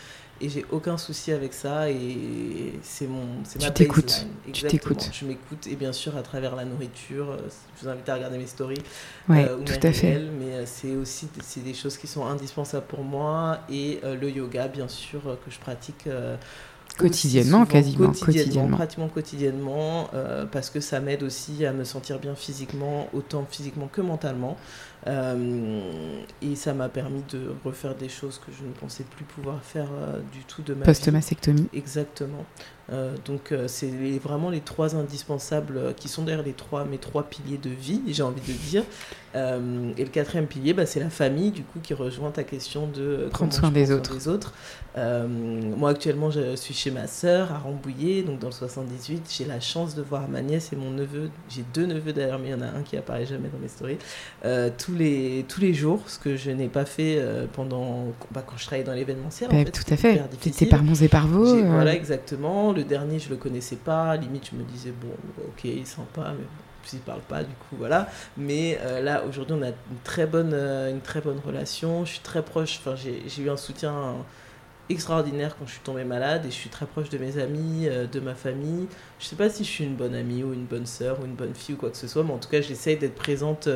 Et 0.41 0.49
j'ai 0.49 0.65
aucun 0.71 0.97
souci 0.99 1.31
avec 1.33 1.53
ça. 1.53 1.91
Et 1.91 2.75
c'est 2.83 3.07
mon 3.07 3.27
c'est 3.45 3.63
ma 3.63 3.71
t'écoutes. 3.71 4.27
tu 4.53 4.65
t'écoutes. 4.67 5.11
Je 5.13 5.25
m'écoute. 5.27 5.67
Et 5.69 5.77
bien 5.77 5.93
sûr 5.93 6.17
à 6.17 6.23
travers 6.23 6.57
la 6.57 6.65
nourriture 6.65 7.31
euh, 7.31 7.39
je 7.77 7.85
vous 7.85 7.89
invite 7.89 8.09
à 8.09 8.15
regarder 8.15 8.39
mes 8.39 8.47
stories 8.47 8.83
ouais, 9.29 9.49
euh, 9.49 9.59
tout 9.59 9.87
à 9.87 9.93
fait. 9.93 10.21
mais 10.39 10.67
c'est 10.67 10.97
aussi 10.97 11.29
c'est 11.41 11.63
des 11.63 11.75
choses 11.75 11.97
qui 11.97 12.09
sont 12.09 12.27
indispensables 12.27 12.87
pour 12.87 13.05
moi. 13.05 13.61
Et 13.71 14.01
le 14.03 14.29
yoga 14.31 14.69
bien 14.69 14.89
sûr 14.89 15.23
que 15.23 15.51
je 15.51 15.59
pratique 15.59 16.09
quotidiennement 16.97 17.67
quasiment 17.67 18.13
quotidiennement, 18.13 18.77
pratiquement 18.77 19.09
quotidiennement 19.09 20.11
parce 20.53 20.71
que 20.71 20.81
ça 20.81 21.01
m'aide 21.01 21.23
aussi 21.23 21.67
à 21.67 21.73
me 21.73 21.85
sentir 21.85 22.19
bien 22.19 22.35
physiquement 22.35 23.09
autant 23.13 23.45
physiquement 23.51 23.89
que 23.89 24.01
mentalement 24.01 24.57
euh, 25.07 25.81
et 26.41 26.55
ça 26.57 26.73
m'a 26.73 26.89
permis 26.89 27.23
de 27.31 27.53
refaire 27.65 27.95
des 27.95 28.09
choses 28.09 28.39
que 28.39 28.53
je 28.59 28.65
ne 28.65 28.73
pensais 28.73 29.05
plus 29.05 29.25
pouvoir 29.25 29.63
faire 29.63 29.89
euh, 29.93 30.21
du 30.33 30.45
tout 30.45 30.63
de 30.63 30.73
ma 30.73 30.85
Post-mastectomie. 30.85 31.69
Exactement. 31.75 32.45
Euh, 32.93 33.15
donc 33.25 33.55
c'est 33.67 33.91
vraiment 34.23 34.51
les 34.51 34.61
trois 34.61 34.95
indispensables 34.95 35.95
qui 35.97 36.09
sont 36.09 36.23
derrière 36.23 36.45
les 36.45 36.53
trois, 36.53 36.85
mes 36.85 36.99
trois 36.99 37.25
piliers 37.25 37.59
de 37.59 37.71
vie, 37.71 38.03
j'ai 38.09 38.23
envie 38.23 38.41
de 38.41 38.53
dire. 38.69 38.83
et 39.35 40.05
le 40.05 40.11
quatrième 40.11 40.47
pilier, 40.47 40.75
bah, 40.75 40.87
c'est 40.87 41.01
la 41.01 41.11
famille, 41.11 41.51
du 41.51 41.63
coup, 41.63 41.81
qui 41.83 41.95
rejoint 41.95 42.31
ta 42.31 42.45
question 42.45 42.87
de 42.87 43.29
prendre 43.33 43.53
soin 43.53 43.71
des 43.71 43.91
autres. 43.91 44.15
des 44.15 44.29
autres. 44.29 44.53
moi, 44.97 45.91
actuellement, 45.91 46.31
je 46.31 46.57
suis 46.57 46.75
chez 46.75 46.91
ma 46.91 47.07
sœur 47.07 47.53
à 47.53 47.59
Rambouillet, 47.59 48.23
donc 48.23 48.39
dans 48.39 48.49
le 48.49 48.53
78. 48.53 49.35
J'ai 49.37 49.45
la 49.45 49.61
chance 49.61 49.95
de 49.95 50.03
voir 50.03 50.29
ma 50.29 50.43
nièce 50.43 50.73
et 50.73 50.77
mon 50.77 50.91
neveu. 50.91 51.31
J'ai 51.49 51.65
deux 51.75 51.87
neveux 51.87 52.13
d'ailleurs, 52.13 52.39
mais 52.39 52.49
il 52.49 52.53
y 52.53 52.55
en 52.55 52.61
a 52.61 52.67
un 52.67 52.83
qui 52.83 52.97
apparaît 52.97 53.27
jamais 53.27 53.49
dans 53.49 53.59
mes 53.59 53.69
stories. 53.69 53.99
tous 54.79 54.95
les, 54.95 55.45
tous 55.49 55.61
les 55.61 55.75
jours, 55.75 56.03
ce 56.07 56.19
que 56.19 56.37
je 56.37 56.51
n'ai 56.51 56.69
pas 56.69 56.85
fait 56.85 57.19
euh, 57.19 57.47
pendant 57.53 58.07
bah, 58.33 58.45
quand 58.47 58.57
je 58.57 58.65
travaillais 58.65 58.85
dans 58.85 58.93
l'événementiel. 58.93 59.51
Bah, 59.51 59.65
tout 59.65 59.93
à 59.93 59.97
fait. 59.97 60.21
C'était 60.41 60.67
par 60.67 60.83
Mons 60.83 61.03
et 61.03 61.09
par 61.09 61.27
Vaux. 61.27 61.47
Euh. 61.47 61.63
Voilà, 61.67 61.95
exactement. 61.95 62.74
Le 62.75 62.85
dernier, 62.85 63.19
je 63.19 63.31
le 63.31 63.37
connaissais 63.37 63.77
pas. 63.77 64.17
Limite, 64.17 64.51
je 64.53 64.57
me 64.57 64.65
disais, 64.65 64.93
bon, 64.93 65.09
ok, 65.49 65.65
il 65.65 65.87
sent 65.87 66.03
pas, 66.13 66.33
mais 66.33 66.45
il 66.93 66.99
parle 67.01 67.23
pas, 67.23 67.43
du 67.43 67.55
coup, 67.55 67.77
voilà. 67.79 68.09
Mais 68.37 68.79
euh, 68.83 69.01
là, 69.01 69.25
aujourd'hui, 69.25 69.57
on 69.59 69.63
a 69.63 69.69
une 69.69 70.01
très, 70.03 70.27
bonne, 70.27 70.55
une 70.55 71.01
très 71.01 71.21
bonne 71.21 71.41
relation. 71.45 72.05
Je 72.05 72.13
suis 72.13 72.21
très 72.21 72.43
proche. 72.43 72.79
Enfin, 72.79 72.95
j'ai 72.97 73.43
eu 73.43 73.51
un 73.51 73.57
soutien 73.57 74.17
extraordinaire 74.91 75.57
quand 75.59 75.67
je 75.67 75.73
suis 75.73 75.81
tombée 75.81 76.05
malade 76.05 76.45
et 76.45 76.51
je 76.51 76.55
suis 76.55 76.69
très 76.69 76.85
proche 76.85 77.09
de 77.09 77.17
mes 77.17 77.39
amis, 77.39 77.89
de 78.13 78.21
ma 78.21 78.35
famille. 78.35 78.87
Je 79.19 79.25
sais 79.25 79.37
pas 79.37 79.49
si 79.49 79.65
je 79.65 79.71
suis 79.71 79.85
une 79.85 79.97
bonne 79.97 80.15
amie 80.15 80.45
ou 80.45 80.53
une 80.53 80.67
bonne 80.67 80.85
sœur 80.85 81.21
ou 81.21 81.25
une 81.25 81.35
bonne 81.35 81.55
fille 81.55 81.75
ou 81.75 81.79
quoi 81.79 81.91
que 81.91 81.97
ce 81.97 82.07
soit, 82.07 82.23
mais 82.23 82.33
en 82.33 82.39
tout 82.39 82.51
cas, 82.51 82.61
j'essaye 82.61 82.99
d'être 82.99 83.15
présente 83.15 83.67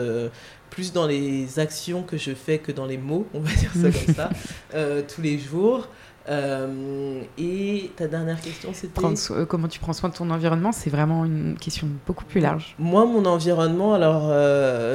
plus 0.70 0.92
dans 0.92 1.06
les 1.06 1.58
actions 1.58 2.02
que 2.02 2.16
je 2.16 2.32
fais 2.32 2.58
que 2.58 2.72
dans 2.72 2.86
les 2.86 2.98
mots, 2.98 3.26
on 3.34 3.40
va 3.40 3.52
dire 3.54 3.72
ça 3.72 3.90
comme 3.90 4.14
ça, 4.14 4.30
euh, 4.74 5.02
tous 5.06 5.22
les 5.22 5.38
jours. 5.38 5.88
Euh, 6.28 7.22
et 7.38 7.90
ta 7.96 8.06
dernière 8.06 8.40
question, 8.40 8.70
c'était 8.74 9.00
euh, 9.30 9.46
comment 9.46 9.68
tu 9.68 9.80
prends 9.80 9.92
soin 9.92 10.10
de 10.10 10.14
ton 10.14 10.30
environnement 10.30 10.72
C'est 10.72 10.90
vraiment 10.90 11.24
une 11.24 11.56
question 11.58 11.88
beaucoup 12.06 12.24
plus 12.24 12.40
large. 12.40 12.74
Moi, 12.78 13.06
mon 13.06 13.24
environnement, 13.24 13.94
alors, 13.94 14.28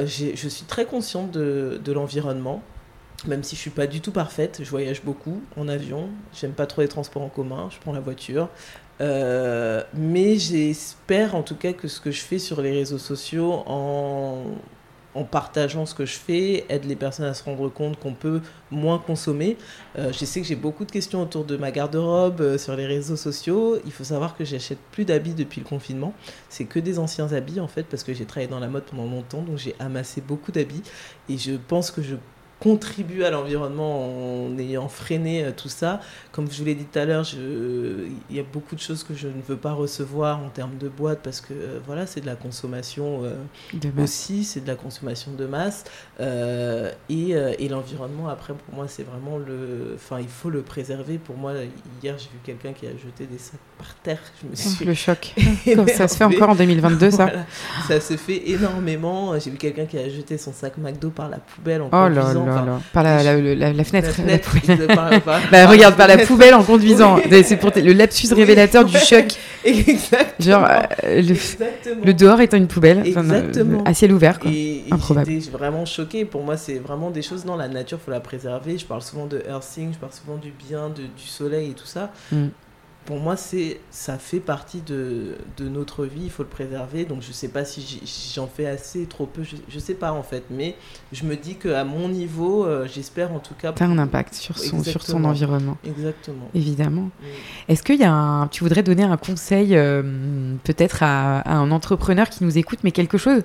je 0.06 0.48
suis 0.48 0.66
très 0.66 0.84
consciente 0.84 1.30
de, 1.30 1.80
de 1.82 1.92
l'environnement, 1.92 2.62
même 3.26 3.42
si 3.42 3.56
je 3.56 3.60
suis 3.60 3.70
pas 3.70 3.86
du 3.86 4.00
tout 4.00 4.12
parfaite. 4.12 4.60
Je 4.62 4.70
voyage 4.70 5.02
beaucoup 5.02 5.42
en 5.56 5.68
avion. 5.68 6.08
J'aime 6.32 6.52
pas 6.52 6.66
trop 6.66 6.82
les 6.82 6.88
transports 6.88 7.22
en 7.22 7.28
commun. 7.28 7.68
Je 7.70 7.78
prends 7.80 7.92
la 7.92 8.00
voiture. 8.00 8.48
mais 9.00 10.36
j'espère 10.36 11.34
en 11.34 11.42
tout 11.42 11.56
cas 11.56 11.72
que 11.72 11.88
ce 11.88 12.00
que 12.00 12.10
je 12.10 12.20
fais 12.20 12.38
sur 12.38 12.60
les 12.62 12.72
réseaux 12.72 12.98
sociaux 12.98 13.62
en 13.66 14.44
en 15.14 15.24
partageant 15.24 15.86
ce 15.86 15.94
que 15.94 16.06
je 16.06 16.14
fais, 16.14 16.64
aide 16.68 16.84
les 16.84 16.96
personnes 16.96 17.26
à 17.26 17.34
se 17.34 17.44
rendre 17.44 17.68
compte 17.68 17.98
qu'on 17.98 18.14
peut 18.14 18.40
moins 18.70 18.98
consommer. 18.98 19.56
Euh, 19.98 20.12
je 20.12 20.24
sais 20.24 20.40
que 20.40 20.46
j'ai 20.46 20.56
beaucoup 20.56 20.84
de 20.84 20.90
questions 20.90 21.22
autour 21.22 21.44
de 21.44 21.56
ma 21.56 21.70
garde-robe 21.70 22.40
euh, 22.40 22.58
sur 22.58 22.76
les 22.76 22.86
réseaux 22.86 23.16
sociaux. 23.16 23.78
Il 23.84 23.92
faut 23.92 24.04
savoir 24.04 24.36
que 24.36 24.44
j'achète 24.44 24.78
plus 24.90 25.04
d'habits 25.04 25.34
depuis 25.34 25.60
le 25.60 25.66
confinement. 25.66 26.12
C'est 26.48 26.64
que 26.64 26.78
des 26.78 26.98
anciens 26.98 27.32
habits 27.32 27.60
en 27.60 27.68
fait 27.68 27.84
parce 27.84 28.02
que 28.02 28.12
j'ai 28.12 28.24
travaillé 28.24 28.50
dans 28.50 28.60
la 28.60 28.68
mode 28.68 28.84
pendant 28.84 29.06
longtemps, 29.06 29.42
donc 29.42 29.58
j'ai 29.58 29.74
amassé 29.78 30.20
beaucoup 30.20 30.52
d'habits 30.52 30.82
et 31.28 31.38
je 31.38 31.52
pense 31.52 31.90
que 31.90 32.02
je 32.02 32.16
contribue 32.64 33.24
à 33.24 33.30
l'environnement 33.30 34.46
en 34.46 34.58
ayant 34.58 34.88
freiné 34.88 35.44
euh, 35.44 35.50
tout 35.54 35.68
ça. 35.68 36.00
Comme 36.32 36.50
je 36.50 36.58
vous 36.58 36.64
l'ai 36.64 36.74
dit 36.74 36.86
tout 36.86 36.98
à 36.98 37.04
l'heure, 37.04 37.26
il 37.34 38.34
y 38.34 38.40
a 38.40 38.42
beaucoup 38.42 38.74
de 38.74 38.80
choses 38.80 39.04
que 39.04 39.12
je 39.12 39.28
ne 39.28 39.42
veux 39.46 39.58
pas 39.58 39.74
recevoir 39.74 40.38
en 40.38 40.48
termes 40.48 40.78
de 40.78 40.88
boîte 40.88 41.20
parce 41.22 41.42
que 41.42 41.52
euh, 41.52 41.78
voilà, 41.86 42.06
c'est 42.06 42.22
de 42.22 42.26
la 42.26 42.36
consommation 42.36 43.20
euh, 43.22 43.34
aussi, 44.02 44.44
c'est 44.44 44.62
de 44.62 44.66
la 44.66 44.76
consommation 44.76 45.32
de 45.32 45.44
masse. 45.44 45.84
et, 46.18 47.30
et 47.32 47.68
l'environnement, 47.68 48.28
après, 48.28 48.54
pour 48.54 48.74
moi, 48.74 48.86
c'est 48.88 49.02
vraiment 49.02 49.36
le. 49.36 49.92
Enfin, 49.96 50.20
il 50.20 50.28
faut 50.28 50.48
le 50.48 50.62
préserver. 50.62 51.18
Pour 51.18 51.36
moi, 51.36 51.52
hier, 52.02 52.16
j'ai 52.18 52.30
vu 52.30 52.38
quelqu'un 52.42 52.72
qui 52.72 52.86
a 52.86 52.92
jeté 52.92 53.26
des 53.26 53.38
sacs 53.38 53.60
par 53.76 53.94
terre. 54.02 54.20
Je 54.42 54.48
me 54.48 54.54
suis 54.54 54.84
le 54.86 54.94
choc. 54.94 55.34
ça 55.94 56.08
se 56.08 56.16
fait 56.16 56.24
encore 56.24 56.50
en 56.50 56.54
2022, 56.54 57.10
ça 57.10 57.30
Ça 57.86 58.00
se 58.00 58.16
fait 58.16 58.48
énormément. 58.48 59.38
J'ai 59.38 59.50
vu 59.50 59.58
quelqu'un 59.58 59.84
qui 59.84 59.98
a 59.98 60.08
jeté 60.08 60.38
son 60.38 60.54
sac 60.54 60.78
McDo 60.78 61.10
par 61.10 61.28
la 61.28 61.38
poubelle 61.38 61.82
en 61.82 61.90
oh 61.92 62.08
par 62.92 63.02
la, 63.02 63.22
la, 63.22 63.84
fenêtre. 63.84 64.16
bah, 65.50 65.66
regarde, 65.66 65.96
par 65.96 66.08
la 66.08 66.18
poubelle 66.18 66.54
en 66.54 66.62
conduisant. 66.62 67.18
C'est 67.44 67.56
pour 67.56 67.70
le 67.74 67.92
lapsus 67.92 68.32
révélateur 68.32 68.84
du 68.84 68.96
choc. 68.96 69.26
Exactement. 69.64 70.32
Genre, 70.40 70.68
euh, 71.04 71.22
le, 72.04 72.14
dehors 72.14 72.40
étant 72.40 72.56
une 72.56 72.66
poubelle. 72.66 73.02
Exactement. 73.06 73.82
à 73.84 73.94
ciel 73.94 74.12
ouvert. 74.12 74.38
Quoi. 74.38 74.50
Et, 74.50 74.84
Improbable. 74.90 75.30
J'étais 75.30 75.50
vraiment 75.50 75.84
choquée. 75.84 76.24
Pour 76.24 76.42
moi, 76.42 76.56
c'est 76.56 76.78
vraiment 76.78 77.10
des 77.10 77.22
choses. 77.22 77.44
Non, 77.44 77.56
la 77.56 77.68
nature, 77.68 77.98
faut 78.04 78.10
la 78.10 78.20
préserver. 78.20 78.78
Je 78.78 78.84
parle 78.84 79.02
souvent 79.02 79.26
de 79.26 79.42
earthing, 79.48 79.92
je 79.92 79.98
parle 79.98 80.12
souvent 80.12 80.36
du 80.36 80.50
bien, 80.50 80.88
de, 80.88 81.02
du 81.02 81.26
soleil 81.26 81.70
et 81.70 81.74
tout 81.74 81.86
ça. 81.86 82.10
Mm 82.32 82.48
pour 83.06 83.18
moi, 83.18 83.36
c'est 83.36 83.80
ça 83.90 84.18
fait 84.18 84.40
partie 84.40 84.80
de, 84.80 85.36
de, 85.56 85.68
notre 85.68 86.04
vie, 86.06 86.22
il 86.24 86.30
faut 86.30 86.42
le 86.42 86.48
préserver. 86.48 87.04
Donc 87.04 87.22
je 87.22 87.28
ne 87.28 87.32
sais 87.32 87.48
pas 87.48 87.64
si 87.64 88.02
j'en 88.34 88.46
fais 88.46 88.66
assez, 88.66 89.06
trop 89.06 89.26
peu, 89.26 89.42
je 89.42 89.56
ne 89.74 89.80
sais 89.80 89.94
pas 89.94 90.12
en 90.12 90.22
fait. 90.22 90.44
Mais 90.50 90.76
je 91.12 91.24
me 91.24 91.36
dis 91.36 91.56
qu'à 91.56 91.84
mon 91.84 92.08
niveau, 92.08 92.64
euh, 92.64 92.88
j'espère 92.92 93.32
en 93.32 93.40
tout 93.40 93.54
cas... 93.54 93.72
Tu 93.72 93.82
as 93.82 93.86
un 93.86 93.98
impact 93.98 94.34
sur 94.34 94.58
son, 94.58 94.82
sur 94.82 95.02
son 95.02 95.24
environnement. 95.24 95.76
Exactement. 95.84 96.48
Évidemment. 96.54 97.10
Est-ce 97.68 97.82
que 97.82 97.92
y 97.92 98.04
a 98.04 98.12
un, 98.12 98.48
tu 98.48 98.64
voudrais 98.64 98.82
donner 98.82 99.04
un 99.04 99.16
conseil 99.16 99.76
euh, 99.76 100.54
peut-être 100.64 101.02
à, 101.02 101.40
à, 101.40 101.54
un 101.54 101.70
entrepreneur 101.70 102.28
qui 102.30 102.44
nous 102.44 102.56
écoute, 102.56 102.80
mais 102.84 102.90
quelque 102.90 103.18
chose 103.18 103.42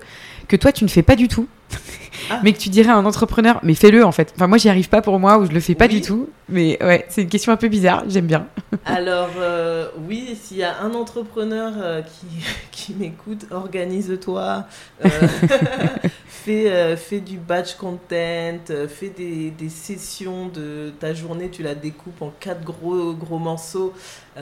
que 0.48 0.56
toi, 0.56 0.72
tu 0.72 0.84
ne 0.86 0.90
fais 0.90 1.04
pas 1.04 1.16
du 1.16 1.28
tout? 1.28 1.48
ah. 2.30 2.40
mais 2.44 2.54
que 2.54 2.60
tu 2.60 2.70
dirais 2.70 2.90
à 2.90 2.96
un 2.96 3.06
entrepreneur, 3.06 3.60
mais 3.64 3.74
fais-le 3.74 4.06
en 4.06 4.12
fait. 4.12 4.34
Enfin, 4.36 4.48
moi, 4.48 4.58
j'y 4.58 4.70
arrive 4.70 4.90
pas 4.90 5.02
pour 5.02 5.20
moi 5.20 5.38
ou 5.38 5.46
je 5.46 5.52
le 5.52 5.60
fais 5.60 5.76
pas 5.76 5.88
du 5.88 6.02
tout. 6.02 6.30
Mais 6.52 6.84
ouais, 6.84 7.06
c'est 7.10 7.22
une 7.22 7.30
question 7.30 7.52
un 7.52 7.58
peu 7.58 7.68
bizarre, 7.68 8.04
j'aime 8.08 8.26
bien. 8.26 8.48
Alors, 8.86 9.30
euh, 9.38 9.88
oui, 10.08 10.38
s'il 10.42 10.58
y 10.58 10.64
a 10.64 10.82
un 10.82 10.94
entrepreneur 10.94 11.74
euh, 11.78 12.02
qui, 12.02 12.28
qui 12.72 12.94
m'écoute, 12.96 13.46
organise-toi, 13.52 14.66
euh, 15.06 15.10
fais, 16.28 16.98
fais, 16.98 17.20
du 17.20 17.38
batch 17.38 17.76
content, 17.76 18.58
fais 18.88 19.10
des, 19.16 19.52
des, 19.52 19.70
sessions 19.70 20.48
de 20.48 20.92
ta 21.00 21.14
journée, 21.14 21.50
tu 21.50 21.62
la 21.62 21.76
découpes 21.76 22.22
en 22.22 22.34
quatre 22.40 22.64
gros, 22.64 23.14
gros 23.14 23.40
morceaux 23.40 23.94
et, 24.38 24.42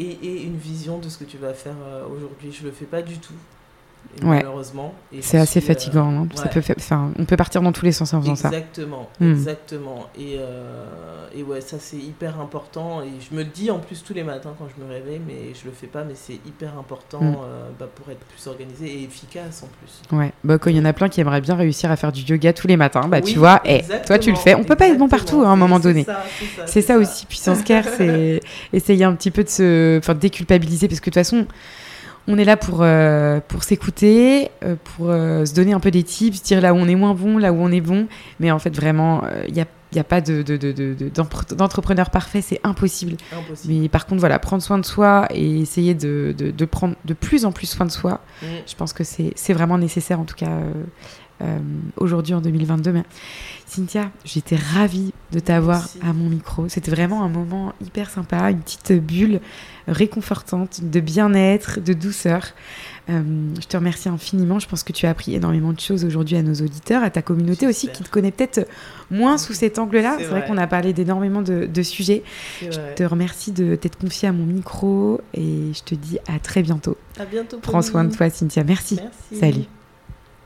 et, 0.00 0.42
une 0.42 0.56
vision 0.56 0.98
de 0.98 1.08
ce 1.08 1.18
que 1.18 1.24
tu 1.24 1.36
vas 1.36 1.54
faire 1.54 1.76
aujourd'hui. 2.10 2.52
Je 2.52 2.64
le 2.64 2.72
fais 2.72 2.86
pas 2.86 3.02
du 3.02 3.18
tout 3.18 3.34
malheureusement. 4.22 4.94
C'est 5.20 5.38
assez 5.38 5.60
fatigant. 5.60 6.10
Hein. 6.10 6.28
Ça 6.34 6.48
peut 6.48 6.62
on 7.18 7.24
peut 7.24 7.36
partir 7.36 7.62
dans 7.62 7.72
tous 7.72 7.84
les 7.84 7.92
sens 7.92 8.14
en 8.14 8.20
faisant 8.20 8.34
ça. 8.34 8.48
Exactement, 8.48 9.08
hmm. 9.20 9.30
exactement. 9.30 10.06
Et, 10.18 10.36
euh, 10.38 11.26
et 11.34 11.42
ouais, 11.42 11.60
ça 11.60 11.76
c'est 11.78 11.96
hyper 11.96 12.40
important. 12.40 13.02
Et 13.02 13.08
je 13.20 13.34
me 13.34 13.42
le 13.42 13.48
dis 13.48 13.70
en 13.70 13.78
plus 13.78 14.02
tous 14.02 14.14
les 14.14 14.22
matins 14.22 14.54
quand 14.58 14.66
je 14.76 14.82
me 14.82 14.88
réveille, 14.90 15.20
mais 15.26 15.54
je 15.54 15.66
le 15.66 15.72
fais 15.72 15.86
pas, 15.86 16.04
mais 16.04 16.14
c'est 16.14 16.34
hyper 16.46 16.78
important 16.78 17.20
hmm. 17.20 17.36
euh, 17.44 17.68
bah, 17.78 17.88
pour 17.94 18.10
être 18.10 18.20
plus 18.20 18.46
organisé 18.46 18.86
et 18.86 19.04
efficace 19.04 19.62
en 19.62 19.68
plus. 19.78 20.16
Ouais, 20.16 20.32
bah, 20.44 20.58
quand 20.58 20.70
il 20.70 20.76
y 20.76 20.80
en 20.80 20.84
a 20.84 20.92
plein 20.92 21.08
qui 21.08 21.20
aimeraient 21.20 21.40
bien 21.40 21.54
réussir 21.54 21.90
à 21.90 21.96
faire 21.96 22.12
du 22.12 22.22
yoga 22.22 22.52
tous 22.52 22.68
les 22.68 22.76
matins, 22.76 23.06
bah 23.08 23.20
tu 23.20 23.38
vois, 23.38 23.60
et 23.64 23.82
eh, 23.88 24.06
toi 24.06 24.18
tu 24.18 24.30
le 24.30 24.36
fais. 24.36 24.54
On 24.54 24.64
peut 24.64 24.76
pas 24.76 24.88
être 24.88 24.98
bon 24.98 25.08
partout 25.08 25.40
hein, 25.40 25.50
à 25.50 25.52
un 25.52 25.56
moment 25.56 25.80
donné. 25.80 26.06
C'est 26.66 26.82
ça, 26.82 26.98
aussi, 26.98 27.26
puissance 27.26 27.62
care, 27.62 27.84
c'est 27.96 28.40
essayer 28.72 29.04
un 29.04 29.14
petit 29.14 29.30
peu 29.30 29.44
de 29.44 29.48
se 29.48 30.12
déculpabiliser 30.12 30.88
parce 30.88 31.00
que 31.00 31.10
de 31.10 31.14
toute 31.14 31.14
façon 31.14 31.46
on 32.28 32.36
est 32.36 32.44
là 32.44 32.56
pour, 32.58 32.80
euh, 32.82 33.40
pour 33.48 33.64
s'écouter, 33.64 34.50
euh, 34.62 34.76
pour 34.84 35.10
euh, 35.10 35.46
se 35.46 35.54
donner 35.54 35.72
un 35.72 35.80
peu 35.80 35.90
des 35.90 36.02
tips, 36.02 36.42
dire 36.42 36.60
là 36.60 36.74
où 36.74 36.76
on 36.76 36.86
est 36.86 36.94
moins 36.94 37.14
bon, 37.14 37.38
là 37.38 37.52
où 37.52 37.56
on 37.56 37.72
est 37.72 37.80
bon. 37.80 38.06
Mais 38.38 38.50
en 38.50 38.58
fait, 38.58 38.76
vraiment, 38.76 39.24
il 39.48 39.56
y 39.56 39.60
a 39.60 39.66
n'y 39.94 40.00
a 40.00 40.04
pas 40.04 40.20
d'entrepreneur 40.20 42.06
de, 42.06 42.10
parfait, 42.10 42.42
c'est 42.42 42.60
impossible. 42.62 43.16
Mais 43.66 43.88
par 43.88 44.04
contre, 44.04 44.20
voilà, 44.20 44.38
prendre 44.38 44.62
soin 44.62 44.76
de 44.76 44.84
soi 44.84 45.26
et 45.30 45.60
essayer 45.60 45.94
de, 45.94 46.34
prendre 46.70 46.94
de 47.06 47.14
plus 47.14 47.46
en 47.46 47.52
plus 47.52 47.66
soin 47.66 47.86
de 47.86 47.90
soi, 47.90 48.20
mm. 48.42 48.46
je 48.66 48.74
pense 48.74 48.92
que 48.92 49.02
c'est 49.02 49.52
vraiment 49.54 49.78
nécessaire, 49.78 50.20
en 50.20 50.26
tout 50.26 50.36
cas 50.36 50.50
euh, 51.40 51.58
aujourd'hui 51.96 52.34
en 52.34 52.40
2022. 52.40 52.92
Mais 52.92 53.04
Cynthia, 53.66 54.10
j'étais 54.24 54.56
ravie 54.56 55.12
de 55.32 55.40
t'avoir 55.40 55.88
à 56.02 56.12
mon 56.12 56.28
micro. 56.28 56.68
C'était 56.68 56.90
vraiment 56.90 57.22
un 57.22 57.28
moment 57.28 57.74
hyper 57.84 58.10
sympa, 58.10 58.50
une 58.50 58.60
petite 58.60 58.92
bulle 58.92 59.40
réconfortante, 59.86 60.80
de 60.82 61.00
bien-être, 61.00 61.80
de 61.80 61.92
douceur. 61.92 62.42
Euh, 63.10 63.22
je 63.60 63.66
te 63.66 63.76
remercie 63.76 64.08
infiniment. 64.08 64.58
Je 64.58 64.68
pense 64.68 64.82
que 64.82 64.92
tu 64.92 65.06
as 65.06 65.10
appris 65.10 65.34
énormément 65.34 65.72
de 65.72 65.80
choses 65.80 66.04
aujourd'hui 66.04 66.36
à 66.36 66.42
nos 66.42 66.54
auditeurs, 66.54 67.02
à 67.02 67.10
ta 67.10 67.22
communauté 67.22 67.66
aussi, 67.66 67.88
qui 67.88 68.02
te 68.02 68.10
connaît 68.10 68.32
peut-être 68.32 68.66
moins 69.10 69.38
sous 69.38 69.54
cet 69.54 69.78
angle-là. 69.78 70.16
C'est 70.18 70.24
vrai, 70.24 70.44
qu'on 70.46 70.58
a 70.58 70.66
parlé 70.66 70.92
d'énormément 70.92 71.42
de, 71.42 71.82
sujets. 71.82 72.22
Je 72.60 72.94
te 72.94 73.02
remercie 73.04 73.52
de 73.52 73.76
t'être 73.76 73.98
confiée 73.98 74.28
à 74.28 74.32
mon 74.32 74.44
micro 74.44 75.20
et 75.34 75.72
je 75.72 75.82
te 75.82 75.94
dis 75.94 76.18
à 76.26 76.38
très 76.38 76.62
bientôt. 76.62 76.96
À 77.18 77.24
bientôt. 77.24 77.58
Prends 77.60 77.82
soin 77.82 78.04
de 78.04 78.14
toi, 78.14 78.28
Cynthia. 78.28 78.64
Merci. 78.64 78.98
Salut. 79.32 79.64